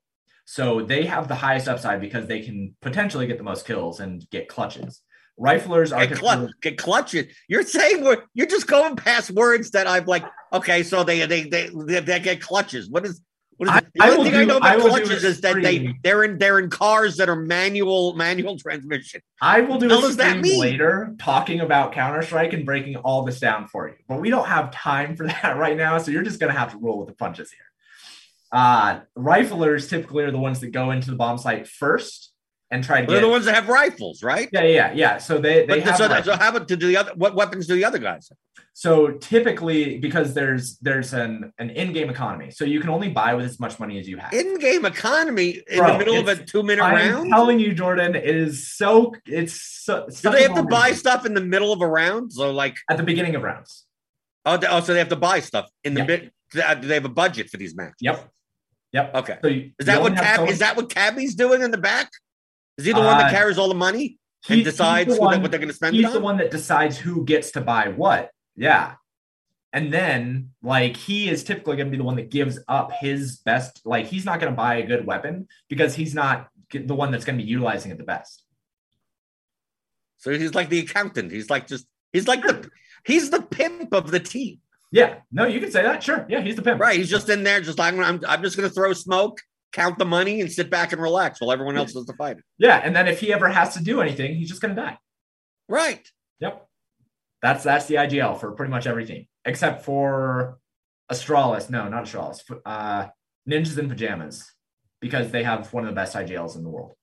So 0.52 0.82
they 0.82 1.06
have 1.06 1.30
the 1.30 1.36
highest 1.36 1.70
upside 1.70 2.02
because 2.02 2.28
they 2.28 2.42
can 2.42 2.76
potentially 2.82 3.26
get 3.26 3.38
the 3.38 3.44
most 3.46 3.66
kills 3.66 4.02
and 4.02 4.30
get 4.32 4.50
clutches. 4.50 5.02
Riflers 5.40 5.96
are 5.96 6.06
get, 6.06 6.18
clu- 6.18 6.50
get 6.62 6.78
clutches. 6.78 7.34
You're 7.48 7.64
saying 7.64 8.04
we're 8.04 8.24
you're 8.34 8.48
just 8.48 8.68
going 8.68 8.98
past 8.98 9.32
words 9.32 9.72
that 9.72 9.88
I've 9.88 10.10
like. 10.10 10.26
Okay, 10.52 10.84
so 10.84 11.06
they 11.06 11.26
they 11.26 11.44
they 11.44 11.70
they, 11.74 12.02
they 12.02 12.20
get 12.20 12.42
clutches. 12.42 12.90
What 12.90 13.06
is 13.06 13.22
what 13.56 13.70
is 13.70 13.76
I- 13.76 13.80
the 13.80 14.04
I 14.04 14.10
only 14.10 14.30
thing 14.30 14.40
I 14.42 14.44
know 14.44 14.58
about 14.58 14.82
do 14.82 14.90
clutches 14.90 15.24
is 15.24 15.40
that 15.40 15.56
they 15.64 15.96
they're 16.04 16.26
in 16.26 16.38
they're 16.38 16.60
in 16.60 16.70
cars 16.70 17.16
that 17.16 17.30
are 17.30 17.38
manual 17.38 18.14
manual 18.16 18.60
transmission. 18.66 19.22
I 19.42 19.62
will 19.62 19.78
do 19.80 19.88
hell 19.88 20.00
a 20.00 20.02
does 20.02 20.18
that 20.18 20.32
stream 20.32 20.42
mean? 20.42 20.60
later 20.60 21.16
talking 21.18 21.62
about 21.62 21.94
Counter 21.94 22.24
Strike 22.24 22.52
and 22.52 22.66
breaking 22.66 22.98
all 22.98 23.24
this 23.24 23.40
down 23.40 23.70
for 23.70 23.88
you. 23.88 23.96
But 24.06 24.20
we 24.20 24.30
don't 24.30 24.48
have 24.48 24.70
time 24.72 25.16
for 25.16 25.28
that 25.28 25.56
right 25.56 25.78
now, 25.78 25.98
so 25.98 26.12
you're 26.12 26.24
just 26.24 26.42
gonna 26.42 26.52
have 26.52 26.74
to 26.74 26.78
roll 26.78 27.00
with 27.00 27.08
the 27.08 27.16
punches 27.16 27.54
here. 27.54 27.71
Uh, 28.52 29.00
riflers 29.18 29.90
typically 29.90 30.24
are 30.24 30.32
the 30.32 30.38
ones 30.38 30.60
that 30.60 30.72
go 30.72 30.92
into 30.92 31.10
the 31.10 31.16
bomb 31.18 31.38
site 31.38 31.68
first. 31.68 32.30
and 32.74 32.86
try 32.86 33.02
to 33.02 33.08
They're 33.08 33.18
get. 33.18 33.22
the 33.28 33.30
ones 33.30 33.44
that 33.46 33.56
have 33.56 33.68
rifles, 33.68 34.24
right? 34.24 34.48
yeah, 34.54 34.64
yeah, 34.64 34.94
yeah. 34.94 35.18
So 35.18 35.38
they 35.40 35.66
they 35.66 35.80
But 35.80 35.80
have 35.84 35.98
so, 35.98 36.08
rifles. 36.08 36.26
so 36.26 36.38
how 36.38 36.50
about 36.56 36.68
to 36.70 36.78
do 36.78 36.88
the 36.88 36.96
other? 36.98 37.12
What 37.16 37.36
weapons 37.36 37.68
do 37.68 37.76
the 37.76 37.84
other 37.84 37.98
guys? 38.00 38.30
have? 38.30 38.38
So 38.74 39.12
typically, 39.12 39.98
because 40.00 40.34
there's 40.34 40.78
there's 40.80 41.12
an 41.14 41.52
an 41.60 41.70
in-game 41.72 42.10
economy, 42.10 42.50
so 42.52 42.64
you 42.64 42.80
can 42.80 42.90
only 42.90 43.10
buy 43.10 43.34
with 43.34 43.44
as 43.46 43.60
much 43.60 43.78
money 43.78 44.00
as 44.00 44.08
you 44.08 44.16
have. 44.18 44.32
In-game 44.34 44.86
economy 44.86 45.62
in 45.70 45.78
Bro, 45.80 45.92
the 45.94 45.98
middle 45.98 46.18
of 46.18 46.28
a 46.30 46.36
two-minute 46.38 46.82
round? 46.82 47.26
I'm 47.26 47.30
telling 47.30 47.60
you, 47.60 47.74
Jordan, 47.74 48.16
it 48.16 48.24
is 48.26 48.70
so 48.70 49.14
it's 49.26 49.62
so. 49.62 50.08
Do 50.22 50.30
they 50.32 50.44
have 50.44 50.56
to 50.56 50.64
buy 50.64 50.90
game. 50.92 50.98
stuff 50.98 51.26
in 51.26 51.34
the 51.34 51.42
middle 51.42 51.74
of 51.74 51.82
a 51.82 51.88
round? 51.88 52.32
So 52.32 52.52
like, 52.52 52.76
at 52.90 52.96
the 52.96 53.04
beginning 53.04 53.36
of 53.36 53.44
rounds? 53.44 53.86
oh, 54.46 54.56
they- 54.56 54.68
oh 54.68 54.80
so 54.80 54.94
they 54.94 55.00
have 55.00 55.10
to 55.10 55.16
buy 55.18 55.42
stuff 55.42 55.70
in 55.84 55.94
the 55.94 56.02
Yeah. 56.02 56.06
bit. 56.06 56.32
Do 56.82 56.88
they 56.88 56.94
have 56.96 57.06
a 57.06 57.10
budget 57.10 57.50
for 57.50 57.58
these 57.58 57.76
matches? 57.76 57.96
Yep, 58.00 58.30
yep. 58.92 59.14
Okay. 59.16 59.38
So 59.42 59.48
you, 59.48 59.72
Is 59.80 59.86
that 59.86 60.02
what 60.02 60.16
Cab? 60.16 60.48
Is 60.50 60.60
that 60.60 60.76
what 60.78 60.90
Cabby's 60.90 61.36
doing 61.36 61.62
in 61.62 61.72
the 61.72 61.78
back? 61.78 62.10
Is 62.78 62.86
he 62.86 62.92
the 62.94 63.00
one 63.00 63.18
that 63.18 63.28
Uh, 63.28 63.32
carries 63.32 63.58
all 63.58 63.68
the 63.70 63.76
money 63.76 64.18
and 64.50 64.62
the 64.62 64.64
decides 64.66 65.14
who 65.14 65.20
one- 65.22 65.42
what 65.42 65.52
they're 65.52 65.60
going 65.60 65.70
to 65.70 65.76
spend 65.76 65.96
it 65.96 66.00
He's 66.00 66.08
on? 66.08 66.14
the 66.14 66.20
one 66.20 66.38
that 66.38 66.52
decides 66.52 66.98
who 66.98 67.24
gets 67.26 67.52
to 67.52 67.62
buy 67.62 67.90
what. 67.90 68.32
Yeah. 68.56 68.96
And 69.74 69.94
then, 69.94 70.50
like, 70.62 70.98
he 70.98 71.30
is 71.30 71.44
typically 71.46 71.78
going 71.78 71.88
to 71.88 71.92
be 71.92 71.98
the 71.98 72.04
one 72.04 72.18
that 72.18 72.30
gives 72.30 72.60
up 72.68 72.92
his 73.00 73.38
best. 73.38 73.82
Like, 73.86 74.06
he's 74.08 74.26
not 74.26 74.40
going 74.42 74.52
to 74.52 74.56
buy 74.58 74.76
a 74.76 74.86
good 74.86 75.06
weapon 75.06 75.48
because 75.70 75.96
he's 75.96 76.14
not 76.14 76.50
the 76.74 76.94
one 76.96 77.12
that's 77.12 77.24
going 77.24 77.38
to 77.38 77.44
be 77.44 77.50
utilizing 77.50 77.92
it 77.92 77.98
the 77.98 78.04
best. 78.04 78.44
So 80.18 80.32
he's 80.32 80.54
like 80.54 80.70
the 80.70 80.80
accountant. 80.80 81.32
He's 81.32 81.50
like 81.50 81.68
just 81.68 81.86
he's 82.14 82.28
like 82.28 82.42
the 82.44 82.70
he's 83.06 83.30
the 83.30 83.42
pimp 83.42 83.94
of 83.94 84.12
the 84.12 84.20
team, 84.20 84.60
Yeah. 84.92 85.20
No, 85.32 85.46
you 85.46 85.60
can 85.60 85.72
say 85.72 85.84
that. 85.84 86.04
Sure. 86.04 86.26
Yeah. 86.30 86.42
He's 86.42 86.56
the 86.56 86.62
pimp. 86.62 86.80
right? 86.82 86.98
He's 86.98 87.10
just 87.10 87.30
in 87.30 87.44
there, 87.44 87.62
just 87.62 87.80
like 87.80 87.94
I'm. 87.94 88.22
I'm 88.28 88.44
just 88.44 88.58
going 88.58 88.68
to 88.68 88.74
throw 88.74 88.92
smoke, 88.94 89.40
count 89.72 89.98
the 89.98 90.06
money, 90.06 90.42
and 90.42 90.52
sit 90.52 90.70
back 90.70 90.92
and 90.92 91.02
relax 91.02 91.40
while 91.40 91.52
everyone 91.52 91.78
else 91.78 91.94
does 91.94 92.06
the 92.06 92.14
fighting. 92.14 92.44
Yeah. 92.58 92.78
And 92.84 92.96
then 92.96 93.08
if 93.08 93.20
he 93.20 93.32
ever 93.34 93.48
has 93.48 93.74
to 93.76 93.84
do 93.84 94.02
anything, 94.02 94.36
he's 94.36 94.50
just 94.50 94.62
going 94.62 94.76
to 94.76 94.82
die. 94.82 94.98
Right. 95.70 96.06
Yep. 96.40 96.68
That's 97.42 97.64
that's 97.64 97.86
the 97.86 97.96
IGL 97.96 98.40
for 98.40 98.52
pretty 98.52 98.72
much 98.72 98.86
every 98.86 99.06
team 99.06 99.28
except 99.46 99.84
for 99.86 100.60
Astralis. 101.12 101.70
No, 101.70 101.88
not 101.88 102.04
Astralis. 102.06 102.42
Uh, 102.66 103.08
Ninjas 103.50 103.78
in 103.78 103.90
Pajamas 103.90 104.52
because 105.00 105.32
they 105.32 105.44
have 105.44 105.72
one 105.74 105.84
of 105.84 105.90
the 105.90 105.96
best 105.96 106.16
IGLs 106.16 106.56
in 106.56 106.64
the 106.64 106.70
world. 106.70 106.94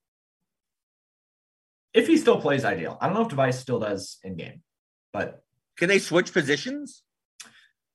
If 1.94 2.07
he 2.07 2.16
still 2.16 2.40
plays 2.40 2.64
IGL, 2.64 2.98
I 3.01 3.07
don't 3.07 3.14
know 3.14 3.22
if 3.22 3.29
Device 3.29 3.59
still 3.59 3.81
does 3.81 4.18
in 4.22 4.37
game, 4.37 4.62
but 5.12 5.42
Can 5.77 5.88
they 5.88 5.98
switch 5.98 6.33
positions? 6.33 7.03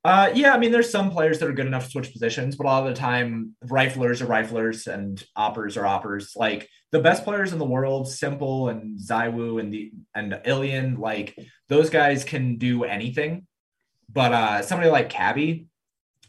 Uh, 0.03 0.29
yeah, 0.35 0.53
I 0.53 0.57
mean, 0.57 0.71
there's 0.71 0.91
some 0.91 1.09
players 1.11 1.39
that 1.39 1.47
are 1.47 1.53
good 1.53 1.65
enough 1.65 1.85
to 1.85 1.91
switch 1.91 2.11
positions, 2.11 2.57
but 2.57 2.65
a 2.65 2.67
lot 2.67 2.85
of 2.85 2.93
the 2.93 2.99
time, 2.99 3.55
riflers 3.65 4.19
are 4.21 4.25
riflers 4.25 4.85
and 4.87 5.23
AWPers 5.37 5.77
are 5.77 5.83
AWPers. 5.85 6.35
Like 6.35 6.67
the 6.91 6.99
best 6.99 7.23
players 7.23 7.53
in 7.53 7.59
the 7.59 7.65
world, 7.65 8.07
s1mple 8.07 8.69
and 8.71 8.99
ZywOo 8.99 9.61
and 9.61 9.73
the 9.73 9.91
and 10.13 10.41
Ilian, 10.45 10.95
like 10.99 11.37
those 11.69 11.89
guys 11.89 12.25
can 12.25 12.57
do 12.57 12.83
anything. 12.83 13.47
But 14.11 14.33
uh, 14.33 14.61
somebody 14.61 14.89
like 14.91 15.09
Cabby, 15.09 15.67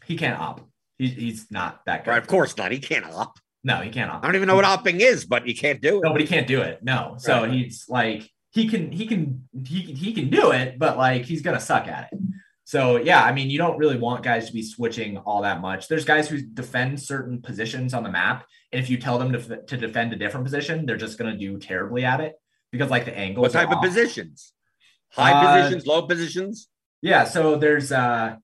he 0.05 0.15
can't 0.15 0.39
AWP. 0.39 0.63
He, 0.97 1.07
he's 1.09 1.51
not 1.51 1.81
that 1.85 2.05
good. 2.05 2.11
Right. 2.11 2.21
Of 2.21 2.27
course 2.27 2.55
not. 2.55 2.71
He 2.71 2.79
can't 2.79 3.03
AWP. 3.03 3.31
No, 3.65 3.81
he 3.81 3.89
can't 3.89 4.09
AWP. 4.09 4.19
I 4.19 4.21
don't 4.21 4.35
even 4.35 4.47
know 4.47 4.55
what 4.55 4.63
AWPing 4.63 5.01
is, 5.01 5.25
but 5.25 5.45
he 5.45 5.53
can't 5.53 5.81
do 5.81 5.97
it. 5.97 6.03
No, 6.05 6.13
but 6.13 6.21
he 6.21 6.27
can't 6.27 6.47
do 6.47 6.61
it. 6.61 6.79
No. 6.81 7.15
So 7.17 7.41
Right. 7.41 7.51
he's 7.51 7.85
like 7.89 8.29
he 8.51 8.69
can 8.69 8.89
he 8.93 9.05
can 9.05 9.49
he 9.67 9.81
he 9.81 10.13
can 10.13 10.29
do 10.29 10.51
it, 10.51 10.79
but 10.79 10.97
like 10.97 11.25
he's 11.25 11.41
gonna 11.41 11.59
suck 11.59 11.89
at 11.89 12.07
it. 12.13 12.19
So 12.65 12.97
yeah, 12.97 13.23
I 13.23 13.31
mean, 13.31 13.49
you 13.51 13.59
don't 13.59 13.77
really 13.77 13.97
want 13.97 14.23
guys 14.23 14.47
to 14.47 14.53
be 14.53 14.63
switching 14.63 15.17
all 15.17 15.43
that 15.43 15.61
much. 15.61 15.87
There's 15.87 16.03
guys 16.03 16.27
who 16.27 16.41
defend 16.41 16.99
certain 16.99 17.41
positions 17.41 17.93
on 17.93 18.03
the 18.03 18.11
map, 18.11 18.45
and 18.71 18.81
if 18.81 18.89
you 18.89 18.97
tell 18.97 19.19
them 19.19 19.31
to, 19.33 19.61
to 19.61 19.77
defend 19.77 20.13
a 20.13 20.15
different 20.15 20.45
position, 20.45 20.85
they're 20.85 20.97
just 20.97 21.17
gonna 21.17 21.37
do 21.37 21.59
terribly 21.59 22.03
at 22.03 22.19
it 22.21 22.33
because 22.71 22.89
like 22.89 23.05
the 23.05 23.15
angles. 23.15 23.43
What 23.43 23.51
type 23.53 23.71
of 23.71 23.81
positions? 23.81 24.51
High 25.11 25.31
Uh, 25.31 25.57
positions, 25.57 25.85
low 25.85 26.07
positions. 26.07 26.67
Yeah, 27.01 27.23
so 27.25 27.55
there's 27.55 27.91
uh 27.91 28.37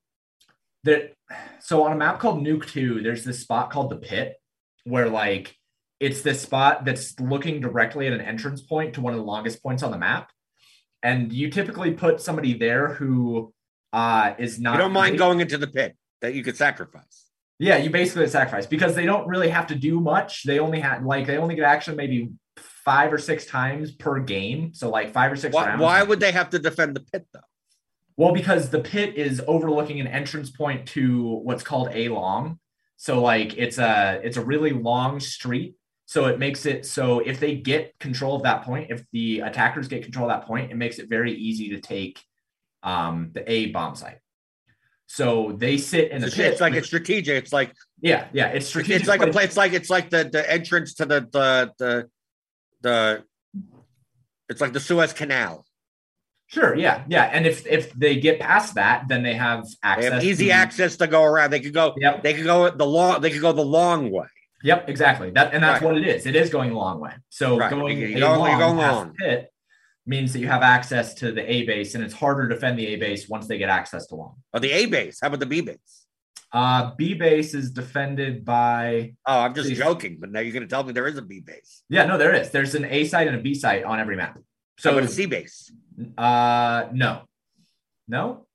that 0.83 1.13
so 1.59 1.83
on 1.83 1.91
a 1.91 1.95
map 1.95 2.19
called 2.19 2.45
Nuke 2.45 2.67
2, 2.67 3.01
there's 3.01 3.23
this 3.23 3.39
spot 3.39 3.71
called 3.71 3.89
the 3.89 3.97
pit 3.97 4.35
where 4.83 5.09
like 5.09 5.55
it's 5.99 6.21
this 6.21 6.41
spot 6.41 6.85
that's 6.85 7.19
looking 7.19 7.59
directly 7.61 8.07
at 8.07 8.13
an 8.13 8.21
entrance 8.21 8.61
point 8.61 8.95
to 8.95 9.01
one 9.01 9.13
of 9.13 9.19
the 9.19 9.25
longest 9.25 9.61
points 9.61 9.83
on 9.83 9.91
the 9.91 9.97
map. 9.97 10.31
And 11.03 11.31
you 11.31 11.49
typically 11.49 11.91
put 11.91 12.21
somebody 12.21 12.53
there 12.53 12.89
who 12.89 13.53
uh 13.93 14.33
is 14.39 14.59
not 14.59 14.73
You 14.73 14.79
don't 14.79 14.93
mind 14.93 15.13
really- 15.13 15.17
going 15.17 15.39
into 15.41 15.57
the 15.57 15.67
pit 15.67 15.95
that 16.21 16.33
you 16.33 16.43
could 16.43 16.57
sacrifice. 16.57 17.27
Yeah, 17.59 17.77
you 17.77 17.89
basically 17.91 18.27
sacrifice 18.27 18.65
because 18.65 18.95
they 18.95 19.05
don't 19.05 19.27
really 19.27 19.49
have 19.49 19.67
to 19.67 19.75
do 19.75 19.99
much. 19.99 20.43
They 20.43 20.57
only 20.59 20.79
have 20.79 21.03
like 21.03 21.27
they 21.27 21.37
only 21.37 21.55
get 21.55 21.63
action 21.65 21.95
maybe 21.95 22.31
five 22.57 23.13
or 23.13 23.19
six 23.19 23.45
times 23.45 23.91
per 23.91 24.19
game. 24.19 24.73
So 24.73 24.89
like 24.89 25.13
five 25.13 25.31
or 25.31 25.35
six 25.35 25.53
Why, 25.53 25.67
rounds. 25.67 25.81
why 25.81 26.01
would 26.01 26.19
they 26.19 26.31
have 26.31 26.49
to 26.51 26.59
defend 26.59 26.95
the 26.95 27.01
pit 27.01 27.27
though? 27.31 27.39
Well, 28.17 28.33
because 28.33 28.69
the 28.69 28.79
pit 28.79 29.15
is 29.15 29.41
overlooking 29.47 29.99
an 29.99 30.07
entrance 30.07 30.49
point 30.49 30.87
to 30.89 31.23
what's 31.43 31.63
called 31.63 31.89
a 31.93 32.09
long. 32.09 32.59
So 32.97 33.21
like 33.21 33.57
it's 33.57 33.77
a 33.77 34.19
it's 34.23 34.37
a 34.37 34.43
really 34.43 34.71
long 34.71 35.19
street. 35.19 35.75
So 36.07 36.25
it 36.25 36.39
makes 36.39 36.65
it 36.65 36.85
so 36.85 37.19
if 37.19 37.39
they 37.39 37.55
get 37.55 37.93
control 37.99 38.35
of 38.35 38.43
that 38.43 38.63
point, 38.63 38.89
if 38.89 39.05
the 39.11 39.41
attackers 39.41 39.87
get 39.87 40.01
control 40.03 40.29
of 40.29 40.35
that 40.39 40.47
point, 40.47 40.71
it 40.71 40.75
makes 40.77 40.97
it 40.97 41.09
very 41.09 41.33
easy 41.33 41.69
to 41.69 41.79
take 41.79 42.23
um 42.83 43.31
the 43.33 43.49
A 43.51 43.67
bomb 43.67 43.95
site. 43.95 44.17
So 45.07 45.51
they 45.57 45.77
sit 45.77 46.11
in 46.11 46.21
the 46.21 46.27
It's, 46.27 46.35
pit. 46.37 46.45
it's 46.51 46.61
like 46.61 46.73
it's 46.73 46.87
strategic. 46.87 47.43
It's 47.43 47.53
like 47.53 47.73
yeah, 48.01 48.27
yeah, 48.33 48.47
it's 48.47 48.67
strategic. 48.67 49.01
it's 49.01 49.09
like 49.09 49.21
a 49.21 49.27
place. 49.27 49.45
It's 49.45 49.57
like 49.57 49.73
it's 49.73 49.89
like 49.89 50.09
the 50.09 50.29
the 50.31 50.49
entrance 50.51 50.93
to 50.95 51.05
the 51.05 51.21
the 51.31 51.71
the 51.77 52.09
the. 52.81 53.23
It's 54.49 54.59
like 54.61 54.73
the 54.73 54.79
Suez 54.79 55.13
Canal. 55.13 55.65
Sure, 56.47 56.75
yeah, 56.75 57.05
yeah. 57.07 57.23
And 57.31 57.47
if 57.47 57.65
if 57.65 57.93
they 57.93 58.17
get 58.17 58.39
past 58.39 58.75
that, 58.75 59.07
then 59.07 59.23
they 59.23 59.33
have 59.35 59.63
They 59.63 59.69
access. 59.83 60.11
have 60.13 60.23
easy 60.23 60.45
to- 60.47 60.51
access 60.51 60.97
to 60.97 61.07
go 61.07 61.23
around. 61.23 61.51
They 61.51 61.61
could 61.61 61.73
go. 61.73 61.93
Yep. 61.97 62.23
They 62.23 62.33
could 62.33 62.43
go 62.45 62.69
the 62.69 62.85
long. 62.85 63.21
They 63.21 63.29
could 63.31 63.39
go 63.41 63.53
the 63.53 63.63
long 63.63 64.11
way. 64.11 64.27
Yep, 64.63 64.89
exactly. 64.89 65.31
That 65.31 65.53
and 65.53 65.63
that's 65.63 65.81
Right. 65.81 65.93
what 65.93 65.97
it 66.01 66.07
is. 66.07 66.25
It 66.25 66.35
is 66.35 66.49
going 66.49 66.71
a 66.71 66.77
long 66.77 66.99
way. 66.99 67.13
So 67.29 67.57
Right. 67.57 67.69
going, 67.69 67.97
You're 67.97 68.19
going- 68.19 68.39
long, 68.39 68.49
you're 68.49 68.59
going 68.59 68.77
long. 68.77 69.07
the 69.19 69.25
pit 69.25 69.50
means 70.05 70.33
that 70.33 70.39
you 70.39 70.47
have 70.47 70.63
access 70.63 71.13
to 71.15 71.31
the 71.31 71.49
A 71.51 71.65
base, 71.65 71.95
and 71.95 72.03
it's 72.03 72.13
harder 72.13 72.47
to 72.47 72.55
defend 72.55 72.77
the 72.79 72.87
A 72.87 72.95
base 72.97 73.29
once 73.29 73.47
they 73.47 73.57
get 73.57 73.69
access 73.69 74.07
to 74.07 74.15
long. 74.15 74.35
Or 74.53 74.59
the 74.59 74.71
A 74.71 74.85
base. 74.87 75.19
How 75.21 75.27
about 75.27 75.39
the 75.39 75.45
B 75.45 75.61
base? 75.61 76.05
Uh, 76.53 76.91
B 76.97 77.13
base 77.13 77.53
is 77.53 77.71
defended 77.71 78.43
by 78.43 79.13
Oh, 79.25 79.39
I'm 79.39 79.53
just 79.53 79.69
Please. 79.69 79.77
joking. 79.77 80.17
But 80.19 80.31
now 80.31 80.41
you're 80.41 80.51
going 80.51 80.63
to 80.63 80.67
tell 80.67 80.83
me 80.83 80.91
there 80.91 81.07
is 81.07 81.17
a 81.17 81.21
B 81.21 81.39
base. 81.39 81.83
yeah, 81.87 82.05
no, 82.05 82.17
there 82.17 82.33
is. 82.33 82.49
There's 82.49 82.75
an 82.75 82.83
A 82.85 83.05
site 83.05 83.27
and 83.27 83.37
a 83.37 83.39
B 83.41 83.53
site 83.53 83.83
on 83.85 83.99
every 83.99 84.17
map. 84.17 84.37
So 84.77 84.97
a 84.97 85.07
C 85.07 85.27
base. 85.27 85.71
uh, 86.17 86.87
no, 86.91 87.21
no, 88.07 88.47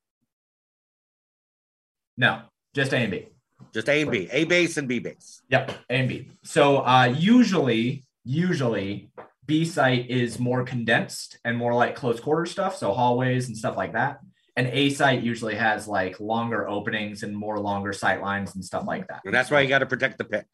no, 2.17 2.43
just 2.75 2.93
A 2.93 2.97
and 2.99 3.11
B. 3.13 3.27
Just 3.73 3.89
A 3.89 4.03
and 4.03 4.11
B. 4.11 4.29
A 4.33 4.45
base 4.45 4.77
and 4.77 4.89
B 4.89 4.99
base. 4.99 5.43
Yep, 5.51 5.71
A 5.89 5.93
and 5.95 6.09
B. 6.09 6.29
So 6.43 6.79
uh, 6.85 7.15
usually, 7.17 8.05
usually 8.25 9.11
B 9.47 9.65
site 9.65 10.11
is 10.11 10.39
more 10.39 10.65
condensed 10.65 11.39
and 11.45 11.57
more 11.57 11.75
like 11.75 11.95
close 11.95 12.21
quarter 12.21 12.47
stuff, 12.47 12.77
so 12.77 12.93
hallways 12.93 13.49
and 13.49 13.57
stuff 13.57 13.77
like 13.77 13.93
that. 13.93 14.21
And 14.57 14.67
A 14.69 14.91
site 14.91 15.23
usually 15.23 15.55
has 15.55 15.87
like 15.87 16.19
longer 16.19 16.67
openings 16.69 17.23
and 17.23 17.37
more 17.37 17.59
longer 17.59 17.93
sight 17.93 18.23
lines 18.23 18.55
and 18.55 18.65
stuff 18.65 18.85
like 18.87 19.07
that. 19.09 19.21
And 19.25 19.35
that's 19.35 19.51
why 19.51 19.61
you 19.61 19.69
got 19.69 19.81
to 19.81 19.87
protect 19.87 20.19
the 20.19 20.25
pit. 20.25 20.47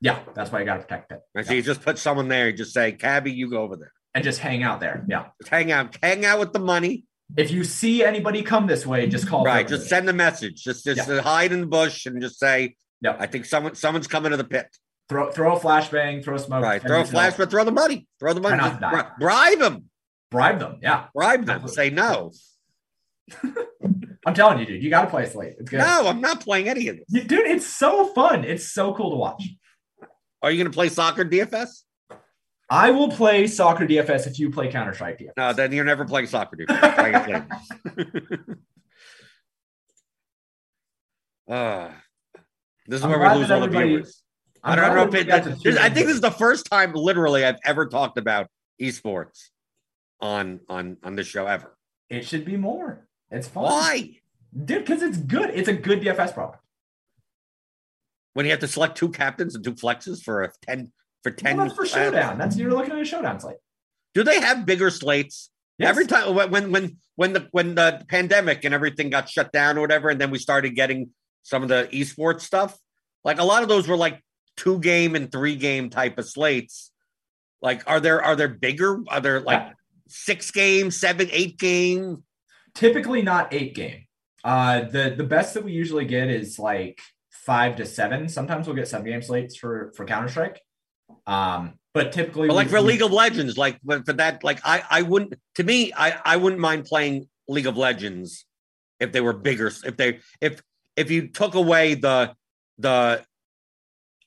Yeah, 0.00 0.20
that's 0.34 0.50
why 0.52 0.60
you 0.60 0.64
got 0.64 0.76
to 0.76 0.82
protect 0.82 1.12
it. 1.12 1.20
And 1.34 1.46
so 1.46 1.52
you 1.52 1.62
just 1.62 1.82
put 1.82 1.98
someone 1.98 2.28
there. 2.28 2.48
You 2.48 2.56
just 2.56 2.72
say, 2.72 2.92
"Cabby, 2.92 3.32
you 3.32 3.50
go 3.50 3.62
over 3.62 3.76
there. 3.76 3.92
And 4.14 4.24
just 4.24 4.40
hang 4.40 4.62
out 4.62 4.80
there. 4.80 5.04
Yeah. 5.08 5.26
Just 5.40 5.50
hang 5.50 5.70
out. 5.72 5.96
Hang 6.02 6.24
out 6.24 6.40
with 6.40 6.52
the 6.52 6.58
money. 6.58 7.04
If 7.36 7.52
you 7.52 7.62
see 7.62 8.02
anybody 8.02 8.42
come 8.42 8.66
this 8.66 8.84
way, 8.84 9.06
just 9.06 9.28
call. 9.28 9.44
right. 9.44 9.66
Just 9.66 9.88
send 9.88 10.08
the 10.08 10.12
message. 10.12 10.64
Just 10.64 10.84
just 10.84 11.08
uh, 11.08 11.22
hide 11.22 11.52
in 11.52 11.60
the 11.60 11.66
bush 11.66 12.06
and 12.06 12.20
just 12.20 12.38
say, 12.38 12.76
Yep. 13.02 13.16
I 13.20 13.26
think 13.26 13.44
someone 13.44 13.74
someone's 13.74 14.06
coming 14.08 14.30
to 14.32 14.36
the 14.36 14.44
pit. 14.44 14.66
Throw 15.10 15.30
throw 15.30 15.56
a 15.56 15.60
flashbang, 15.60 16.24
throw 16.24 16.38
smoke. 16.38 16.62
Right. 16.62 16.80
Throw 16.80 16.96
a 16.96 16.98
yourself, 17.00 17.10
flash, 17.10 17.34
but 17.36 17.50
throw 17.50 17.64
the 17.64 17.72
money. 17.72 18.06
Throw 18.20 18.32
the 18.32 18.40
money. 18.40 18.56
Just 18.56 18.80
bri- 18.80 19.02
bribe 19.18 19.58
them. 19.58 19.84
Bribe 20.30 20.60
them. 20.60 20.78
Yeah. 20.80 21.06
Bribe 21.12 21.44
them. 21.44 21.66
Say 21.68 21.90
no. 21.90 22.32
I'm 24.26 24.34
telling 24.34 24.60
you, 24.60 24.66
dude, 24.66 24.82
you 24.82 24.90
got 24.90 25.02
to 25.02 25.10
play 25.10 25.26
Slate. 25.26 25.54
It's 25.58 25.68
good. 25.68 25.78
No, 25.78 26.06
I'm 26.06 26.20
not 26.20 26.40
playing 26.40 26.68
any 26.68 26.88
of 26.88 26.98
this. 26.98 27.24
Dude, 27.24 27.46
it's 27.46 27.66
so 27.66 28.12
fun. 28.12 28.44
It's 28.44 28.70
so 28.70 28.94
cool 28.94 29.10
to 29.10 29.16
watch. 29.16 29.42
Are 30.42 30.50
you 30.50 30.58
going 30.58 30.70
to 30.70 30.74
play 30.74 30.88
soccer 30.88 31.24
DFS? 31.24 31.82
I 32.68 32.92
will 32.92 33.10
play 33.10 33.46
soccer 33.46 33.86
DFS 33.86 34.26
if 34.28 34.38
you 34.38 34.50
play 34.50 34.70
Counter 34.70 34.94
Strike 34.94 35.18
DFS. 35.18 35.32
No, 35.36 35.52
then 35.52 35.72
you're 35.72 35.84
never 35.84 36.04
playing 36.04 36.28
soccer 36.28 36.56
DFS. 36.56 37.24
Play. 37.24 38.22
Ah, 41.52 42.00
this 42.86 43.00
is 43.00 43.04
I'm 43.04 43.10
where 43.10 43.18
we 43.18 43.40
lose 43.40 43.50
all 43.50 43.60
the 43.60 43.66
viewers. 43.66 44.22
I 44.62 44.76
don't 44.76 44.94
know 44.94 45.08
if 45.08 45.14
it, 45.14 45.30
I 45.30 45.88
think 45.90 46.06
this 46.06 46.16
is 46.16 46.20
the 46.20 46.30
first 46.30 46.66
time, 46.66 46.92
literally, 46.92 47.44
I've 47.44 47.58
ever 47.64 47.86
talked 47.86 48.18
about 48.18 48.48
esports 48.80 49.48
on 50.20 50.60
on 50.68 50.96
on 51.02 51.16
the 51.16 51.24
show 51.24 51.46
ever. 51.46 51.76
it 52.08 52.26
should 52.26 52.44
be 52.44 52.56
more. 52.56 53.06
It's 53.30 53.48
fun. 53.48 53.64
Why? 53.64 54.10
Dude, 54.52 54.84
because 54.84 55.02
it's 55.02 55.16
good. 55.16 55.50
It's 55.50 55.68
a 55.68 55.72
good 55.72 56.00
DFS 56.02 56.34
product. 56.34 56.62
When 58.34 58.46
you 58.46 58.50
have 58.50 58.60
to 58.60 58.68
select 58.68 58.96
two 58.96 59.08
captains 59.08 59.54
and 59.54 59.64
two 59.64 59.74
flexes 59.74 60.22
for 60.22 60.42
a 60.42 60.52
10, 60.62 60.92
for 61.22 61.30
ten. 61.30 61.56
Well, 61.56 61.66
that's 61.66 61.76
for 61.76 61.86
showdown. 61.86 62.38
That's 62.38 62.56
you're 62.56 62.70
looking 62.70 62.92
at 62.92 63.00
a 63.00 63.04
showdown 63.04 63.40
slate. 63.40 63.58
Do 64.14 64.24
they 64.24 64.40
have 64.40 64.66
bigger 64.66 64.90
slates? 64.90 65.50
Yes. 65.78 65.90
Every 65.90 66.06
time 66.06 66.34
when 66.34 66.50
when 66.50 66.70
when 66.72 66.96
when 67.16 67.32
the 67.32 67.48
when 67.52 67.74
the 67.74 68.04
pandemic 68.08 68.64
and 68.64 68.74
everything 68.74 69.10
got 69.10 69.28
shut 69.28 69.52
down 69.52 69.78
or 69.78 69.80
whatever, 69.80 70.10
and 70.10 70.20
then 70.20 70.30
we 70.30 70.38
started 70.38 70.74
getting 70.74 71.10
some 71.42 71.62
of 71.62 71.68
the 71.68 71.88
esports 71.92 72.42
stuff. 72.42 72.78
Like 73.24 73.38
a 73.38 73.44
lot 73.44 73.62
of 73.62 73.68
those 73.68 73.88
were 73.88 73.96
like 73.96 74.22
two 74.60 74.78
game 74.80 75.14
and 75.16 75.30
three 75.32 75.56
game 75.56 75.90
type 75.90 76.18
of 76.18 76.28
slates. 76.28 76.92
Like, 77.62 77.82
are 77.86 78.00
there 78.00 78.22
are 78.22 78.36
there 78.36 78.48
bigger? 78.48 79.02
Are 79.08 79.20
there 79.20 79.40
like 79.40 79.60
Yeah. 79.60 79.72
six 80.08 80.50
game, 80.50 80.90
seven, 80.90 81.28
eight 81.32 81.58
game? 81.58 82.24
typically 82.74 83.20
not 83.20 83.52
eight 83.52 83.74
game. 83.74 84.04
Uh, 84.44 84.82
the 84.82 85.14
the 85.16 85.24
best 85.24 85.54
that 85.54 85.64
we 85.64 85.72
usually 85.72 86.04
get 86.04 86.28
is 86.28 86.58
like 86.58 87.00
five 87.30 87.76
to 87.76 87.84
seven. 87.84 88.28
Sometimes 88.28 88.66
we'll 88.66 88.76
get 88.76 88.86
seven 88.88 89.06
game 89.06 89.22
slates 89.22 89.56
for 89.56 89.92
for 89.96 90.04
Counter 90.06 90.28
Strike. 90.28 90.60
Um, 91.26 91.74
but 91.92 92.12
typically, 92.12 92.46
But 92.48 92.54
like 92.54 92.66
we- 92.68 92.70
for 92.72 92.80
League 92.80 93.02
of 93.02 93.12
Legends, 93.12 93.58
like 93.58 93.78
but 93.82 94.06
for 94.06 94.12
that, 94.14 94.44
like 94.44 94.60
I 94.64 94.82
I 94.88 95.02
wouldn't. 95.02 95.34
To 95.56 95.64
me, 95.64 95.92
I 95.96 96.18
I 96.24 96.36
wouldn't 96.36 96.60
mind 96.60 96.84
playing 96.84 97.28
League 97.48 97.66
of 97.66 97.76
Legends 97.76 98.46
if 99.00 99.10
they 99.12 99.20
were 99.20 99.32
bigger. 99.32 99.66
If 99.84 99.96
they 99.96 100.20
if 100.40 100.62
if 100.96 101.10
you 101.10 101.28
took 101.28 101.54
away 101.54 101.94
the 101.94 102.34
the 102.78 103.24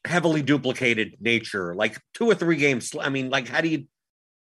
heavily 0.05 0.41
duplicated 0.41 1.15
nature, 1.19 1.73
like 1.75 1.99
two 2.13 2.25
or 2.25 2.35
three 2.35 2.57
games. 2.57 2.93
I 2.99 3.09
mean, 3.09 3.29
like 3.29 3.47
how 3.47 3.61
do 3.61 3.69
you 3.69 3.85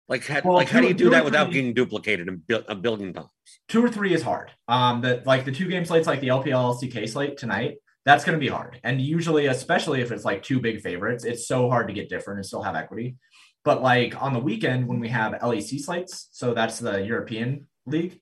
like 0.08 0.26
how, 0.26 0.42
Well, 0.44 0.56
like 0.56 0.70
how 0.70 0.82
do 0.82 0.88
you 0.88 0.94
do 0.94 1.10
that 1.12 1.24
without 1.24 1.46
three- 1.48 1.54
getting 1.56 1.74
duplicated 1.74 2.28
a, 2.28 2.32
bil- 2.34 2.66
a 2.68 2.76
billion 2.76 3.14
times? 3.14 3.28
two 3.68 3.84
or 3.84 3.90
three 3.90 4.14
is 4.14 4.22
hard. 4.24 4.52
Um, 4.68 5.02
the 5.02 5.22
like 5.26 5.46
the 5.46 5.52
two 5.52 5.68
game 5.70 5.86
slates, 5.86 6.08
like 6.08 6.20
the 6.22 6.28
LPL 6.30 6.76
LCK 6.82 7.08
slate 7.10 7.38
tonight, 7.38 7.78
that's 8.06 8.26
going 8.26 8.38
to 8.38 8.40
be 8.40 8.48
hard. 8.50 8.80
And 8.84 9.00
usually, 9.00 9.46
especially 9.48 10.02
if 10.02 10.12
it's 10.12 10.26
like 10.26 10.44
two 10.44 10.60
big 10.60 10.82
favorites, 10.82 11.24
it's 11.24 11.48
so 11.48 11.70
hard 11.70 11.88
to 11.88 11.94
get 11.94 12.10
different 12.10 12.40
and 12.40 12.46
still 12.46 12.64
have 12.64 12.76
equity. 12.76 13.18
But 13.64 13.82
like 13.84 14.20
on 14.22 14.34
the 14.34 14.40
weekend 14.40 14.88
when 14.88 15.00
we 15.00 15.10
have 15.10 15.34
LEC 15.34 15.80
slates, 15.80 16.28
so 16.32 16.54
that's 16.54 16.80
the 16.80 17.06
European 17.06 17.68
League, 17.86 18.20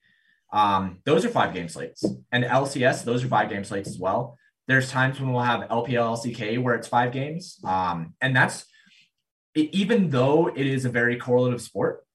um, 0.52 1.00
those 1.06 1.24
are 1.26 1.30
five 1.30 1.54
game 1.54 1.70
slates, 1.70 2.04
and 2.32 2.44
LCS 2.44 3.04
those 3.06 3.24
are 3.24 3.28
five 3.28 3.50
game 3.50 3.64
slates 3.64 3.88
as 3.88 3.98
well. 3.98 4.38
There's 4.70 4.90
times 4.90 5.20
when 5.20 5.34
we'll 5.34 5.44
have 5.44 5.68
LPL 5.68 6.16
LCK 6.16 6.64
where 6.64 6.76
it's 6.76 6.88
five 6.88 7.12
games, 7.12 7.60
um, 7.66 8.14
and 8.22 8.34
that's 8.34 8.66
even 9.56 10.10
though 10.10 10.48
it 10.48 10.66
is 10.66 10.86
a 10.86 10.90
very 10.90 11.18
correlative 11.18 11.60
sport 11.60 12.06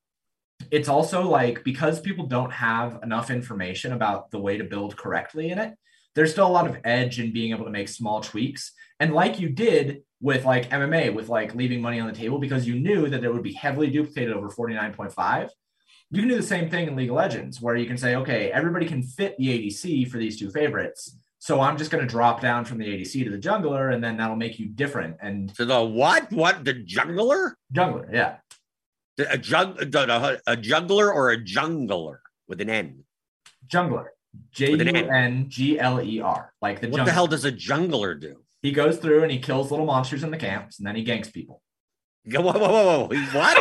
it's 0.70 0.88
also 0.88 1.28
like 1.28 1.62
because 1.64 2.00
people 2.00 2.26
don't 2.26 2.52
have 2.52 3.00
enough 3.02 3.28
information 3.28 3.92
about 3.92 4.30
the 4.30 4.38
way 4.38 4.56
to 4.56 4.64
build 4.64 4.96
correctly 4.96 5.50
in 5.50 5.58
it 5.58 5.74
there's 6.14 6.30
still 6.30 6.46
a 6.46 6.48
lot 6.48 6.66
of 6.66 6.78
edge 6.84 7.18
in 7.20 7.32
being 7.32 7.50
able 7.50 7.64
to 7.64 7.70
make 7.70 7.88
small 7.88 8.20
tweaks. 8.20 8.72
And 9.00 9.12
like 9.12 9.40
you 9.40 9.48
did 9.48 10.02
with 10.20 10.44
like 10.44 10.70
mma 10.70 11.12
with 11.12 11.28
like 11.28 11.54
leaving 11.54 11.82
money 11.82 12.00
on 12.00 12.06
the 12.06 12.14
table 12.14 12.38
because 12.38 12.66
you 12.66 12.76
knew 12.76 13.08
that 13.08 13.24
it 13.24 13.32
would 13.32 13.42
be 13.42 13.52
heavily 13.52 13.90
duplicated 13.90 14.32
over 14.32 14.48
49.5 14.48 15.50
you 16.10 16.20
can 16.20 16.28
do 16.28 16.36
the 16.36 16.42
same 16.42 16.70
thing 16.70 16.86
in 16.86 16.96
league 16.96 17.10
of 17.10 17.16
legends 17.16 17.60
where 17.60 17.76
you 17.76 17.84
can 17.84 17.98
say 17.98 18.14
okay 18.14 18.50
everybody 18.50 18.86
can 18.86 19.02
fit 19.02 19.36
the 19.36 19.48
adc 19.48 20.08
for 20.08 20.16
these 20.16 20.38
two 20.38 20.50
favorites 20.50 21.18
so 21.46 21.60
i'm 21.60 21.76
just 21.76 21.90
going 21.90 22.02
to 22.06 22.10
drop 22.16 22.40
down 22.40 22.64
from 22.64 22.78
the 22.78 22.86
adc 22.86 23.12
to 23.24 23.30
the 23.30 23.36
jungler 23.48 23.92
and 23.92 24.02
then 24.02 24.16
that'll 24.16 24.34
make 24.46 24.58
you 24.58 24.66
different 24.82 25.14
and 25.20 25.54
So 25.54 25.66
the 25.66 25.82
what? 26.00 26.32
What 26.32 26.64
the 26.64 26.72
jungler? 26.94 27.42
jungler 27.78 28.06
yeah 28.20 28.32
A 29.18 29.36
jug 29.36 29.94
a, 29.94 30.38
a 30.46 30.56
juggler 30.56 31.12
or 31.12 31.32
a 31.32 31.36
jungler 31.54 32.16
with 32.48 32.62
an 32.62 32.70
N? 32.70 33.04
jungler 33.74 34.06
With 34.58 34.80
an 34.80 34.88
N. 34.96 35.46
j-u-n-g-l-e-r 35.48 36.42
like 36.66 36.80
the 36.80 36.88
What 36.88 37.00
jungler. 37.00 37.04
the 37.04 37.12
hell 37.18 37.26
does 37.34 37.44
a 37.44 37.52
jungler 37.52 38.18
do? 38.18 38.36
He 38.62 38.72
goes 38.72 38.96
through 38.96 39.22
and 39.22 39.30
he 39.30 39.38
kills 39.38 39.70
little 39.70 39.84
monsters 39.86 40.22
in 40.24 40.30
the 40.30 40.38
camps, 40.38 40.78
and 40.78 40.86
then 40.86 40.96
he 40.96 41.04
ganks 41.04 41.30
people. 41.30 41.60
Whoa, 42.24 42.40
whoa, 42.40 42.58
whoa, 42.58 43.06
whoa. 43.06 43.14
He, 43.14 43.20
what? 43.36 43.56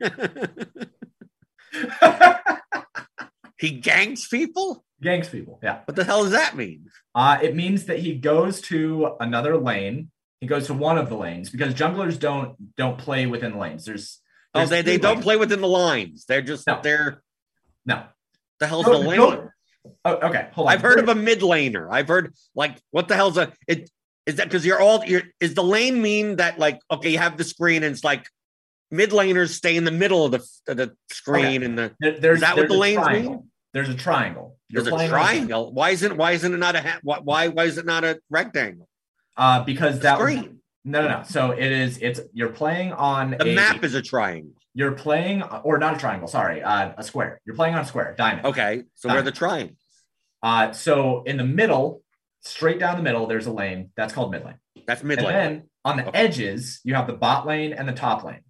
he 3.58 3.70
gangs 3.72 4.26
people? 4.28 4.84
Ganks 5.02 5.30
people, 5.30 5.58
yeah. 5.62 5.80
What 5.84 5.96
the 5.96 6.04
hell 6.04 6.22
does 6.22 6.32
that 6.32 6.56
mean? 6.56 6.86
Uh, 7.14 7.38
it 7.42 7.54
means 7.56 7.86
that 7.86 7.98
he 8.00 8.14
goes 8.14 8.60
to 8.62 9.16
another 9.20 9.56
lane. 9.56 10.10
He 10.40 10.46
goes 10.46 10.66
to 10.68 10.74
one 10.74 10.96
of 10.98 11.08
the 11.08 11.16
lanes 11.16 11.50
because 11.50 11.74
junglers 11.74 12.18
don't 12.18 12.56
don't 12.76 12.96
play 12.98 13.26
within 13.26 13.58
lanes. 13.58 13.84
There's, 13.84 14.20
Oh, 14.52 14.66
they, 14.66 14.82
they 14.82 14.98
don't 14.98 15.14
lanes. 15.16 15.24
play 15.24 15.36
within 15.36 15.60
the 15.60 15.68
lines. 15.68 16.24
They're 16.26 16.42
just 16.42 16.66
No. 16.66 16.80
they're 16.82 17.22
No, 17.86 18.04
the 18.58 18.66
hell's 18.66 18.84
Go- 18.86 19.00
the 19.02 19.08
lane? 19.08 19.18
go- 19.18 19.50
Oh, 20.04 20.14
okay, 20.28 20.48
hold 20.52 20.66
on. 20.68 20.74
I've 20.74 20.82
heard 20.82 20.98
of 20.98 21.08
a 21.08 21.14
mid 21.14 21.40
laner. 21.40 21.88
I've 21.90 22.08
heard 22.08 22.34
like 22.54 22.76
what 22.90 23.08
the 23.08 23.16
hell's 23.16 23.38
a 23.38 23.52
it 23.68 23.88
is 24.26 24.36
that 24.36 24.44
because 24.48 24.64
you're 24.66 24.80
all 24.80 25.04
you're 25.04 25.22
is 25.40 25.54
the 25.54 25.62
lane 25.64 26.02
mean 26.02 26.36
that 26.36 26.58
like 26.58 26.80
okay 26.90 27.10
you 27.10 27.18
have 27.18 27.36
the 27.38 27.44
screen 27.44 27.82
and 27.82 27.94
it's 27.94 28.04
like 28.04 28.26
mid 28.90 29.10
laners 29.10 29.50
stay 29.50 29.76
in 29.76 29.84
the 29.84 29.90
middle 29.90 30.26
of 30.26 30.32
the 30.32 30.46
of 30.68 30.76
the 30.76 30.94
screen 31.10 31.62
and 31.62 31.78
the 31.78 31.94
There- 32.00 32.18
there's, 32.20 32.36
Is 32.36 32.40
that 32.42 32.56
what 32.56 32.68
the 32.68 32.74
lanes 32.74 33.02
triangle. 33.02 33.32
mean? 33.32 33.49
There's 33.72 33.88
a 33.88 33.94
triangle. 33.94 34.58
You're 34.68 34.82
there's 34.82 35.02
a 35.02 35.08
triangle. 35.08 35.72
Why 35.72 35.90
isn't 35.90 36.16
why 36.16 36.32
isn't 36.32 36.52
it 36.52 36.58
not 36.58 36.74
a 36.76 36.80
ha- 36.80 37.00
why 37.02 37.48
why 37.48 37.64
is 37.64 37.78
it 37.78 37.86
not 37.86 38.04
a 38.04 38.20
rectangle? 38.28 38.88
Uh, 39.36 39.62
because 39.64 40.00
that 40.00 40.18
was, 40.18 40.34
no, 40.84 41.02
no, 41.02 41.08
no. 41.08 41.22
So 41.28 41.52
it 41.52 41.70
is. 41.70 41.98
It's 41.98 42.20
you're 42.32 42.48
playing 42.50 42.92
on 42.92 43.32
The 43.32 43.52
a, 43.52 43.54
map 43.54 43.84
is 43.84 43.94
a 43.94 44.02
triangle. 44.02 44.52
You're 44.74 44.92
playing, 44.92 45.42
or 45.42 45.78
not 45.78 45.96
a 45.96 45.98
triangle. 45.98 46.28
Sorry, 46.28 46.62
uh, 46.62 46.92
a 46.96 47.02
square. 47.02 47.40
You're 47.44 47.56
playing 47.56 47.74
on 47.74 47.80
a 47.80 47.84
square, 47.84 48.14
diamond. 48.16 48.46
Okay, 48.46 48.84
so 48.94 49.08
where 49.08 49.18
are 49.18 49.22
the 49.22 49.32
triangles? 49.32 49.76
Uh, 50.42 50.72
so 50.72 51.22
in 51.24 51.36
the 51.36 51.44
middle, 51.44 52.02
straight 52.42 52.78
down 52.78 52.96
the 52.96 53.02
middle, 53.02 53.26
there's 53.26 53.46
a 53.46 53.52
lane 53.52 53.90
that's 53.96 54.12
called 54.12 54.30
mid 54.30 54.44
lane. 54.44 54.58
That's 54.86 55.02
mid 55.02 55.18
And 55.18 55.26
lane. 55.26 55.36
then 55.36 55.62
on 55.84 55.96
the 55.96 56.06
Okay. 56.08 56.18
edges, 56.18 56.80
you 56.84 56.94
have 56.94 57.06
the 57.06 57.12
bot 57.14 57.46
lane 57.46 57.72
and 57.72 57.88
the 57.88 57.92
top 57.92 58.22
lane. 58.24 58.42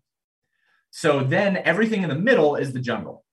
So 0.90 1.20
then 1.22 1.56
everything 1.56 2.02
in 2.02 2.08
the 2.08 2.14
middle 2.18 2.56
is 2.56 2.72
the 2.72 2.80
jungle. 2.80 3.24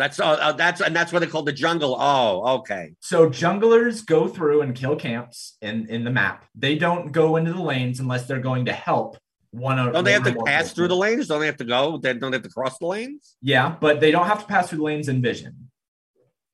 That's 0.00 0.18
uh, 0.18 0.30
uh, 0.30 0.52
that's 0.52 0.80
and 0.80 0.96
that's 0.96 1.12
what 1.12 1.18
they 1.18 1.26
call 1.26 1.42
the 1.42 1.52
jungle. 1.52 1.94
Oh, 2.00 2.60
okay. 2.60 2.94
So 3.00 3.28
junglers 3.28 4.04
go 4.06 4.28
through 4.28 4.62
and 4.62 4.74
kill 4.74 4.96
camps 4.96 5.58
in 5.60 5.90
in 5.90 6.04
the 6.04 6.10
map. 6.10 6.46
They 6.54 6.76
don't 6.76 7.12
go 7.12 7.36
into 7.36 7.52
the 7.52 7.60
lanes 7.60 8.00
unless 8.00 8.26
they're 8.26 8.40
going 8.40 8.64
to 8.64 8.72
help 8.72 9.18
one 9.50 9.78
of. 9.78 9.92
Don't 9.92 10.04
they 10.04 10.12
have 10.12 10.24
to 10.24 10.42
pass 10.46 10.72
through 10.72 10.88
the 10.88 10.96
lanes? 10.96 11.28
Don't 11.28 11.40
they 11.40 11.46
have 11.46 11.58
to 11.58 11.66
go? 11.66 11.98
They 11.98 12.14
don't 12.14 12.30
they 12.30 12.36
have 12.36 12.44
to 12.44 12.48
cross 12.48 12.78
the 12.78 12.86
lanes? 12.86 13.36
Yeah, 13.42 13.76
but 13.78 14.00
they 14.00 14.10
don't 14.10 14.26
have 14.26 14.40
to 14.40 14.46
pass 14.46 14.70
through 14.70 14.78
the 14.78 14.84
lanes 14.84 15.10
in 15.10 15.20
vision. 15.20 15.70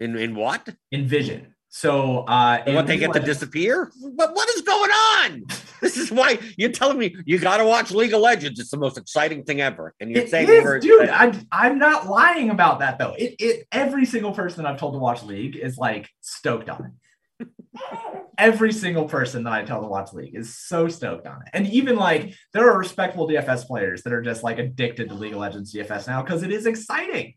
In 0.01 0.17
in 0.17 0.35
what? 0.35 0.69
In 0.91 1.07
vision. 1.07 1.55
So 1.77 2.21
uh, 2.21 2.63
what 2.69 2.87
they 2.87 2.97
get 2.97 3.13
to 3.13 3.21
disappear? 3.21 3.93
What 4.01 4.35
what 4.35 4.49
is 4.57 4.63
going 4.63 4.91
on? 4.91 5.45
This 5.83 5.99
is 5.99 6.11
why 6.11 6.39
you're 6.57 6.73
telling 6.73 6.97
me 6.97 7.15
you 7.27 7.39
got 7.39 7.59
to 7.59 7.65
watch 7.67 7.91
League 7.91 8.15
of 8.15 8.23
Legends. 8.23 8.59
It's 8.59 8.71
the 8.71 8.79
most 8.79 8.97
exciting 8.97 9.45
thing 9.45 9.61
ever. 9.61 9.95
And 10.01 10.11
you're 10.11 10.23
It 10.23 10.31
saying 10.31 10.49
is, 10.49 10.83
dude. 10.83 11.11
I, 11.11 11.39
I'm 11.53 11.79
not 11.79 12.07
lying 12.07 12.49
about 12.49 12.79
that 12.79 12.99
though. 12.99 13.13
It, 13.13 13.37
it 13.39 13.69
every 13.71 14.07
single 14.07 14.33
person 14.33 14.65
I've 14.65 14.79
told 14.79 14.95
to 14.95 14.99
watch 14.99 15.23
League 15.23 15.55
is 15.55 15.77
like 15.77 16.09
stoked 16.23 16.71
on 16.71 16.95
it. 17.41 17.49
every 18.39 18.73
single 18.73 19.05
person 19.05 19.45
that 19.45 19.53
I 19.53 19.65
tell 19.65 19.83
to 19.83 19.87
watch 19.87 20.15
League 20.15 20.35
is 20.35 20.57
so 20.57 20.89
stoked 20.89 21.27
on 21.27 21.43
it. 21.43 21.49
And 21.53 21.67
even 21.67 21.97
like 21.97 22.33
there 22.55 22.71
are 22.71 22.79
respectable 22.79 23.29
DFS 23.29 23.67
players 23.67 24.03
that 24.05 24.15
are 24.15 24.23
just 24.23 24.43
like 24.43 24.59
addicted 24.59 25.11
to 25.11 25.15
League 25.15 25.35
of 25.35 25.41
Legends 25.41 25.75
DFS 25.75 26.07
now 26.07 26.23
because 26.23 26.43
it 26.43 26.51
is 26.51 26.65
exciting. 26.65 27.35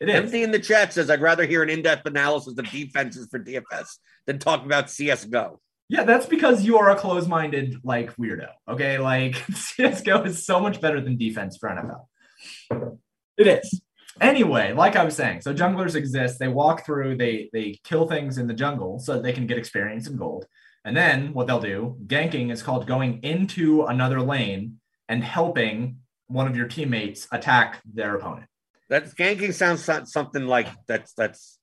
It 0.00 0.08
is. 0.08 0.14
Empty 0.14 0.42
in 0.42 0.50
the 0.50 0.58
chat 0.58 0.92
says 0.92 1.08
I'd 1.10 1.22
rather 1.22 1.46
hear 1.46 1.62
an 1.62 1.70
in-depth 1.70 2.06
analysis 2.06 2.58
of 2.58 2.70
defenses 2.70 3.28
for 3.30 3.38
DFS 3.38 3.86
than 4.26 4.38
talk 4.38 4.64
about 4.64 4.90
CS:GO. 4.90 5.60
Yeah, 5.88 6.04
that's 6.04 6.26
because 6.26 6.64
you 6.64 6.78
are 6.78 6.90
a 6.90 6.96
close-minded 6.96 7.80
like 7.84 8.14
weirdo. 8.16 8.48
Okay, 8.68 8.98
like 8.98 9.36
CS:GO 9.52 10.24
is 10.24 10.44
so 10.44 10.60
much 10.60 10.80
better 10.80 11.00
than 11.00 11.16
defense 11.16 11.56
for 11.56 11.68
NFL. 11.68 12.98
It 13.38 13.46
is. 13.46 13.80
Anyway, 14.20 14.72
like 14.72 14.96
I 14.96 15.04
was 15.04 15.14
saying, 15.14 15.42
so 15.42 15.54
junglers 15.54 15.94
exist. 15.94 16.38
They 16.38 16.48
walk 16.48 16.84
through, 16.84 17.16
they 17.16 17.50
they 17.52 17.78
kill 17.84 18.06
things 18.08 18.38
in 18.38 18.46
the 18.46 18.54
jungle 18.54 18.98
so 18.98 19.14
that 19.14 19.22
they 19.22 19.32
can 19.32 19.46
get 19.46 19.58
experience 19.58 20.06
and 20.06 20.18
gold. 20.18 20.46
And 20.84 20.96
then 20.96 21.32
what 21.32 21.46
they'll 21.46 21.60
do, 21.60 21.96
ganking 22.06 22.52
is 22.52 22.62
called 22.62 22.86
going 22.86 23.22
into 23.22 23.84
another 23.84 24.20
lane 24.20 24.78
and 25.08 25.22
helping 25.22 25.98
one 26.28 26.46
of 26.46 26.56
your 26.56 26.68
teammates 26.68 27.26
attack 27.32 27.80
their 27.84 28.16
opponent. 28.16 28.46
That 28.88 29.06
ganking 29.16 29.52
sounds 29.52 29.84
something 30.12 30.46
like 30.46 30.68
that's 30.86 31.12
that's 31.14 31.58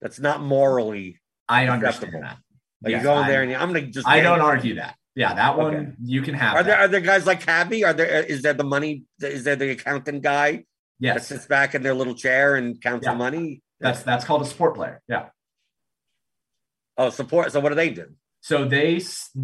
that's 0.00 0.18
not 0.18 0.42
morally. 0.42 1.20
I 1.48 1.62
Acceptable. 1.64 2.06
understand 2.06 2.24
that. 2.24 2.38
Like 2.82 2.90
Yes, 2.92 3.02
you 3.02 3.04
go 3.08 3.20
in 3.20 3.26
there 3.28 3.42
and 3.42 3.50
you, 3.50 3.56
I'm 3.56 3.68
gonna 3.72 3.86
just. 3.86 4.06
I 4.06 4.20
don't 4.20 4.40
argue 4.40 4.74
that. 4.76 4.96
Yeah, 5.14 5.34
that 5.34 5.56
one 5.56 5.74
Okay. 5.74 5.92
you 6.02 6.22
can 6.22 6.34
have. 6.34 6.56
Are 6.56 6.62
there 6.64 6.76
are 6.76 6.88
there 6.88 7.00
guys 7.00 7.26
like 7.26 7.40
Cabby? 7.40 7.84
Are 7.84 7.92
there 7.92 8.24
is 8.24 8.42
there 8.42 8.52
the 8.54 8.64
money? 8.64 9.04
Is 9.20 9.44
there 9.44 9.56
the 9.56 9.70
accountant 9.70 10.22
guy 10.22 10.50
that 10.52 10.64
yes, 11.00 11.28
sits 11.28 11.46
back 11.46 11.74
in 11.74 11.82
their 11.82 11.94
little 11.94 12.14
chair 12.14 12.56
and 12.56 12.80
counts 12.80 13.04
Yeah. 13.06 13.12
the 13.12 13.18
money? 13.18 13.62
that's 13.80 14.02
that's 14.02 14.24
called 14.24 14.42
a 14.42 14.46
support 14.46 14.74
player. 14.74 15.00
Yeah. 15.08 15.26
Oh, 16.96 17.10
support. 17.10 17.52
So 17.52 17.60
what 17.60 17.70
do 17.70 17.74
they 17.74 17.90
do? 17.90 18.06
So 18.40 18.64
they 18.64 19.00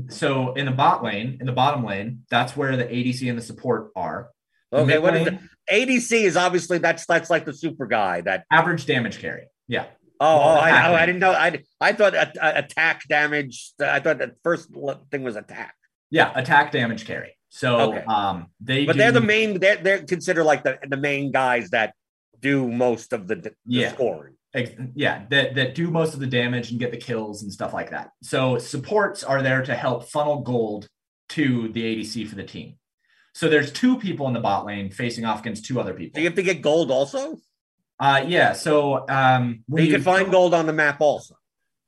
so 0.09 0.53
in 0.55 0.67
the 0.67 0.73
bot 0.73 1.03
lane, 1.03 1.39
in 1.41 1.47
the 1.47 1.53
bottom 1.53 1.85
lane, 1.85 2.25
that's 2.31 2.57
where 2.57 2.77
the 2.77 2.85
ADC 2.85 3.29
and 3.29 3.39
the 3.39 3.43
support 3.43 3.91
are. 3.97 4.31
The 4.71 4.79
Okay, 4.79 4.99
what 4.99 5.17
is 5.17 5.27
it? 5.27 5.39
ADC 5.71 6.13
is 6.23 6.37
obviously 6.37 6.79
that's 6.79 7.07
that's 7.07 7.31
like 7.31 7.45
the 7.45 7.53
super 7.53 7.87
guy 7.87 8.21
that. 8.23 8.45
Average 8.51 8.87
damage 8.87 9.19
carry. 9.19 9.45
Yeah. 9.69 9.87
Oh, 10.21 10.27
oh 10.39 10.49
I, 10.55 10.89
oh, 10.91 10.95
I 10.95 11.07
didn't 11.07 11.21
know. 11.21 11.33
I 11.33 11.63
I 11.81 11.93
thought 11.93 12.15
a, 12.15 12.31
a- 12.41 12.59
attack 12.65 13.07
damage. 13.09 13.73
I 13.81 14.01
thought 14.01 14.19
the 14.19 14.35
first 14.45 14.69
thing 15.11 15.23
was 15.23 15.37
attack. 15.37 15.75
Yeah, 16.11 16.33
attack, 16.35 16.73
damage, 16.73 17.07
carry. 17.07 17.37
So 17.49 17.93
Okay. 17.93 18.05
um, 18.05 18.47
they 18.61 18.85
But 18.85 18.97
they're 18.97 19.13
the 19.13 19.21
main. 19.21 19.59
They're, 19.59 19.77
they're 19.77 20.03
considered 20.05 20.45
like 20.45 20.63
the 20.63 20.79
the 20.89 20.97
main 20.97 21.33
guys 21.33 21.71
that 21.71 21.95
do 22.41 22.69
most 22.71 23.13
of 23.13 23.27
the, 23.29 23.37
the 23.37 23.55
Yeah. 23.67 23.93
scoring. 23.93 24.35
Ex- 24.53 24.73
yeah 24.97 25.27
that 25.31 25.55
that 25.55 25.77
do 25.77 25.93
most 25.93 26.13
of 26.13 26.19
the 26.19 26.27
damage 26.27 26.73
and 26.73 26.81
get 26.81 26.91
the 26.91 26.97
kills 26.97 27.45
and 27.45 27.53
stuff 27.53 27.73
like 27.73 27.91
that 27.91 28.11
so 28.21 28.59
supports 28.59 29.23
are 29.23 29.43
there 29.43 29.63
to 29.63 29.73
help 29.77 30.09
funnel 30.11 30.41
gold 30.41 30.89
to 31.29 31.69
the 31.69 31.83
adc 31.85 32.27
for 32.27 32.35
the 32.35 32.43
team 32.43 32.75
so 33.33 33.49
there's 33.49 33.73
two 33.73 33.97
people 33.99 34.27
in 34.29 34.35
the 34.35 34.41
bot 34.41 34.67
lane 34.67 34.91
facing 34.91 35.25
off 35.25 35.41
against 35.41 35.65
two 35.67 35.79
other 35.81 35.93
Do 35.93 35.99
people 35.99 36.21
you 36.21 36.27
have 36.27 36.37
to 36.37 36.43
get 36.43 36.63
gold 36.63 36.91
also? 36.91 37.39
uh 37.99 38.25
yeah 38.27 38.53
so 38.53 39.05
um 39.09 39.65
But 39.69 39.83
you 39.83 39.93
can 39.93 40.03
find 40.03 40.31
gold 40.31 40.55
on 40.55 40.67
the 40.67 40.73
map 40.73 41.01
also. 41.01 41.35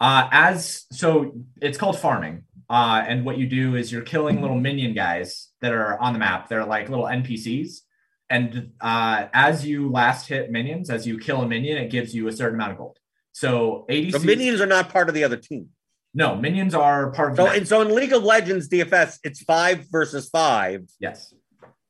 uh 0.01 0.29
as 0.31 0.85
so 0.93 1.33
it's 1.61 1.79
called 1.79 1.99
farming 1.99 2.45
uh 2.71 3.03
and 3.07 3.25
what 3.25 3.39
you 3.39 3.47
do 3.47 3.77
is 3.77 3.91
you're 3.93 4.03
killing 4.03 4.41
little 4.43 4.59
minion 4.61 4.95
guys 4.95 5.49
that 5.61 5.73
are 5.73 5.99
on 6.01 6.13
the 6.13 6.19
map 6.19 6.49
they're 6.49 6.65
like 6.65 6.89
little 6.89 7.07
npcs 7.07 7.79
and 8.31 8.73
uh 8.81 9.27
as 9.33 9.65
you 9.67 9.91
last 9.91 10.29
hit 10.29 10.51
minions 10.51 10.91
as 10.91 11.07
you 11.07 11.19
kill 11.19 11.41
a 11.43 11.49
minion 11.49 11.77
it 11.79 11.91
gives 11.91 12.15
you 12.15 12.29
a 12.29 12.33
certain 12.33 12.55
amount 12.57 12.73
of 12.73 12.79
gold 12.79 12.99
so 13.33 13.85
adc 13.91 14.13
The 14.13 14.19
minions 14.21 14.61
are 14.61 14.67
not 14.67 14.91
part 14.91 15.09
of 15.09 15.15
the 15.15 15.25
other 15.25 15.37
team. 15.39 15.71
No, 16.15 16.37
minions 16.37 16.75
are 16.75 17.11
part 17.13 17.31
of 17.33 17.37
So 17.37 17.45
the 17.45 17.51
and 17.53 17.67
so 17.67 17.81
in 17.81 17.95
League 17.95 18.13
of 18.13 18.23
Legends 18.23 18.69
DFS, 18.69 19.19
it's 19.25 19.43
five 19.43 19.87
versus 19.91 20.29
five, 20.29 20.83
yes. 21.01 21.33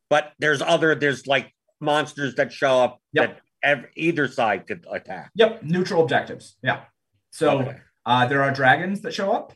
but 0.08 0.32
there's 0.38 0.62
other 0.62 0.94
there's 0.94 1.26
like 1.26 1.52
monsters 1.80 2.36
that 2.36 2.52
show 2.52 2.80
up 2.80 3.00
Yep. 3.14 3.28
that 3.28 3.40
ev- 3.62 3.86
either 3.96 4.28
side 4.28 4.66
could 4.66 4.86
attack. 4.90 5.30
Yep. 5.34 5.64
Neutral 5.64 6.02
objectives. 6.02 6.56
Yeah. 6.62 6.82
So 7.30 7.60
Okay. 7.60 7.76
uh, 8.06 8.26
there 8.26 8.42
are 8.42 8.52
dragons 8.52 9.00
that 9.00 9.12
show 9.12 9.32
up, 9.32 9.52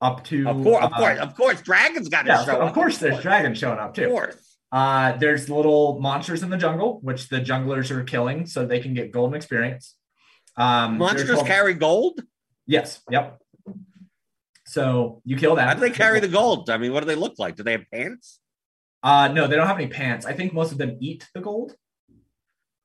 up 0.00 0.24
to 0.24 0.48
of 0.48 0.62
course, 0.64 0.84
of 0.84 0.92
uh, 0.92 0.96
course, 0.96 1.18
of 1.20 1.34
course, 1.36 1.60
dragons 1.62 2.08
got 2.08 2.22
to 2.22 2.28
Yeah, 2.28 2.44
show 2.44 2.56
of 2.60 2.68
up. 2.68 2.74
course. 2.74 2.98
There's 2.98 3.20
dragons 3.20 3.58
showing 3.58 3.78
up 3.78 3.94
too. 3.94 4.06
Of 4.06 4.10
course. 4.10 4.56
Uh, 4.72 5.12
there's 5.16 5.48
little 5.48 5.98
monsters 6.00 6.42
in 6.42 6.50
the 6.50 6.56
jungle, 6.58 6.98
which 7.02 7.28
the 7.28 7.40
junglers 7.40 7.90
are 7.90 8.02
killing, 8.04 8.46
so 8.46 8.66
they 8.66 8.80
can 8.80 8.92
get 8.94 9.12
golden 9.12 9.34
experience. 9.36 9.94
Um, 10.56 10.98
Monsters 10.98 11.40
carry 11.44 11.72
gold. 11.74 12.20
Yes. 12.66 13.00
Yep. 13.10 13.40
So 14.68 15.22
you 15.24 15.36
kill 15.36 15.56
that. 15.56 15.66
How 15.66 15.74
do 15.74 15.80
they 15.80 15.90
carry 15.90 16.20
the 16.20 16.28
gold? 16.28 16.68
I 16.68 16.76
mean, 16.76 16.92
what 16.92 17.00
do 17.00 17.06
they 17.06 17.14
look 17.14 17.38
like? 17.38 17.56
Do 17.56 17.62
they 17.62 17.72
have 17.72 17.86
pants? 17.90 18.38
Uh, 19.02 19.28
no, 19.28 19.46
they 19.46 19.56
don't 19.56 19.66
have 19.66 19.78
any 19.78 19.86
pants. 19.88 20.26
I 20.26 20.34
think 20.34 20.52
most 20.52 20.72
of 20.72 20.78
them 20.78 20.98
eat 21.00 21.26
the 21.34 21.40
gold. 21.40 21.74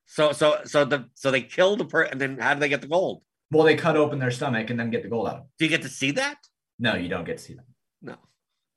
So 0.05 0.31
so 0.31 0.61
so 0.63 0.85
the 0.85 1.09
so 1.13 1.29
they 1.31 1.41
kill 1.41 1.75
the 1.75 1.85
per 1.85 2.03
and 2.03 2.21
then 2.21 2.37
how 2.37 2.53
do 2.53 2.61
they 2.61 2.69
get 2.69 2.81
the 2.81 2.87
gold? 2.87 3.23
Well, 3.51 3.63
they 3.63 3.75
cut 3.75 3.97
open 3.97 4.19
their 4.19 4.31
stomach 4.31 4.69
and 4.69 4.79
then 4.79 4.91
get 4.91 5.03
the 5.03 5.09
gold 5.09 5.27
out. 5.27 5.33
of 5.33 5.39
them. 5.39 5.47
Do 5.59 5.65
you 5.65 5.69
get 5.69 5.81
to 5.81 5.89
see 5.89 6.11
that? 6.11 6.37
No, 6.79 6.95
you 6.95 7.09
don't 7.09 7.25
get 7.25 7.37
to 7.39 7.43
see 7.43 7.55
them. 7.55 7.65
No. 8.01 8.15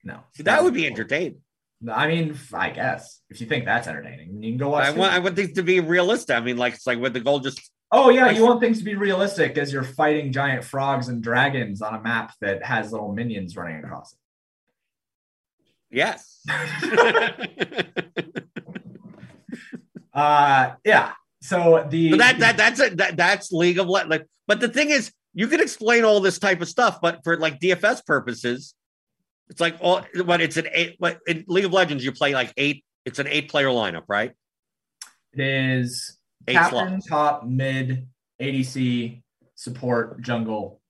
No. 0.02 0.20
See, 0.34 0.42
that 0.42 0.64
would 0.64 0.74
be 0.74 0.86
entertaining. 0.86 1.42
I 1.92 2.08
mean, 2.08 2.36
I 2.54 2.70
guess 2.70 3.20
if 3.28 3.40
you 3.40 3.46
think 3.46 3.66
that's 3.66 3.86
entertaining, 3.86 4.42
you 4.42 4.50
can 4.52 4.58
go 4.58 4.70
watch. 4.70 4.86
I 4.86 4.90
want 4.90 5.12
I 5.12 5.18
want 5.18 5.36
things 5.36 5.52
to 5.52 5.62
be 5.62 5.78
realistic. 5.80 6.36
I 6.36 6.40
mean, 6.40 6.56
like 6.56 6.74
it's 6.74 6.86
like 6.86 6.98
with 6.98 7.12
the 7.12 7.20
gold 7.20 7.44
just 7.44 7.60
oh 7.92 8.10
yeah, 8.10 8.30
you 8.30 8.44
want 8.44 8.60
things 8.60 8.78
to 8.78 8.84
be 8.84 8.94
realistic 8.94 9.58
as 9.58 9.72
you're 9.72 9.82
fighting 9.82 10.32
giant 10.32 10.64
frogs 10.64 11.08
and 11.08 11.22
dragons 11.22 11.82
on 11.82 11.94
a 11.94 12.00
map 12.00 12.32
that 12.40 12.64
has 12.64 12.92
little 12.92 13.12
minions 13.12 13.56
running 13.56 13.82
across 13.82 14.12
it. 14.12 14.18
yes. 15.90 16.44
Uh, 20.16 20.74
yeah. 20.82 21.12
So 21.42 21.86
the 21.90 22.10
But 22.10 22.18
that 22.18 22.38
that 22.38 22.56
that's 22.56 22.80
a, 22.80 22.90
that 22.96 23.16
that's 23.16 23.52
League 23.52 23.78
of 23.78 23.86
Le- 23.86 24.06
like. 24.06 24.26
But 24.46 24.60
the 24.60 24.68
thing 24.68 24.88
is, 24.88 25.12
you 25.34 25.46
can 25.46 25.60
explain 25.60 26.04
all 26.04 26.20
this 26.20 26.38
type 26.38 26.62
of 26.62 26.68
stuff, 26.68 27.00
but 27.02 27.22
for 27.22 27.36
like 27.36 27.60
DFS 27.60 28.04
purposes, 28.06 28.74
it's 29.50 29.60
like 29.60 29.76
all. 29.80 30.00
What 30.24 30.40
it's 30.40 30.56
an 30.56 30.68
eight. 30.72 30.96
But 30.98 31.18
in 31.26 31.44
League 31.46 31.66
of 31.66 31.72
Legends, 31.74 32.02
you 32.02 32.12
play 32.12 32.32
like 32.32 32.54
eight. 32.56 32.82
It's 33.04 33.18
an 33.18 33.28
eight 33.28 33.50
player 33.50 33.68
lineup, 33.68 34.04
right? 34.08 34.32
it 35.34 35.40
is 35.40 36.15
Eight 36.48 36.54
captain, 36.54 37.00
slots. 37.00 37.06
top, 37.06 37.46
mid, 37.46 38.08
ADC, 38.40 39.22
support, 39.54 40.20
jungle, 40.22 40.80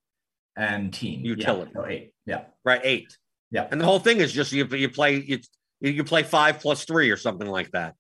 and 0.57 0.93
team. 0.93 1.21
Yeah, 1.23 1.31
Utility. 1.31 1.71
so 1.75 1.87
eight. 1.87 2.13
Yeah. 2.27 2.43
Right, 2.65 2.81
eight. 2.85 3.17
Yeah. 3.51 3.69
And 3.71 3.81
the 3.81 3.85
whole 3.85 3.99
thing 3.99 4.19
is 4.19 4.33
just 4.33 4.53
you 4.53 4.67
you 4.67 4.89
play 4.89 5.17
you 5.17 5.39
you 5.81 6.05
play 6.05 6.23
five 6.23 6.61
plus 6.61 6.85
three 6.85 7.11
or 7.11 7.17
something 7.17 7.49
like 7.49 7.71
that. 7.73 7.95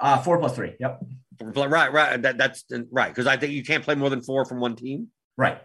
Uh, 0.00 0.20
four 0.20 0.38
plus 0.38 0.54
three. 0.54 0.74
Yep. 0.80 1.04
Right, 1.40 1.92
right. 1.92 2.22
That, 2.22 2.38
that's 2.38 2.64
right 2.90 3.08
because 3.08 3.26
I 3.26 3.36
think 3.36 3.52
you 3.52 3.62
can't 3.62 3.84
play 3.84 3.94
more 3.94 4.10
than 4.10 4.22
four 4.22 4.44
from 4.44 4.60
one 4.60 4.76
team. 4.76 5.08
Right. 5.36 5.58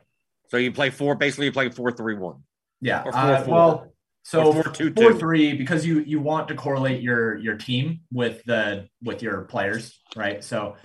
So 0.49 0.57
you 0.57 0.71
play 0.71 0.89
four. 0.89 1.15
Basically, 1.15 1.45
you 1.45 1.51
play 1.51 1.69
four, 1.69 1.91
three, 1.91 2.15
one. 2.15 2.43
Yeah. 2.81 3.03
Or 3.03 3.11
four, 3.11 3.21
uh, 3.21 3.43
four. 3.43 3.53
Well, 3.53 3.93
so 4.23 4.53
four, 4.53 4.63
two, 4.63 4.93
four 4.93 5.13
two. 5.13 5.19
three 5.19 5.53
because 5.53 5.85
you 5.85 5.99
you 5.99 6.19
want 6.19 6.49
to 6.49 6.55
correlate 6.55 7.01
your 7.01 7.37
your 7.37 7.55
team 7.55 8.01
with 8.11 8.43
the 8.45 8.87
with 9.01 9.21
your 9.21 9.41
players, 9.43 9.99
right? 10.15 10.43
So 10.43 10.75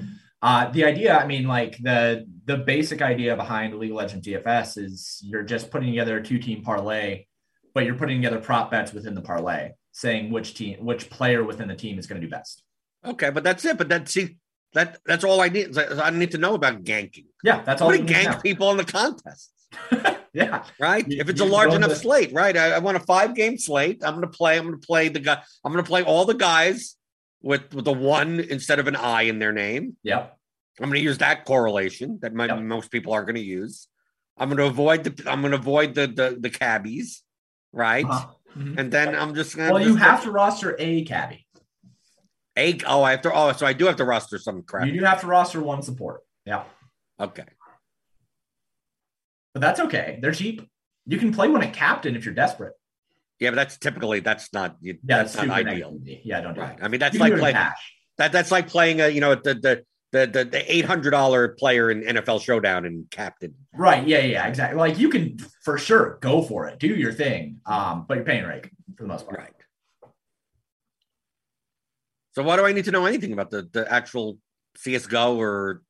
uh, 0.43 0.69
the 0.71 0.85
idea, 0.85 1.17
I 1.17 1.25
mean, 1.27 1.47
like 1.47 1.79
the 1.79 2.27
the 2.47 2.57
basic 2.57 3.01
idea 3.01 3.37
behind 3.37 3.79
League 3.79 3.93
of 3.93 3.97
Legends 3.97 4.27
DFS 4.27 4.77
is 4.77 5.21
you're 5.25 5.45
just 5.45 5.71
putting 5.71 5.91
together 5.91 6.19
a 6.19 6.23
two 6.23 6.39
team 6.39 6.63
parlay, 6.63 7.27
but 7.75 7.85
you're 7.85 7.95
putting 7.95 8.19
together 8.21 8.41
prop 8.41 8.71
bets 8.71 8.93
within 8.93 9.15
the 9.15 9.23
parlay, 9.23 9.71
saying 9.93 10.33
which 10.33 10.55
team, 10.55 10.85
which 10.85 11.09
player 11.11 11.45
within 11.45 11.69
the 11.69 11.77
team 11.77 11.97
is 11.97 12.09
going 12.09 12.21
to 12.21 12.27
do 12.27 12.31
best. 12.31 12.65
Okay, 13.07 13.31
but 13.31 13.45
that's 13.45 13.65
it. 13.65 13.79
But 13.79 13.89
that 13.91 14.09
see 14.09 14.37
that 14.75 14.99
that's 15.07 15.23
all 15.23 15.41
I 15.41 15.49
need. 15.49 15.79
I 15.79 16.11
need 16.11 16.33
to 16.33 16.39
know 16.39 16.55
about 16.55 16.83
ganking. 16.83 17.27
Yeah, 17.45 17.63
that's 17.63 17.81
all. 17.81 17.91
I 17.91 17.95
you 17.95 17.99
want 18.01 18.11
need 18.11 18.15
to 18.17 18.23
to 18.25 18.31
gank 18.31 18.43
people 18.43 18.71
in 18.73 18.79
the 18.79 18.85
contest, 18.85 19.53
yeah, 20.33 20.65
right? 20.81 21.09
You- 21.09 21.21
if 21.21 21.29
it's 21.29 21.41
a 21.41 21.45
large 21.45 21.73
enough 21.73 21.91
to- 21.91 21.97
slate, 21.97 22.33
right? 22.33 22.57
I, 22.57 22.73
I 22.73 22.79
want 22.81 22.97
a 22.97 23.01
five 23.01 23.37
game 23.37 23.59
slate. 23.59 24.03
I'm 24.05 24.15
going 24.15 24.29
to 24.29 24.37
play. 24.37 24.59
I'm 24.59 24.67
going 24.67 24.81
to 24.81 24.85
play 24.85 25.09
the 25.09 25.21
guy. 25.21 25.41
I'm 25.65 25.73
going 25.73 25.85
to 25.85 25.89
play 25.89 26.03
all 26.03 26.25
the 26.25 26.35
guys 26.35 26.97
with 27.43 27.75
with 27.75 27.87
a 27.89 27.93
one 27.93 28.41
instead 28.41 28.79
of 28.79 28.87
an 28.87 28.97
I 28.97 29.23
in 29.23 29.39
their 29.39 29.53
name. 29.53 29.97
yep, 30.03 30.37
I'm 30.81 30.89
going 30.89 30.99
to 31.01 31.05
use 31.05 31.19
that 31.19 31.45
correlation 31.45 32.19
that 32.23 32.33
my, 32.35 32.47
Yep. 32.47 32.61
most 32.61 32.91
people 32.91 33.13
are 33.13 33.25
going 33.25 33.35
to 33.37 33.41
use. 33.43 33.89
I'm 34.39 34.49
going 34.49 34.59
to 34.59 34.65
avoid 34.67 35.05
the. 35.05 35.31
I'm 35.31 35.41
going 35.43 35.53
to 35.53 35.59
avoid 35.59 35.95
the 35.95 36.07
the, 36.07 36.37
the 36.41 36.51
cabbies, 36.51 37.23
right? 37.73 38.07
Uh-huh. 38.07 38.27
Mhm. 38.57 38.79
And 38.79 38.93
then 38.93 39.15
I'm 39.15 39.35
just 39.35 39.57
going. 39.57 39.69
To. 39.69 39.75
Well, 39.75 39.83
you 39.83 39.97
have 39.97 40.23
to 40.25 40.31
roster 40.31 40.77
a 40.79 41.05
cabbie. 41.05 41.47
A, 42.59 42.79
oh, 42.87 43.03
I 43.03 43.13
have 43.13 43.23
to. 43.23 43.33
Oh, 43.35 43.53
so 43.53 43.65
I 43.67 43.73
do 43.73 43.87
have 43.87 43.97
to 43.97 44.05
roster 44.05 44.39
some 44.39 44.63
crap. 44.63 44.87
You 44.87 44.93
do 44.99 45.05
have 45.05 45.21
to 45.23 45.27
roster 45.27 45.61
one 45.63 45.83
support. 45.83 46.21
Yeah. 46.45 46.65
Okay. 47.19 47.45
But 49.55 49.61
that's 49.61 49.81
okay. 49.81 50.19
They're 50.21 50.33
cheap. 50.33 50.63
You 51.07 51.19
can 51.19 51.33
play 51.33 51.49
one 51.49 51.63
at 51.63 51.73
captain 51.75 52.15
if 52.17 52.25
you're 52.25 52.35
desperate. 52.35 52.75
Yeah, 53.41 53.51
but 53.51 53.57
that's 53.57 53.77
typically 53.79 54.21
that's 54.21 54.53
not. 54.53 54.77
Yeah, 54.81 54.95
that's 55.03 55.35
that's 55.35 55.47
not 55.49 55.67
ideal. 55.67 55.99
Yeah, 56.05 56.41
don't 56.41 56.55
do 56.55 56.61
Right. 56.61 56.77
that. 56.79 56.85
I 56.85 56.89
mean, 56.89 57.01
that's 57.01 57.15
You 57.15 57.21
like 57.21 57.31
do 57.31 57.35
it 57.35 57.37
in 57.37 57.41
playing 57.43 57.57
cash. 57.57 57.95
that. 58.19 58.33
That's 58.33 58.51
like 58.51 58.69
playing 58.69 59.01
a 59.01 59.09
you 59.09 59.21
know 59.21 59.35
the 59.35 59.55
the 59.55 59.85
the 60.13 60.27
the, 60.27 60.45
the 60.45 60.73
eight 60.73 60.85
hundred 60.85 61.11
dollar 61.11 61.49
player 61.49 61.91
in 61.91 62.03
NFL 62.03 62.41
Showdown 62.43 62.85
and 62.85 63.11
captain. 63.11 63.55
Right. 63.75 64.07
Yeah, 64.07 64.19
yeah, 64.19 64.25
yeah, 64.27 64.47
exactly. 64.47 64.79
Like 64.79 64.99
you 64.99 65.09
can 65.09 65.39
for 65.65 65.79
sure 65.79 66.19
go 66.21 66.43
for 66.43 66.67
it, 66.69 66.79
do 66.79 66.87
your 66.89 67.13
thing. 67.13 67.61
Um, 67.67 68.05
but 68.07 68.17
you're 68.19 68.25
paying 68.27 68.45
rake 68.45 68.71
for 68.97 69.05
the 69.05 69.09
most 69.09 69.27
part. 69.27 69.39
Right. 69.39 69.53
So 72.35 72.43
why 72.43 72.57
do 72.57 72.65
I 72.65 72.73
need 72.73 72.85
to 72.87 72.91
know 72.91 73.07
anything 73.07 73.33
about 73.33 73.51
the 73.51 73.69
the 73.73 73.91
actual 73.93 74.39
CS:GO 74.77 75.37
or 75.39 75.83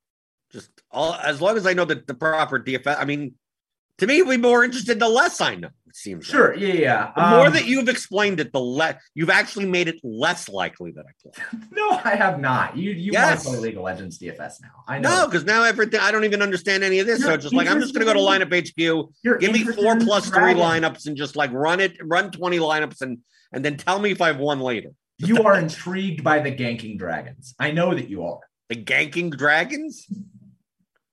just 0.52 0.70
all 0.90 1.14
as 1.14 1.40
long 1.40 1.56
as 1.56 1.66
I 1.66 1.72
know 1.72 1.84
that 1.84 2.06
the 2.06 2.14
proper 2.14 2.58
DFS? 2.58 2.96
I 2.98 3.04
mean, 3.04 3.34
to 3.98 4.06
me, 4.06 4.22
we're 4.22 4.38
more 4.38 4.64
interested 4.64 4.98
the 4.98 5.08
less 5.08 5.40
I 5.40 5.56
know. 5.56 5.68
It 5.92 5.96
seems 5.96 6.26
like. 6.26 6.34
Sure. 6.34 6.54
Yeah, 6.54 6.72
yeah. 6.72 7.12
The 7.14 7.20
more 7.36 7.46
Um, 7.48 7.52
that 7.52 7.66
you've 7.66 7.90
explained 7.90 8.40
it, 8.40 8.50
the 8.50 8.60
less 8.60 8.94
you've 9.14 9.28
actually 9.28 9.66
made 9.66 9.88
it 9.88 9.96
less 10.02 10.48
likely 10.48 10.90
that 10.92 11.04
I 11.06 11.12
play. 11.20 11.60
No, 11.70 11.90
I 12.02 12.14
have 12.16 12.40
not. 12.40 12.78
You 12.78 12.92
you 12.92 13.12
Yes. 13.12 13.44
want 13.44 13.56
to 13.56 13.60
play 13.60 13.68
League 13.68 13.76
of 13.76 13.82
Legends 13.82 14.18
DFS 14.18 14.62
now. 14.62 14.84
I 14.88 14.98
know. 14.98 15.10
No, 15.10 15.26
because 15.26 15.44
now 15.44 15.64
everything 15.64 16.00
I 16.00 16.10
don't 16.10 16.24
even 16.24 16.40
understand 16.40 16.82
any 16.82 16.98
of 17.00 17.06
this. 17.06 17.20
so 17.20 17.26
You're 17.26 17.34
it's 17.34 17.42
just 17.44 17.54
like 17.54 17.68
I'm 17.68 17.78
just 17.78 17.92
going 17.92 18.06
to 18.06 18.10
go 18.10 18.18
to 18.18 18.24
lineup 18.26 18.50
HQ, 18.58 19.10
You're 19.22 19.36
give 19.36 19.52
me 19.52 19.64
four 19.64 19.98
plus 19.98 20.30
three 20.30 20.54
lineups, 20.54 21.06
and 21.08 21.14
just 21.14 21.36
like 21.36 21.52
run 21.52 21.78
it, 21.80 21.98
run 22.02 22.30
twenty 22.30 22.58
lineups, 22.58 23.02
and 23.02 23.18
and 23.52 23.62
then 23.62 23.76
tell 23.76 23.98
me 23.98 24.12
if 24.12 24.22
I've 24.22 24.38
won 24.38 24.60
later. 24.60 24.92
You 25.18 25.42
are 25.42 25.58
intrigued 25.58 26.24
by 26.24 26.38
the 26.38 26.50
ganking 26.50 26.98
dragons. 26.98 27.54
I 27.60 27.70
know 27.70 27.94
that 27.94 28.08
you 28.08 28.24
are. 28.24 28.40
The 28.70 28.76
ganking 28.76 29.36
dragons. 29.36 30.06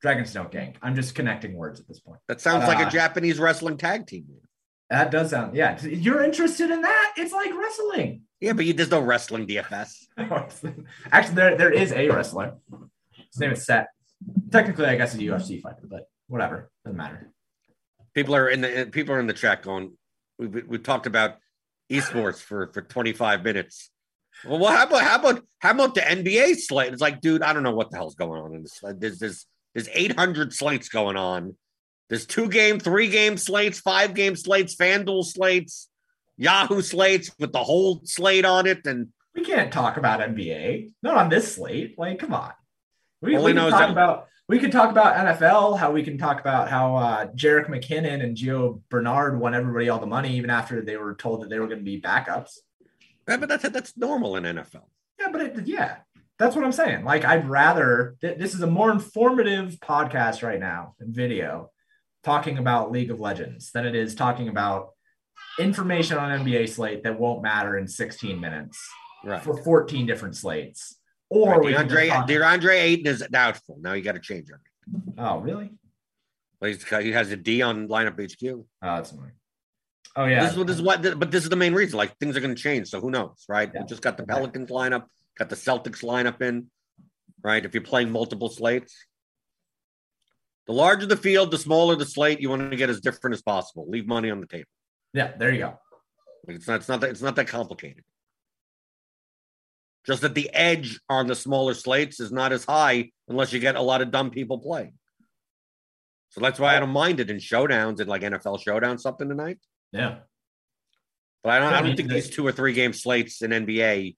Dragons 0.02 0.32
don't 0.32 0.50
gank. 0.50 0.76
I'm 0.82 0.96
just 0.96 1.16
connecting 1.16 1.54
words 1.56 1.82
at 1.82 1.88
this 1.90 2.00
point. 2.00 2.22
That 2.30 2.40
sounds 2.40 2.66
like 2.66 2.80
Uh, 2.80 2.88
a 2.88 2.90
Japanese 2.90 3.38
wrestling 3.40 3.76
tag 3.76 4.08
team. 4.08 4.24
That 4.90 5.12
does 5.12 5.30
sound 5.30 5.56
yeah. 5.56 5.80
You're 5.84 6.24
interested 6.24 6.72
in 6.72 6.82
that? 6.82 7.14
It's 7.16 7.32
like 7.32 7.52
wrestling. 7.56 8.24
Yeah, 8.40 8.54
but 8.54 8.66
you, 8.66 8.74
there's 8.74 8.90
no 8.90 9.02
wrestling 9.02 9.46
DFS. 9.46 10.08
Actually, 11.12 11.36
there 11.36 11.58
there 11.58 11.72
is 11.72 11.92
a 11.92 12.10
wrestler. 12.10 12.56
His 13.12 13.40
name 13.40 13.52
is 13.52 13.66
Seth. 13.66 13.88
Technically, 14.52 14.86
I 14.86 14.96
guess 14.96 15.14
a 15.14 15.18
UFC 15.18 15.62
fighter, 15.62 15.84
but 15.84 16.10
whatever. 16.28 16.72
Doesn't 16.84 16.98
matter. 16.98 17.32
People 18.14 18.36
are 18.36 18.50
in 18.50 18.62
the 18.62 18.82
uh, 18.82 18.86
people 18.86 19.14
are 19.14 19.20
in 19.20 19.28
the 19.28 19.34
chat 19.34 19.62
going. 19.62 19.94
We 20.40 20.48
we, 20.48 20.78
talked 20.80 21.06
about 21.06 21.36
esports 21.92 22.40
for 22.40 22.72
for 22.74 22.82
25 22.82 23.44
minutes. 23.44 23.92
Well, 24.46 24.58
what, 24.58 24.76
how 24.76 24.88
about 24.88 25.02
how 25.02 25.20
about 25.20 25.44
how 25.60 25.72
about 25.72 25.96
the 25.96 26.02
NBA 26.02 26.56
slate? 26.56 26.94
It's 26.94 27.02
like, 27.02 27.22
dude, 27.22 27.44
I 27.44 27.54
don't 27.54 27.64
know 27.64 27.76
what 27.76 27.92
the 27.92 27.98
hell's 27.98 28.16
going 28.16 28.42
on 28.42 28.56
in 28.56 28.62
this. 28.64 28.80
There's 28.82 29.20
there's 29.20 29.46
there's 29.76 29.90
800 29.94 30.54
slates 30.54 30.90
going 30.90 31.18
on. 31.18 31.56
There's 32.10 32.26
two 32.26 32.50
game, 32.50 32.80
three 32.80 33.10
game 33.10 33.38
slates, 33.38 33.80
five 33.80 34.14
game 34.16 34.36
slates, 34.36 34.76
FanDuel 34.76 35.24
slates. 35.26 35.88
Yahoo 36.38 36.82
slates 36.82 37.32
with 37.38 37.52
the 37.52 37.64
whole 37.64 38.02
slate 38.06 38.46
on 38.46 38.66
it, 38.66 38.86
and 38.86 39.10
We 39.36 39.44
can't 39.44 39.72
talk 39.74 39.98
about 39.98 40.22
NBA. 40.22 40.94
Not 41.04 41.18
on 41.18 41.30
this 41.30 41.56
slate. 41.56 42.00
Like, 42.00 42.18
come 42.20 42.34
on. 42.34 42.54
We, 43.22 43.38
we 43.38 43.54
can 43.54 43.70
talk 43.70 43.80
that- 43.80 43.90
about 43.92 44.26
we 44.48 44.58
could 44.58 44.72
talk 44.72 44.90
about 44.90 45.16
NFL, 45.16 45.78
how 45.78 45.92
we 45.92 46.02
can 46.02 46.18
talk 46.18 46.40
about 46.40 46.70
how 46.70 46.96
uh 46.96 47.28
Jerick 47.36 47.68
McKinnon 47.68 48.24
and 48.24 48.36
Gio 48.36 48.82
Bernard 48.90 49.40
won 49.40 49.54
everybody 49.54 49.90
all 49.90 50.00
the 50.00 50.08
money, 50.08 50.36
even 50.38 50.50
after 50.50 50.82
they 50.82 50.98
were 50.98 51.14
told 51.14 51.44
that 51.44 51.50
they 51.50 51.60
were 51.60 51.68
going 51.68 51.80
to 51.80 51.86
be 51.86 52.02
backups. 52.02 52.58
Yeah, 53.28 53.38
but 53.38 53.50
that's 53.50 53.70
that's 53.70 53.96
normal 53.98 54.38
in 54.38 54.44
NFL. 54.46 54.86
Yeah, 55.20 55.28
but 55.32 55.42
it, 55.42 55.68
yeah, 55.68 55.98
that's 56.40 56.56
what 56.56 56.66
I'm 56.66 56.72
saying. 56.72 57.04
Like, 57.04 57.26
I'd 57.26 57.48
rather 57.48 58.16
th- 58.22 58.40
this 58.40 58.56
is 58.56 58.62
a 58.62 58.68
more 58.68 58.90
informative 58.90 59.74
podcast 59.82 60.42
right 60.42 60.60
now 60.60 60.96
in 61.00 61.14
video 61.14 61.70
talking 62.30 62.60
about 62.60 62.92
League 62.92 63.10
of 63.10 63.20
Legends 63.20 63.72
than 63.72 63.88
it 63.88 63.96
is 63.96 64.14
talking 64.14 64.50
about 64.50 64.90
information 65.58 66.18
on 66.20 66.30
NBA 66.46 66.70
slate 66.70 67.04
that 67.04 67.20
won't 67.20 67.42
matter 67.42 67.78
in 67.80 67.88
16 67.88 68.40
minutes 68.40 68.78
Right. 69.24 69.42
for 69.42 69.58
14 69.64 70.06
different 70.06 70.36
slates. 70.36 70.98
Or 71.30 71.52
Right, 71.54 71.60
we 71.66 71.74
can 71.74 71.90
just 71.90 72.00
DeAndre 72.00 72.10
talk- 72.10 72.28
DeAndre 72.30 72.76
Ayton 72.82 73.08
is 73.08 73.28
doubtful. 73.32 73.78
Now 73.82 73.94
you 73.94 74.04
got 74.04 74.14
to 74.14 74.20
change 74.20 74.50
it. 74.50 74.58
oh, 75.18 75.40
really? 75.40 75.72
Well, 76.62 76.72
he's, 76.72 76.84
he 76.88 77.12
has 77.14 77.32
a 77.32 77.36
D 77.38 77.62
on 77.64 77.88
lineup 77.88 78.20
HQ. 78.20 78.44
Oh, 78.44 78.64
that's 78.82 79.12
annoying. 79.12 79.32
Oh 80.16 80.26
yeah, 80.26 80.42
This 80.44 80.52
is 80.54 80.58
what 80.58 80.68
this 80.68 80.76
is 80.78 80.82
what, 80.82 81.02
but 81.20 81.32
this 81.32 81.44
is 81.44 81.50
the 81.50 81.56
main 81.56 81.74
reason. 81.74 81.98
Like 81.98 82.16
things 82.20 82.36
are 82.38 82.42
going 82.42 82.56
to 82.56 82.62
change, 82.62 82.90
so 82.90 83.00
who 83.02 83.10
knows, 83.12 83.46
right? 83.48 83.70
Yeah. 83.74 83.82
We 83.82 83.88
just 83.88 84.02
got 84.02 84.18
the. 84.18 84.24
Pelicans 84.26 84.70
lineup, 84.70 85.06
got 85.38 85.50
the 85.50 85.56
Celtics 85.56 86.04
lineup 86.04 86.42
in, 86.42 86.68
right? 87.44 87.64
If 87.64 87.74
you're 87.74 87.84
playing 87.84 88.10
multiple 88.12 88.50
slates, 88.50 88.96
the 90.70 90.76
larger 90.76 91.08
the 91.08 91.18
field, 91.18 91.50
the 91.50 91.58
smaller 91.58 91.96
the 91.96 92.06
slate. 92.06 92.40
You 92.40 92.50
want 92.52 92.70
to 92.70 92.78
get 92.78 92.92
as 92.92 93.02
different 93.02 93.34
as 93.34 93.42
possible. 93.42 93.90
Leave 93.90 94.06
money 94.08 94.30
on 94.30 94.40
the 94.40 94.46
table. 94.46 94.70
yeah. 95.14 95.32
There 95.36 95.52
you 95.52 95.58
go. 95.58 95.80
Like 96.48 96.58
it's 96.58 96.68
not, 96.68 96.76
it's 96.76 96.88
not 96.88 97.02
that, 97.02 97.10
it's 97.10 97.24
not 97.24 97.36
that 97.38 97.48
complicated. 97.48 98.04
Just 100.06 100.22
that 100.22 100.36
the 100.36 100.52
edge 100.54 101.00
on 101.10 101.26
the 101.26 101.34
smaller 101.36 101.74
slates 101.74 102.20
is 102.20 102.32
not 102.32 102.52
as 102.52 102.66
high 102.66 103.10
unless 103.28 103.52
you 103.52 103.60
get 103.60 103.76
a 103.78 103.82
lot 103.82 104.02
of 104.04 104.12
dumb 104.12 104.30
people 104.30 104.60
playing. 104.60 104.94
So 106.30 106.40
that's 106.40 106.60
why 106.60 106.76
I 106.76 106.80
don't 106.80 106.92
mind 106.92 107.20
it 107.20 107.32
in 107.32 107.38
showdowns 107.38 108.00
and 108.00 108.08
like 108.08 108.22
NFL 108.22 108.62
showdown 108.62 109.00
something 109.00 109.28
tonight. 109.28 109.58
Yeah, 109.92 110.20
But 111.44 111.54
I 111.54 111.60
don't, 111.60 111.74
I 111.74 111.78
I 111.78 111.80
don't 111.80 111.88
mean, 111.88 111.98
think 111.98 112.10
these 112.12 112.30
two 112.30 112.46
or 112.46 112.52
three 112.52 112.74
game 112.74 112.94
slates 112.94 113.42
in 113.42 113.50
NBA. 113.50 114.16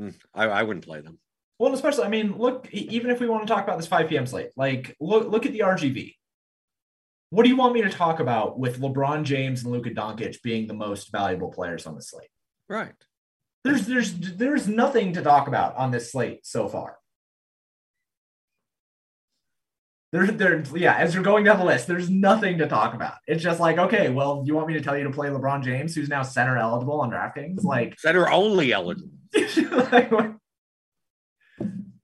mm, 0.00 0.14
I, 0.34 0.44
I 0.46 0.62
wouldn't 0.64 0.84
play 0.84 1.02
them. 1.02 1.20
Well, 1.58 1.72
especially, 1.72 2.04
I 2.04 2.08
mean, 2.08 2.36
look, 2.36 2.68
even 2.72 3.10
if 3.10 3.20
we 3.20 3.28
want 3.28 3.46
to 3.46 3.52
talk 3.52 3.64
about 3.64 3.78
this 3.78 3.86
5 3.86 4.08
p.m. 4.08 4.26
slate, 4.26 4.50
like 4.56 4.94
look, 5.00 5.28
look 5.28 5.46
at 5.46 5.52
the 5.52 5.60
RGV. 5.60 6.14
What 7.30 7.42
do 7.42 7.48
you 7.48 7.56
want 7.56 7.74
me 7.74 7.82
to 7.82 7.90
talk 7.90 8.20
about 8.20 8.58
with 8.58 8.80
LeBron 8.80 9.24
James 9.24 9.64
and 9.64 9.72
Luka 9.72 9.90
Doncic 9.90 10.42
being 10.42 10.66
the 10.66 10.74
most 10.74 11.10
valuable 11.10 11.50
players 11.50 11.86
on 11.86 11.94
the 11.94 12.02
slate? 12.02 12.28
Right. 12.68 12.92
There's 13.64 13.86
there's 13.86 14.12
there's 14.14 14.68
nothing 14.68 15.14
to 15.14 15.22
talk 15.22 15.48
about 15.48 15.76
on 15.76 15.90
this 15.90 16.12
slate 16.12 16.46
so 16.46 16.68
far. 16.68 16.98
There, 20.12 20.26
there, 20.28 20.62
yeah. 20.74 20.96
As 20.96 21.14
you're 21.14 21.24
going 21.24 21.44
down 21.44 21.58
the 21.58 21.64
list, 21.64 21.88
there's 21.88 22.08
nothing 22.08 22.58
to 22.58 22.68
talk 22.68 22.94
about. 22.94 23.14
It's 23.26 23.42
just 23.42 23.58
like, 23.58 23.76
okay, 23.76 24.08
well, 24.08 24.44
you 24.46 24.54
want 24.54 24.68
me 24.68 24.74
to 24.74 24.80
tell 24.80 24.96
you 24.96 25.04
to 25.04 25.10
play 25.10 25.28
LeBron 25.28 25.64
James, 25.64 25.94
who's 25.94 26.08
now 26.08 26.22
center 26.22 26.56
eligible 26.56 27.00
on 27.00 27.10
DraftKings? 27.10 27.64
Like, 27.64 27.98
Center 27.98 28.30
only 28.30 28.72
eligible. 28.72 29.10
like, 29.92 30.12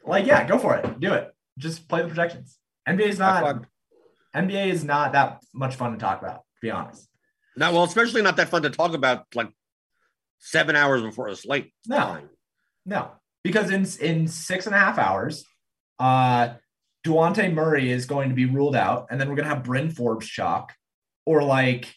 like, 0.05 0.26
yeah, 0.26 0.46
go 0.46 0.59
for 0.59 0.76
it. 0.76 1.00
Do 1.00 1.12
it. 1.14 1.34
Just 1.59 1.88
play 1.88 2.03
the 2.03 2.09
projections. 2.09 2.59
NBA 2.88 3.09
is 3.09 3.18
not 3.18 3.42
fun. 3.42 3.66
NBA 4.34 4.68
is 4.68 4.84
not 4.84 5.12
that 5.12 5.42
much 5.55 5.76
fun 5.76 5.92
to 5.92 5.98
talk 5.98 6.20
about, 6.20 6.36
to 6.36 6.61
be 6.62 6.70
honest. 6.70 7.09
Not 7.57 7.72
well, 7.72 7.84
especially 7.84 8.22
not 8.22 8.36
that 8.36 8.48
fun 8.48 8.62
to 8.62 8.70
talk 8.70 8.94
about 8.94 9.26
like 9.34 9.50
seven 10.38 10.74
hours 10.74 11.03
before 11.03 11.28
a 11.28 11.36
slate. 11.36 11.72
No. 11.86 11.98
time. 11.98 12.30
No, 12.86 13.11
because 13.44 13.70
in 13.70 13.86
in 14.05 14.26
six 14.26 14.66
and 14.66 14.74
a 14.74 14.78
half 14.78 14.98
hours, 14.98 15.44
uh, 15.98 16.55
Dejounte 17.05 17.53
Murray 17.53 17.90
is 17.90 18.07
going 18.07 18.30
to 18.30 18.34
be 18.34 18.46
ruled 18.46 18.74
out, 18.74 19.07
and 19.11 19.20
then 19.20 19.28
we're 19.28 19.36
gonna 19.36 19.48
have 19.48 19.62
Bryn 19.62 19.90
Forbes 19.90 20.26
chalk, 20.26 20.72
or 21.26 21.42
like 21.42 21.94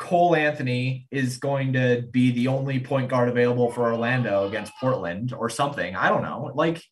Cole 0.00 0.34
Anthony 0.34 1.06
is 1.12 1.36
going 1.36 1.74
to 1.74 2.02
be 2.10 2.32
the 2.32 2.48
only 2.48 2.80
point 2.80 3.08
guard 3.10 3.28
available 3.28 3.70
for 3.70 3.82
Orlando 3.92 4.48
against 4.48 4.72
Portland, 4.80 5.32
or 5.32 5.48
something. 5.50 5.94
I 5.94 6.08
don't 6.08 6.22
know. 6.22 6.50
Like, 6.54 6.82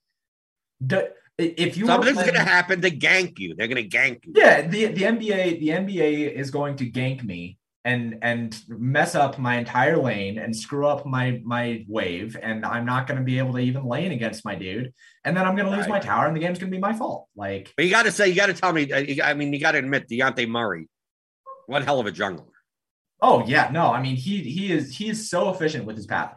d- 0.86 1.08
if 1.38 1.76
you 1.76 1.86
Something's 1.86 2.18
going 2.18 2.34
to 2.34 2.40
happen 2.40 2.80
to 2.82 2.90
gank 2.90 3.38
you. 3.38 3.54
They're 3.56 3.66
going 3.68 3.88
to 3.88 3.96
gank 3.96 4.24
you. 4.26 4.32
yeah, 4.36 4.60
the 4.66 4.86
the 4.86 5.02
NBA 5.02 5.58
the 5.60 5.68
NBA 5.68 6.32
is 6.32 6.50
going 6.50 6.76
to 6.76 6.90
gank 6.90 7.24
me 7.24 7.56
and 7.84 8.18
and 8.22 8.60
mess 8.68 9.14
up 9.14 9.38
my 9.38 9.56
entire 9.56 9.96
lane 9.96 10.36
and 10.38 10.54
screw 10.54 10.86
up 10.86 11.06
my 11.06 11.40
my 11.44 11.84
wave, 11.88 12.36
and 12.42 12.66
I'm 12.66 12.84
not 12.84 13.06
going 13.06 13.18
to 13.18 13.24
be 13.24 13.38
able 13.38 13.52
to 13.54 13.60
even 13.60 13.84
lane 13.86 14.12
against 14.12 14.44
my 14.44 14.54
dude, 14.56 14.92
and 15.24 15.34
then 15.36 15.46
I'm 15.46 15.54
going 15.56 15.66
to 15.70 15.74
lose 15.76 15.86
Right. 15.86 15.90
my 15.90 16.00
tower, 16.00 16.26
and 16.26 16.36
the 16.36 16.40
game's 16.40 16.58
going 16.58 16.70
to 16.70 16.76
be 16.76 16.80
my 16.80 16.92
fault. 16.92 17.28
Like, 17.36 17.72
But 17.76 17.86
you 17.86 17.90
got 17.92 18.02
to 18.02 18.12
say, 18.12 18.28
you 18.28 18.34
got 18.34 18.46
to 18.46 18.54
tell 18.54 18.72
me. 18.72 18.92
uh, 18.92 19.24
I 19.24 19.32
mean, 19.34 19.52
you 19.54 19.60
got 19.60 19.72
to 19.72 19.78
admit, 19.78 20.08
Dejounte 20.10 20.46
Murray, 20.48 20.88
one 21.66 21.82
hell 21.82 22.00
of 22.00 22.06
a 22.06 22.12
jungler. 22.12 22.44
Oh 23.20 23.44
yeah, 23.46 23.70
no, 23.72 23.92
I 23.92 24.02
mean 24.02 24.16
he 24.16 24.42
he 24.42 24.72
is 24.72 24.96
he 24.96 25.08
is 25.08 25.30
so 25.30 25.50
efficient 25.50 25.84
with 25.84 25.96
his 25.96 26.06
path. 26.06 26.36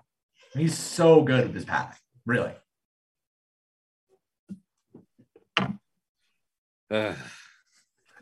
He's 0.54 0.78
so 0.78 1.24
good 1.24 1.48
with 1.48 1.56
his 1.56 1.66
path, 1.66 2.00
really. 2.26 2.54
Ugh. 6.92 7.16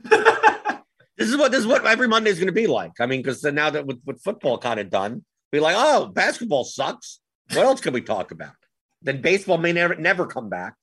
this 0.03 1.27
is 1.29 1.35
what 1.35 1.51
this 1.51 1.61
is 1.61 1.67
what 1.67 1.85
every 1.85 2.07
Monday 2.07 2.29
is 2.29 2.37
going 2.37 2.47
to 2.47 2.53
be 2.53 2.67
like. 2.67 2.91
I 2.99 3.07
mean, 3.07 3.21
because 3.21 3.43
now 3.43 3.69
that 3.71 3.85
with, 3.85 3.99
with 4.05 4.21
football 4.21 4.57
kind 4.57 4.79
of 4.79 4.89
done, 4.89 5.25
be 5.51 5.59
like, 5.59 5.75
oh, 5.77 6.07
basketball 6.07 6.63
sucks. 6.63 7.19
What 7.49 7.65
else 7.65 7.81
can 7.81 7.93
we 7.93 8.01
talk 8.01 8.31
about? 8.31 8.53
Then 9.01 9.21
baseball 9.21 9.57
may 9.57 9.73
never 9.73 9.95
never 9.95 10.27
come 10.27 10.49
back. 10.49 10.75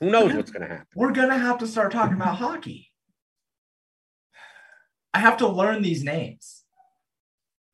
Who 0.00 0.10
knows 0.10 0.32
what's 0.32 0.50
going 0.50 0.62
to 0.62 0.68
happen? 0.68 0.86
We're 0.96 1.12
gonna 1.12 1.38
have 1.38 1.58
to 1.58 1.66
start 1.66 1.92
talking 1.92 2.16
about 2.16 2.36
hockey. 2.36 2.90
I 5.12 5.18
have 5.20 5.36
to 5.38 5.48
learn 5.48 5.82
these 5.82 6.02
names. 6.02 6.59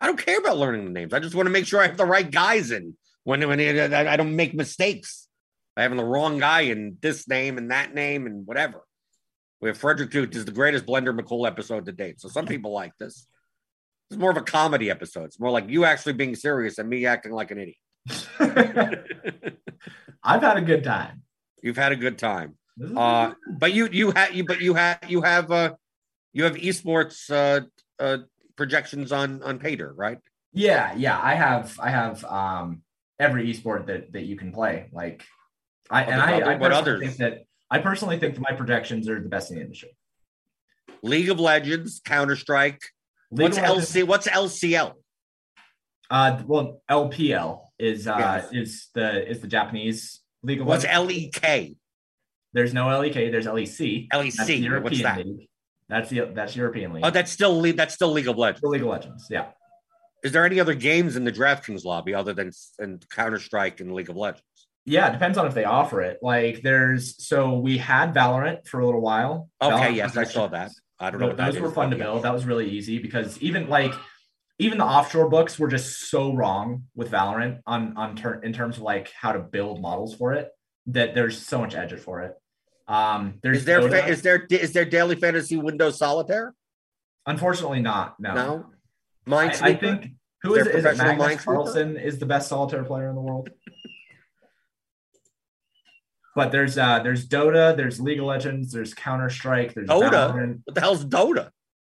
I 0.01 0.07
don't 0.07 0.25
care 0.25 0.39
about 0.39 0.59
learning 0.59 0.85
the 0.85 0.91
names. 0.91 1.13
I 1.13 1.21
just 1.21 1.35
want 1.35 1.47
to 1.47 1.53
make 1.53 1.67
sure 1.67 1.81
I 1.81 1.87
have 1.87 1.97
the 1.97 2.05
right 2.05 2.31
guys 2.31 2.71
in 2.71 2.97
when 3.25 3.47
when 3.49 3.61
I 3.61 4.13
I 4.13 4.17
don't 4.17 4.37
make 4.37 4.55
mistakes. 4.55 5.29
I 5.77 5.83
having 5.83 5.99
the 5.99 6.05
wrong 6.05 6.39
guy 6.39 6.63
in 6.63 6.97
this 7.01 7.29
name 7.29 7.59
and 7.59 7.71
that 7.71 7.95
name 7.95 8.27
and 8.27 8.47
whatever. 8.47 8.81
We 9.61 9.69
have 9.69 9.79
Frederick 9.79 10.11
Duke 10.11 10.35
is 10.35 10.45
the 10.45 10.53
greatest 10.53 10.87
Blender 10.87 11.19
McCool 11.19 11.47
episode 11.47 11.87
to 11.87 11.93
date. 11.93 12.21
So 12.21 12.29
some 12.29 12.47
people 12.47 12.73
like 12.73 12.93
this. 12.99 13.27
It's 14.11 14.19
more 14.19 14.31
of 14.31 14.37
a 14.37 14.43
comedy 14.43 14.91
episode. 14.91 15.25
It's 15.25 15.41
more 15.41 15.51
like 15.51 15.69
you 15.69 15.85
actually 15.85 16.13
being 16.13 16.35
serious 16.35 16.79
and 16.79 16.89
me 16.89 17.07
acting 17.07 17.33
like 17.33 17.51
an 17.51 17.59
idiot. 17.59 17.77
I've 20.23 20.43
had 20.43 20.57
a 20.57 20.63
good 20.63 20.85
time. 20.85 21.23
You've 21.63 21.77
had 21.77 21.93
a 21.93 21.97
good 21.97 22.19
time. 22.19 22.57
Uh, 22.95 23.33
but 23.59 23.73
you 23.73 23.89
you 23.91 24.11
have 24.11 24.35
you 24.35 24.45
but 24.45 24.61
you 24.61 24.75
have 24.75 24.99
you 25.09 25.23
have 25.23 25.51
uh 25.51 25.73
you 26.33 26.45
have 26.45 26.55
esports 26.57 27.31
uh 27.31 27.63
uh 27.99 28.19
projections 28.57 29.13
on 29.13 29.43
on 29.43 29.59
PayDirt, 29.59 29.93
right? 29.97 30.19
yeah, 30.53 30.95
yeah. 30.97 31.21
I 31.23 31.35
have 31.35 31.79
I 31.81 31.91
have 31.91 32.25
um 32.25 32.83
every 33.19 33.53
esport 33.53 33.87
that 33.87 34.13
that 34.13 34.23
you 34.25 34.37
can 34.37 34.53
play. 34.53 34.89
Like 34.93 35.25
I 35.91 36.03
and 36.05 36.21
I, 36.21 36.35
other- 36.41 36.51
I 36.53 36.57
what 36.57 36.73
others? 36.73 37.01
think 37.01 37.17
that 37.19 37.45
I 37.71 37.79
personally 37.81 38.19
think 38.19 38.35
that 38.35 38.41
my 38.41 38.53
projections 38.57 39.09
are 39.09 39.21
the 39.21 39.29
best 39.29 39.51
in 39.51 39.57
the 39.57 39.63
industry. 39.63 39.97
League 41.03 41.29
of 41.29 41.39
Legends, 41.39 42.01
Counter 42.05 42.37
Strike. 42.37 42.81
What's 43.29 43.59
LC? 43.59 44.05
What's 44.05 44.27
LCL? 44.29 44.95
Uh, 46.11 46.43
well, 46.47 46.81
LPL 46.91 47.63
is 47.79 48.07
uh 48.07 48.17
Yes. 48.19 48.49
is 48.53 48.89
the 48.95 49.29
is 49.29 49.41
the 49.41 49.49
Japanese 49.49 50.21
League 50.43 50.61
of 50.61 50.67
What's 50.67 50.85
E 50.85 50.89
Legends. 50.89 51.37
LEK? 51.43 51.77
There's 52.53 52.73
no 52.73 52.89
LEK. 52.89 53.15
There's 53.33 53.47
LEC. 53.47 54.07
That's 54.11 54.37
the 54.37 54.43
LEC. 54.45 54.63
European 54.63 54.83
What's 54.85 55.03
that? 55.03 55.19
League. 55.27 55.49
That's 55.89 56.11
the 56.11 56.31
that's 56.35 56.57
European 56.57 56.93
League. 56.93 57.05
Oh, 57.05 57.11
that's 57.11 57.31
still 57.31 57.61
that's 57.75 57.95
still 57.95 58.11
League 58.13 58.29
of 58.29 58.37
Legends. 58.37 58.61
the 58.61 58.69
League 58.69 58.83
of 58.83 58.89
Legends. 58.89 59.27
Yeah. 59.31 59.47
Is 60.25 60.33
there 60.33 60.45
any 60.45 60.59
other 60.59 60.75
games 60.75 61.15
in 61.15 61.25
the 61.25 61.33
DraftKings 61.33 61.85
lobby 61.85 62.15
other 62.15 62.33
than 62.33 62.51
in 62.81 63.01
Counter 63.11 63.39
Strike 63.39 63.81
and 63.81 63.95
League 63.95 64.11
of 64.11 64.17
Legends? 64.17 64.43
Yeah, 64.85 65.09
it 65.09 65.13
depends 65.13 65.37
on 65.39 65.47
if 65.47 65.55
they 65.55 65.65
offer 65.65 66.01
it. 66.03 66.19
Like 66.23 66.63
there's 66.63 67.25
so 67.25 67.59
we 67.59 67.79
had 67.79 68.15
Valorant 68.15 68.67
for 68.67 68.81
a 68.81 68.87
little 68.87 69.01
while. 69.01 69.49
Okay, 69.63 69.75
Valorant 69.75 69.97
yes, 69.97 70.17
I 70.17 70.25
saw 70.25 70.49
that. 70.49 70.73
I 70.99 71.11
don't 71.11 71.21
know. 71.21 71.29
Those 71.29 71.37
what 71.37 71.55
that 71.55 71.63
were 71.63 71.71
fun 71.71 71.91
to 71.91 71.97
build. 71.97 72.23
That 72.23 72.33
was 72.33 72.47
really 72.47 72.69
easy 72.69 72.99
because 72.99 73.41
even 73.41 73.69
like 73.69 73.93
even 74.59 74.79
the 74.79 74.85
offshore 74.85 75.29
books 75.29 75.59
were 75.59 75.69
just 75.69 76.09
so 76.09 76.35
wrong 76.35 76.85
with 76.95 77.11
Valorant 77.11 77.61
on 77.67 77.97
on 77.97 78.17
ter- 78.17 78.41
in 78.41 78.53
terms 78.53 78.79
of 78.79 78.83
like 78.83 79.13
how 79.13 79.33
to 79.33 79.39
build 79.39 79.81
models 79.81 80.15
for 80.15 80.33
it 80.33 80.51
that 80.87 81.15
there's 81.15 81.45
so 81.45 81.59
much 81.59 81.75
edge 81.75 81.93
for 82.01 82.23
it. 82.23 82.35
Um, 82.89 83.39
there's 83.43 83.59
Is 83.59 83.65
there 83.65 83.81
Dota. 83.81 83.91
fa- 83.91 84.09
is 84.09 84.23
there 84.23 84.47
is 84.49 84.73
there 84.73 84.85
daily 84.85 85.17
fantasy 85.17 85.57
Windows 85.57 85.99
Solitaire? 85.99 86.55
unfortunately 87.27 87.81
not. 87.81 88.19
No, 88.21 88.35
No. 88.35 88.67
I, 89.27 89.31
Minesweeper. 89.49 89.63
I 89.63 89.75
think 89.75 90.13
who 90.43 90.55
is, 90.55 90.67
is 90.69 90.85
it? 90.85 90.93
Is 90.93 91.01
it 91.01 91.03
Magnus? 91.03 91.45
Carlsen 91.45 91.97
is 91.97 92.19
the 92.21 92.27
best 92.27 92.49
solitaire 92.49 92.85
player 92.85 93.09
in 93.09 93.17
the 93.17 93.21
world. 93.21 93.51
But 96.37 96.53
there's 96.53 96.79
uh 96.79 97.01
there's 97.01 97.27
Dota, 97.29 97.77
there's 97.77 97.99
League 97.99 98.21
of 98.21 98.27
Legends, 98.27 98.71
there's 98.71 98.95
Counter 98.95 99.31
Strike, 99.31 99.75
there's 99.75 99.89
Dota? 99.89 100.11
Valorant. 100.11 100.61
What 100.65 100.75
the 100.75 100.81
hell's 100.81 101.05
Dota? 101.05 101.51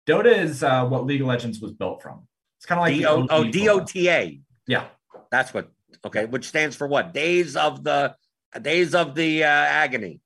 Dota 0.08 0.36
is 0.36 0.62
uh, 0.64 0.86
what 0.86 1.04
League 1.04 1.20
of 1.20 1.28
Legends 1.28 1.60
was 1.60 1.72
built 1.72 2.02
from. 2.02 2.26
It's 2.58 2.66
kind 2.66 2.80
of 2.80 2.82
like 2.82 2.94
D 2.94 3.02
the 3.02 3.10
O 3.10 3.26
oh 3.30 3.44
D 3.44 3.68
O 3.68 3.84
T 3.84 4.08
A. 4.08 4.40
Yeah, 4.66 4.86
That's 5.30 5.54
what. 5.54 5.70
Okay, 6.04 6.24
which 6.24 6.46
stands 6.48 6.74
for 6.74 6.86
what? 6.86 7.12
Days 7.12 7.54
of 7.54 7.84
the 7.84 8.16
Days 8.60 8.94
of 8.94 9.14
the 9.14 9.44
uh, 9.44 9.46
Agony. 9.46 10.20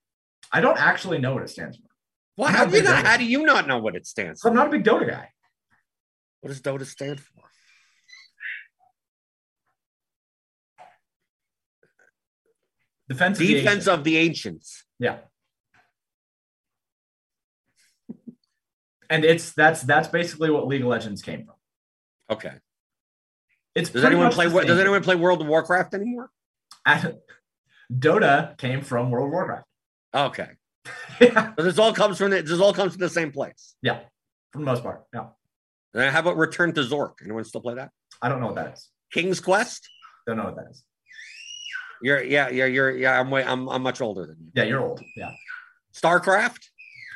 I 0.54 0.60
don't 0.60 0.78
actually 0.78 1.18
know 1.18 1.34
what 1.34 1.42
it 1.42 1.50
stands 1.50 1.76
for. 1.76 1.88
Well, 2.36 2.48
how 2.48 2.64
do 2.64 2.76
you 2.76 2.82
not, 2.84 3.04
Dota. 3.04 3.06
how 3.08 3.16
do 3.16 3.24
you 3.24 3.42
not 3.44 3.66
know 3.66 3.78
what 3.78 3.96
it 3.96 4.06
stands 4.06 4.40
for? 4.40 4.48
I'm 4.48 4.54
not 4.54 4.68
a 4.68 4.70
big 4.70 4.84
Dota 4.84 5.08
guy. 5.08 5.28
What 6.40 6.50
does 6.50 6.60
Dota 6.60 6.86
stand 6.86 7.20
for? 7.20 7.42
Defense. 13.08 13.36
of 13.36 13.46
the 13.46 13.54
Defense 13.54 13.66
Ancients. 13.66 13.88
of 13.88 14.04
the 14.04 14.16
Ancients. 14.16 14.84
Yeah. 15.00 15.18
And 19.10 19.24
it's 19.24 19.52
that's 19.52 19.82
that's 19.82 20.08
basically 20.08 20.50
what 20.50 20.68
League 20.68 20.82
of 20.82 20.86
Legends 20.86 21.20
came 21.20 21.44
from. 21.44 21.56
Okay. 22.30 22.52
It's 23.74 23.90
Does 23.90 24.04
anyone 24.04 24.30
play? 24.30 24.48
Does 24.48 24.78
anyone 24.78 25.02
play 25.02 25.16
World 25.16 25.40
of 25.40 25.48
Warcraft 25.48 25.94
anymore? 25.94 26.30
Dota 27.92 28.56
came 28.56 28.82
from 28.82 29.10
World 29.10 29.26
of 29.26 29.32
Warcraft. 29.32 29.66
Okay. 30.14 30.48
yeah, 31.20 31.52
So 31.58 31.62
this 31.64 31.78
all 31.78 31.92
comes 31.92 32.18
from 32.18 32.30
the, 32.30 32.42
this 32.42 32.60
all 32.60 32.72
comes 32.72 32.92
from 32.92 33.00
the 33.00 33.08
same 33.08 33.32
place. 33.32 33.74
yeah, 33.82 34.00
for 34.52 34.58
the 34.60 34.64
most 34.64 34.82
part. 34.82 35.04
Yeah, 35.14 35.26
Uh, 35.94 36.10
how 36.10 36.20
about 36.20 36.36
Return 36.36 36.72
to 36.74 36.82
Zork? 36.82 37.14
Anyone 37.22 37.44
still 37.44 37.60
play 37.60 37.74
that? 37.74 37.90
I 38.22 38.28
don't 38.28 38.40
know 38.40 38.46
what 38.46 38.54
that 38.56 38.74
is. 38.74 38.90
King's 39.12 39.40
Quest. 39.40 39.88
Don't 40.26 40.36
know 40.36 40.44
what 40.44 40.56
that 40.56 40.66
is. 40.70 40.84
You're 42.02 42.22
yeah 42.22 42.48
yeah 42.50 42.66
you're 42.66 42.90
yeah 42.90 43.18
I'm 43.18 43.30
way 43.30 43.44
I'm 43.44 43.68
I'm 43.68 43.82
much 43.82 44.00
older 44.00 44.26
than 44.26 44.36
you. 44.40 44.50
Yeah, 44.54 44.64
you're 44.64 44.80
old. 44.80 45.00
Yeah, 45.16 45.30
Starcraft. 45.94 46.62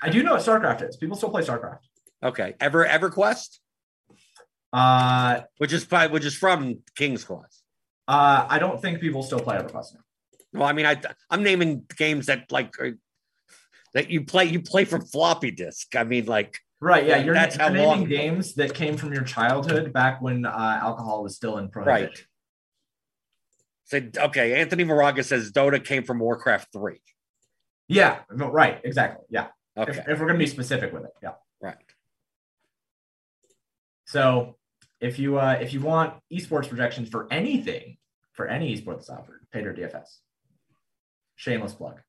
I 0.02 0.08
do 0.10 0.22
know 0.22 0.32
what 0.32 0.40
StarCraft 0.42 0.88
is. 0.88 0.96
People 0.96 1.16
still 1.16 1.30
play 1.30 1.42
StarCraft. 1.42 1.80
Okay. 2.22 2.54
Ever 2.60 2.86
EverQuest, 2.86 3.58
Uh, 4.72 5.40
which 5.58 5.72
is 5.72 5.86
which 6.10 6.24
is 6.24 6.34
from 6.36 6.78
King's 6.96 7.24
Quest. 7.24 7.62
uh, 8.06 8.46
I 8.48 8.58
don't 8.58 8.80
think 8.80 9.00
people 9.00 9.22
still 9.22 9.40
play 9.40 9.56
EverQuest 9.56 9.94
now. 9.94 10.00
Well, 10.52 10.64
I 10.64 10.72
mean, 10.72 10.86
I 10.86 11.00
I'm 11.30 11.42
naming 11.42 11.84
games 11.96 12.26
that 12.26 12.50
like 12.50 12.78
are, 12.80 12.92
that 13.94 14.10
you 14.10 14.24
play 14.24 14.46
you 14.46 14.62
play 14.62 14.84
from 14.84 15.02
floppy 15.04 15.50
disk. 15.50 15.94
I 15.96 16.04
mean, 16.04 16.26
like 16.26 16.58
Right? 16.80 17.06
Yeah, 17.06 17.16
you're, 17.18 17.34
That's 17.34 17.56
you're 17.56 17.64
how 17.64 17.72
naming 17.72 17.86
long- 17.88 18.04
games 18.04 18.54
that 18.54 18.72
came 18.72 18.96
from 18.96 19.12
your 19.12 19.24
childhood 19.24 19.92
back 19.92 20.22
when 20.22 20.46
uh, 20.46 20.78
alcohol 20.80 21.24
was 21.24 21.34
still 21.34 21.58
in 21.58 21.68
prohibition. 21.70 22.08
right. 22.08 22.24
Said 23.84 24.16
okay. 24.18 24.60
Anthony 24.60 24.84
Moraga 24.84 25.24
says 25.24 25.50
Dota 25.50 25.84
came 25.84 26.04
from 26.04 26.18
Warcraft 26.20 26.68
three. 26.72 27.00
Yeah, 27.88 28.18
right. 28.30 28.80
Exactly. 28.84 29.24
Yeah. 29.30 29.46
Okay. 29.76 29.92
If, 29.92 30.08
if 30.08 30.20
we're 30.20 30.26
gonna 30.26 30.38
be 30.38 30.46
specific 30.46 30.92
with 30.92 31.04
it, 31.04 31.12
yeah. 31.22 31.32
right. 31.60 31.76
So 34.04 34.56
if 35.00 35.18
you 35.18 35.38
uh, 35.38 35.58
if 35.60 35.72
you 35.72 35.80
want 35.80 36.14
esports 36.32 36.68
projections 36.68 37.08
for 37.08 37.26
anything, 37.32 37.96
for 38.32 38.46
any 38.46 38.76
esports 38.76 39.10
offered, 39.10 39.46
PayDirt 39.54 39.78
DFS. 39.78 40.18
Shameless 41.38 41.72
plug. 41.74 42.00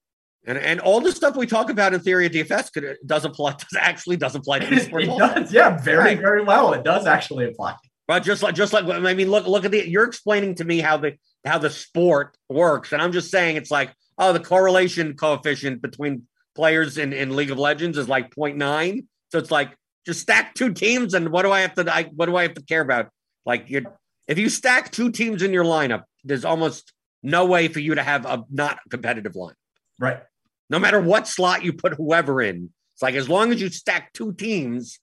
And 0.45 0.57
and 0.57 0.80
all 0.80 0.99
the 1.01 1.11
stuff 1.11 1.36
we 1.36 1.45
talk 1.47 1.69
about 1.69 1.93
in 1.93 1.99
theory 2.01 2.25
of 2.25 2.32
DFS 2.32 2.71
could 2.73 2.97
does 3.05 3.25
apply 3.25 3.51
does 3.59 3.75
actually 3.80 4.17
does 4.17 4.36
apply 4.36 4.59
to 4.59 4.65
esports. 4.75 5.03
it 5.03 5.09
also. 5.09 5.36
does, 5.36 5.53
yeah, 5.53 5.77
very, 5.77 5.97
Right. 5.99 6.17
very 6.19 6.43
well. 6.43 6.73
It 6.73 6.84
does 6.84 7.05
actually 7.05 7.45
apply. 7.45 7.75
But 8.07 8.23
just 8.23 8.41
like 8.43 8.55
just 8.55 8.73
like 8.73 8.86
I 8.86 9.13
mean, 9.13 9.30
look 9.30 9.45
look 9.47 9.65
at 9.65 9.71
the 9.71 9.88
you're 9.88 10.05
explaining 10.05 10.55
to 10.55 10.65
me 10.65 10.80
how 10.80 10.97
the 10.97 11.13
how 11.45 11.57
the 11.59 11.69
sport 11.69 12.36
works, 12.49 12.91
and 12.91 13.01
I'm 13.01 13.11
just 13.11 13.30
saying 13.32 13.55
it's 13.57 13.71
like 13.71 13.93
oh 14.17 14.34
the 14.34 14.39
correlation 14.39 15.15
coefficient 15.15 15.82
between 15.82 16.23
players 16.55 16.97
in, 16.97 17.13
in 17.13 17.36
League 17.36 17.51
of 17.51 17.59
Legends 17.59 17.97
is 17.97 18.09
like 18.09 18.34
0.9. 18.36 19.05
So 19.32 19.38
it's 19.38 19.51
like 19.51 19.77
just 20.05 20.21
stack 20.21 20.55
two 20.55 20.73
teams, 20.73 21.13
and 21.13 21.30
what 21.30 21.43
do 21.43 21.51
I 21.51 21.59
have 21.61 21.75
to 21.75 21.93
I, 21.93 22.03
what 22.15 22.25
do 22.25 22.36
I 22.36 22.41
have 22.43 22.55
to 22.55 22.63
care 22.63 22.82
about? 22.82 23.09
Like 23.45 23.69
you 23.69 23.86
if 24.27 24.39
you 24.39 24.49
stack 24.49 24.91
two 24.91 25.11
teams 25.11 25.43
in 25.43 25.53
your 25.53 25.63
lineup, 25.65 26.03
there's 26.23 26.45
almost 26.45 26.91
no 27.24 27.45
way 27.45 27.67
for 27.67 27.80
you 27.80 27.95
to 27.95 28.03
have 28.03 28.26
a 28.26 28.43
not 28.49 28.80
competitive 28.89 29.36
line. 29.36 29.55
Right. 29.99 30.22
No 30.70 30.80
matter 30.80 31.01
what 31.01 31.28
slot 31.28 31.63
you 31.63 31.74
put 31.74 31.93
whoever 31.93 32.41
in, 32.41 32.70
it's 32.93 33.01
like 33.01 33.15
as 33.15 33.28
long 33.28 33.51
as 33.51 33.61
you 33.61 33.70
stack 33.70 34.13
two 34.13 34.34
teams, 34.34 34.99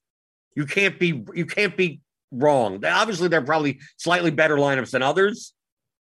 you 0.55 0.65
can't 0.65 0.99
be 0.99 1.23
you 1.33 1.45
can't 1.45 1.75
be 1.75 2.01
wrong. 2.31 2.83
Obviously, 2.83 3.27
they're 3.27 3.41
probably 3.41 3.79
slightly 3.97 4.31
better 4.31 4.57
lineups 4.57 4.91
than 4.91 5.03
others, 5.03 5.53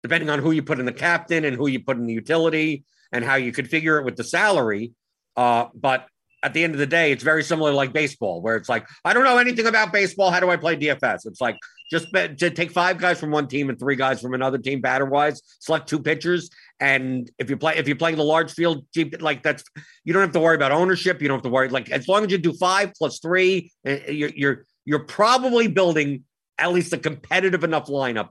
depending 0.02 0.30
on 0.30 0.38
who 0.38 0.50
you 0.50 0.62
put 0.62 0.80
in 0.80 0.86
the 0.86 0.92
captain 0.92 1.44
and 1.44 1.56
who 1.56 1.68
you 1.68 1.80
put 1.80 1.96
in 1.96 2.06
the 2.06 2.12
utility 2.12 2.84
and 3.12 3.24
how 3.24 3.36
you 3.36 3.52
configure 3.52 3.98
it 3.98 4.04
with 4.04 4.16
the 4.16 4.24
salary. 4.24 4.92
Uh, 5.36 5.66
but 5.74 6.06
at 6.42 6.54
the 6.54 6.64
end 6.64 6.74
of 6.74 6.80
the 6.80 6.86
day, 6.86 7.12
it's 7.12 7.22
very 7.22 7.42
similar 7.42 7.70
to 7.70 7.76
like 7.76 7.92
baseball, 7.92 8.42
where 8.42 8.56
it's 8.56 8.68
like, 8.68 8.86
I 9.04 9.12
don't 9.12 9.24
know 9.24 9.38
anything 9.38 9.66
about 9.66 9.92
baseball. 9.92 10.30
How 10.30 10.40
do 10.40 10.50
I 10.50 10.56
play 10.56 10.76
DFS? 10.76 11.26
It's 11.26 11.40
like 11.40 11.56
just 11.93 12.11
bet, 12.11 12.38
to 12.38 12.49
take 12.49 12.70
five 12.70 12.97
guys 12.97 13.20
from 13.20 13.30
one 13.30 13.47
team 13.47 13.68
and 13.68 13.78
three 13.78 13.97
guys 13.97 14.22
from 14.22 14.32
another 14.32 14.57
team, 14.57 14.80
batter 14.80 15.05
wise, 15.05 15.43
select 15.61 15.88
two 15.90 16.01
pitchers. 16.01 16.49
And 16.80 17.30
if 17.38 17.51
you 17.51 17.59
play, 17.59 17.76
if 17.76 17.86
you 17.86 17.95
play 17.95 18.14
the 18.14 18.24
large 18.24 18.51
field, 18.53 18.86
like 19.20 19.43
that's, 19.43 19.62
you 20.03 20.14
don't 20.14 20.22
have 20.22 20.32
to 20.32 20.40
worry 20.40 20.57
about 20.57 20.72
ownership. 20.72 21.20
You 21.20 21.28
don't 21.28 21.36
have 21.36 21.45
to 21.45 21.51
worry, 21.51 21.68
like, 21.68 21.90
as 21.90 22.09
long 22.09 22.24
as 22.24 22.32
you 22.32 22.38
do 22.38 22.55
five 22.55 22.93
plus 22.97 23.18
three, 23.18 23.70
eh, 23.84 24.11
you're, 24.11 24.30
you're, 24.34 24.66
you're 24.86 25.05
probably 25.05 25.68
building 25.68 26.24
at 26.59 26.72
least 26.72 26.95
a 26.95 26.99
competitive 26.99 27.62
enough 27.62 27.88
lineup 27.88 28.30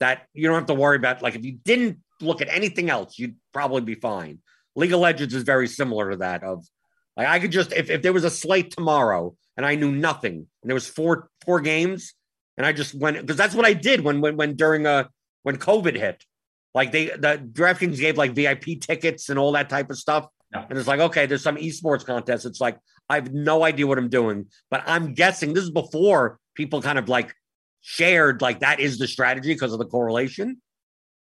that 0.00 0.26
you 0.34 0.46
don't 0.46 0.56
have 0.56 0.66
to 0.66 0.74
worry 0.74 0.96
about. 0.96 1.22
Like, 1.22 1.34
if 1.34 1.44
you 1.46 1.52
didn't 1.64 2.00
look 2.20 2.42
at 2.42 2.48
anything 2.50 2.90
else, 2.90 3.18
you'd 3.18 3.36
probably 3.54 3.80
be 3.80 3.94
fine. 3.94 4.40
League 4.76 4.92
of 4.92 5.00
Legends 5.00 5.34
is 5.34 5.44
very 5.44 5.66
similar 5.66 6.10
to 6.10 6.18
that. 6.18 6.44
Of 6.44 6.66
like, 7.16 7.26
I 7.26 7.40
could 7.40 7.52
just 7.52 7.72
if, 7.72 7.88
if 7.88 8.02
there 8.02 8.12
was 8.12 8.24
a 8.24 8.30
slate 8.30 8.70
tomorrow 8.70 9.34
and 9.56 9.64
I 9.64 9.76
knew 9.76 9.90
nothing, 9.90 10.34
and 10.34 10.70
there 10.70 10.74
was 10.74 10.86
four 10.86 11.30
four 11.44 11.60
games, 11.60 12.14
and 12.58 12.66
I 12.66 12.72
just 12.72 12.94
went 12.94 13.18
because 13.18 13.36
that's 13.36 13.54
what 13.54 13.64
I 13.64 13.72
did 13.72 14.02
when 14.02 14.20
when 14.20 14.36
when 14.36 14.56
during 14.56 14.84
uh 14.86 15.04
when 15.44 15.56
COVID 15.56 15.96
hit. 15.96 16.24
Like 16.74 16.92
they 16.92 17.06
the 17.06 17.40
DraftKings 17.52 17.98
gave 17.98 18.18
like 18.18 18.32
VIP 18.32 18.80
tickets 18.80 19.30
and 19.30 19.38
all 19.38 19.52
that 19.52 19.70
type 19.70 19.90
of 19.90 19.96
stuff. 19.96 20.26
And 20.68 20.78
it's 20.78 20.88
like, 20.88 21.00
okay, 21.00 21.26
there's 21.26 21.42
some 21.42 21.56
esports 21.56 22.04
contest. 22.04 22.46
It's 22.46 22.60
like, 22.60 22.78
I 23.08 23.16
have 23.16 23.32
no 23.32 23.64
idea 23.64 23.86
what 23.86 23.98
I'm 23.98 24.08
doing, 24.08 24.46
but 24.70 24.82
I'm 24.86 25.12
guessing 25.12 25.52
this 25.52 25.64
is 25.64 25.70
before 25.70 26.38
people 26.54 26.80
kind 26.80 26.98
of 26.98 27.08
like 27.08 27.34
shared 27.80 28.40
like 28.40 28.60
that 28.60 28.80
is 28.80 28.98
the 28.98 29.06
strategy 29.06 29.52
because 29.52 29.72
of 29.72 29.78
the 29.78 29.86
correlation. 29.86 30.60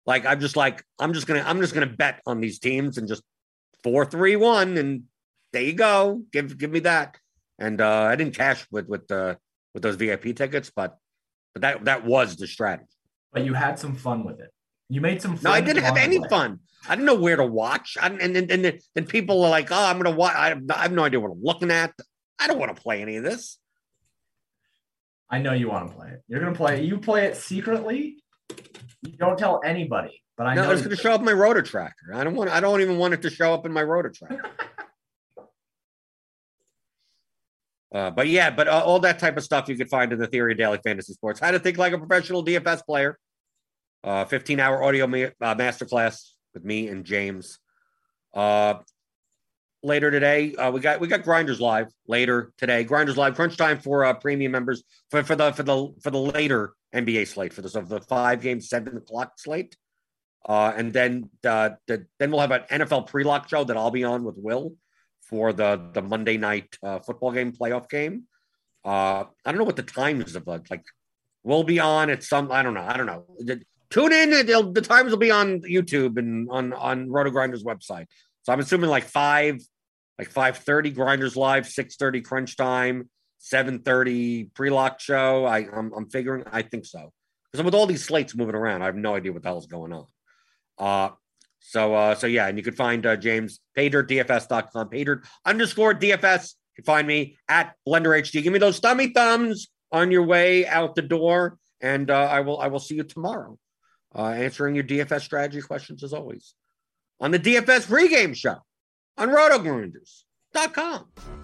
Like 0.06 0.26
I'm 0.26 0.40
just 0.40 0.56
like, 0.56 0.84
I'm 1.00 1.14
just 1.14 1.26
gonna, 1.26 1.44
I'm 1.46 1.62
just 1.62 1.74
gonna 1.74 1.88
bet 1.88 2.22
on 2.28 2.42
these 2.42 2.60
teams 2.60 2.98
and 2.98 3.08
just 3.08 3.24
four, 3.84 4.06
three, 4.06 4.36
one, 4.36 4.78
and 4.78 5.04
there 5.52 5.64
you 5.64 5.74
go. 5.74 6.22
Give 6.32 6.58
give 6.58 6.72
me 6.72 6.82
that. 6.82 7.18
And 7.58 7.82
uh 7.82 8.04
I 8.04 8.16
didn't 8.16 8.36
cash 8.36 8.66
with 8.72 8.88
with 8.88 9.08
the 9.08 9.38
with 9.74 9.84
those 9.84 9.96
VIP 9.96 10.36
tickets, 10.36 10.72
but 10.76 10.98
but 11.54 11.62
that 11.62 11.86
that 11.86 12.06
was 12.06 12.36
the 12.36 12.48
strategy. 12.48 12.88
But 13.32 13.46
you 13.46 13.54
had 13.54 13.80
some 13.80 13.96
fun 13.96 14.24
with 14.24 14.40
it. 14.40 14.52
You 14.90 15.02
made 15.02 15.22
some 15.22 15.38
fun. 15.38 15.44
No, 15.44 15.52
I 15.52 15.62
didn't 15.62 15.84
have 15.84 15.98
any 15.98 16.20
fun. 16.30 16.60
I 16.88 16.96
didn't 16.96 17.06
know 17.06 17.16
where 17.16 17.36
to 17.36 17.46
watch. 17.46 17.98
I, 18.00 18.08
and 18.08 18.22
and 18.22 18.52
and 18.52 18.66
then- 18.66 18.80
then 18.96 19.06
people 19.06 19.44
are 19.44 19.50
like, 19.50 19.72
"Oh, 19.72 19.86
I'm 19.86 19.98
gonna 19.98 20.16
watch." 20.16 20.36
I 20.36 20.50
have, 20.50 20.62
I 20.70 20.82
have 20.84 20.92
no 20.92 21.04
idea 21.04 21.20
what 21.20 21.32
I'm 21.32 21.42
looking 21.42 21.72
at. 21.72 21.94
I 22.40 22.48
don't 22.48 22.60
want 22.60 22.76
to 22.76 22.82
play 22.82 23.02
any 23.02 23.16
of 23.16 23.24
this. 23.24 23.58
I 25.30 25.40
know 25.40 25.54
you 25.54 25.70
want 25.70 25.90
to 25.90 25.96
play 25.96 26.10
it. 26.10 26.22
You're 26.28 26.42
gonna 26.42 26.56
play 26.56 26.80
it. 26.80 26.86
You 26.86 26.98
play 27.00 27.26
it 27.26 27.38
secretly. 27.38 28.18
You 29.02 29.18
don't 29.18 29.38
tell 29.38 29.62
anybody. 29.64 30.24
But 30.38 30.48
I 30.48 30.56
no, 30.56 30.64
know 30.64 30.72
it's 30.72 30.82
going 30.82 30.96
to 30.96 31.02
show 31.02 31.14
up 31.14 31.20
in 31.20 31.26
my 31.26 31.34
rotor 31.34 31.62
tracker. 31.62 32.14
I 32.14 32.24
don't 32.24 32.36
want. 32.36 32.50
I 32.50 32.60
don't 32.60 32.82
even 32.82 32.98
want 32.98 33.14
it 33.14 33.22
to 33.22 33.30
show 33.30 33.54
up 33.54 33.66
in 33.66 33.72
my 33.72 33.84
rotor 33.84 34.10
tracker. 34.10 34.50
Uh, 37.94 38.10
but 38.10 38.28
yeah, 38.28 38.50
but 38.50 38.68
uh, 38.68 38.82
all 38.84 39.00
that 39.00 39.20
type 39.20 39.38
of 39.38 39.44
stuff 39.44 39.70
you 39.70 39.76
could 39.78 39.90
find 39.90 40.12
in 40.12 40.18
the 40.18 40.28
Theory 40.28 40.54
of 40.54 40.58
Daily 40.58 40.80
Fantasy 40.84 41.14
Sports. 41.14 41.40
How 41.40 41.52
to 41.52 41.60
think 41.60 41.78
like 41.78 41.94
a 41.94 41.98
professional 41.98 42.44
DFS 42.44 42.84
player. 42.86 43.20
Uh, 44.04 44.26
15 44.26 44.60
hour 44.60 44.84
audio 44.84 45.08
ma- 45.08 45.30
uh, 45.40 45.56
masterclass 45.56 46.32
with 46.54 46.66
me 46.66 46.88
and 46.88 47.06
James. 47.06 47.60
Later 49.86 50.12
today, 50.12 50.56
we 50.72 50.80
got 50.80 51.02
we 51.02 51.08
got 51.10 51.24
Grinders 51.24 51.60
live 51.60 51.88
later 52.08 52.54
today. 52.58 52.86
Grinders 52.86 53.18
live 53.18 53.36
crunch 53.36 53.58
time 53.58 53.80
for 53.80 54.12
premium 54.16 54.54
members 54.54 54.82
for 55.12 55.24
for 55.24 55.36
the 55.36 55.52
for 55.52 55.64
the 55.64 55.94
for 56.02 56.10
the 56.10 56.20
later 56.20 56.74
NBA 56.96 57.28
slate 57.28 57.52
for 57.52 57.62
the, 57.62 57.78
of 57.78 57.90
the 57.90 58.00
five 58.00 58.42
game 58.42 58.62
seven 58.62 58.96
o'clock 58.96 59.34
slate. 59.38 59.76
And 60.48 60.94
then 60.94 61.30
the, 61.42 61.78
then 61.88 62.32
we'll 62.32 62.40
have 62.40 62.52
an 62.52 62.62
NFL 62.72 63.08
pre-lock 63.08 63.50
show 63.50 63.66
that 63.66 63.76
I'll 63.76 63.92
be 63.92 64.06
on 64.06 64.24
with 64.24 64.36
Will 64.38 64.74
for 65.34 65.52
the 65.52 65.90
the 65.94 66.02
Monday 66.04 66.38
night 66.38 66.78
uh, 66.84 67.00
football 67.00 67.32
game 67.32 67.52
playoff 67.52 67.90
game. 67.90 68.26
Uh, 68.86 69.24
I 69.44 69.52
don't 69.52 69.58
know 69.58 69.64
what 69.64 69.78
the 69.78 69.82
times 69.82 70.36
of 70.36 70.46
like 70.46 70.86
we'll 71.44 71.64
be 71.64 71.80
on 71.80 72.12
at 72.12 72.22
some 72.22 72.52
I 72.52 72.62
don't 72.62 72.76
know 72.76 72.86
I 72.88 72.96
don't 72.96 73.08
know. 73.08 73.26
Tune 73.90 74.14
in. 74.14 74.30
The 74.30 74.86
times 74.88 75.10
will 75.10 75.18
be 75.18 75.32
on 75.32 75.62
YouTube 75.62 76.20
and 76.20 76.48
on 76.52 76.72
on 76.74 77.08
RotoGrinders 77.08 77.64
website. 77.64 78.06
So 78.44 78.54
I'm 78.54 78.60
assuming 78.60 78.92
like 78.92 79.06
five 79.06 79.60
like 80.20 80.30
five 80.30 80.58
thirty 80.58 80.92
Grinders 80.92 81.36
live, 81.36 81.66
six 81.66 81.96
thirty 81.96 82.22
Crunch 82.22 82.56
time, 82.56 83.10
seven 83.40 83.80
thirty 83.80 84.44
pre-lock 84.54 85.00
show. 85.00 85.46
I 85.46 85.66
I'm, 85.76 85.92
I'm 85.98 86.10
figuring 86.12 86.44
I 86.52 86.62
think 86.62 86.86
so 86.86 87.12
because 87.52 87.66
with 87.66 87.74
all 87.74 87.88
these 87.88 88.06
slates 88.06 88.36
moving 88.36 88.54
around, 88.54 88.84
I 88.84 88.86
have 88.86 88.96
no 88.96 89.16
idea 89.16 89.34
what 89.34 89.42
the 89.42 89.50
hell's 89.50 89.66
going 89.66 89.94
on. 89.94 90.06
Uh, 90.78 91.10
so, 91.64 91.96
uh, 91.96 92.14
so 92.14 92.28
yeah, 92.28 92.48
and 92.48 92.58
you 92.58 92.64
can 92.64 92.76
find 92.76 93.06
uh, 93.06 93.16
James 93.16 93.62
paydirtdfs.com, 93.78 94.90
paydirt 94.90 95.26
underscore 95.46 95.94
DFS. 95.94 96.56
You 96.76 96.84
can 96.84 96.86
find 96.86 97.08
me 97.08 97.38
at 97.48 97.76
Blender 97.88 98.20
HD. 98.20 98.44
Give 98.44 98.52
me 98.52 98.60
those 98.60 98.80
thummy 98.80 99.14
thumbs 99.14 99.70
on 99.92 100.12
your 100.12 100.24
way 100.24 100.68
out 100.68 100.96
the 100.96 101.02
door. 101.02 101.58
And 101.82 102.12
uh, 102.12 102.24
I 102.24 102.42
will 102.42 102.60
I 102.60 102.68
will 102.68 102.80
see 102.80 102.96
you 102.96 103.04
tomorrow, 103.04 103.58
uh, 104.16 104.28
answering 104.28 104.76
your 104.76 104.84
DFS 104.84 105.22
strategy 105.22 105.62
questions 105.62 106.04
as 106.04 106.14
always 106.14 106.54
on 107.20 107.32
the 107.32 107.40
DFS 107.40 107.88
pregame 107.88 108.36
show 108.36 108.58
on 109.18 109.30
rotogrinders.com. 109.30 111.43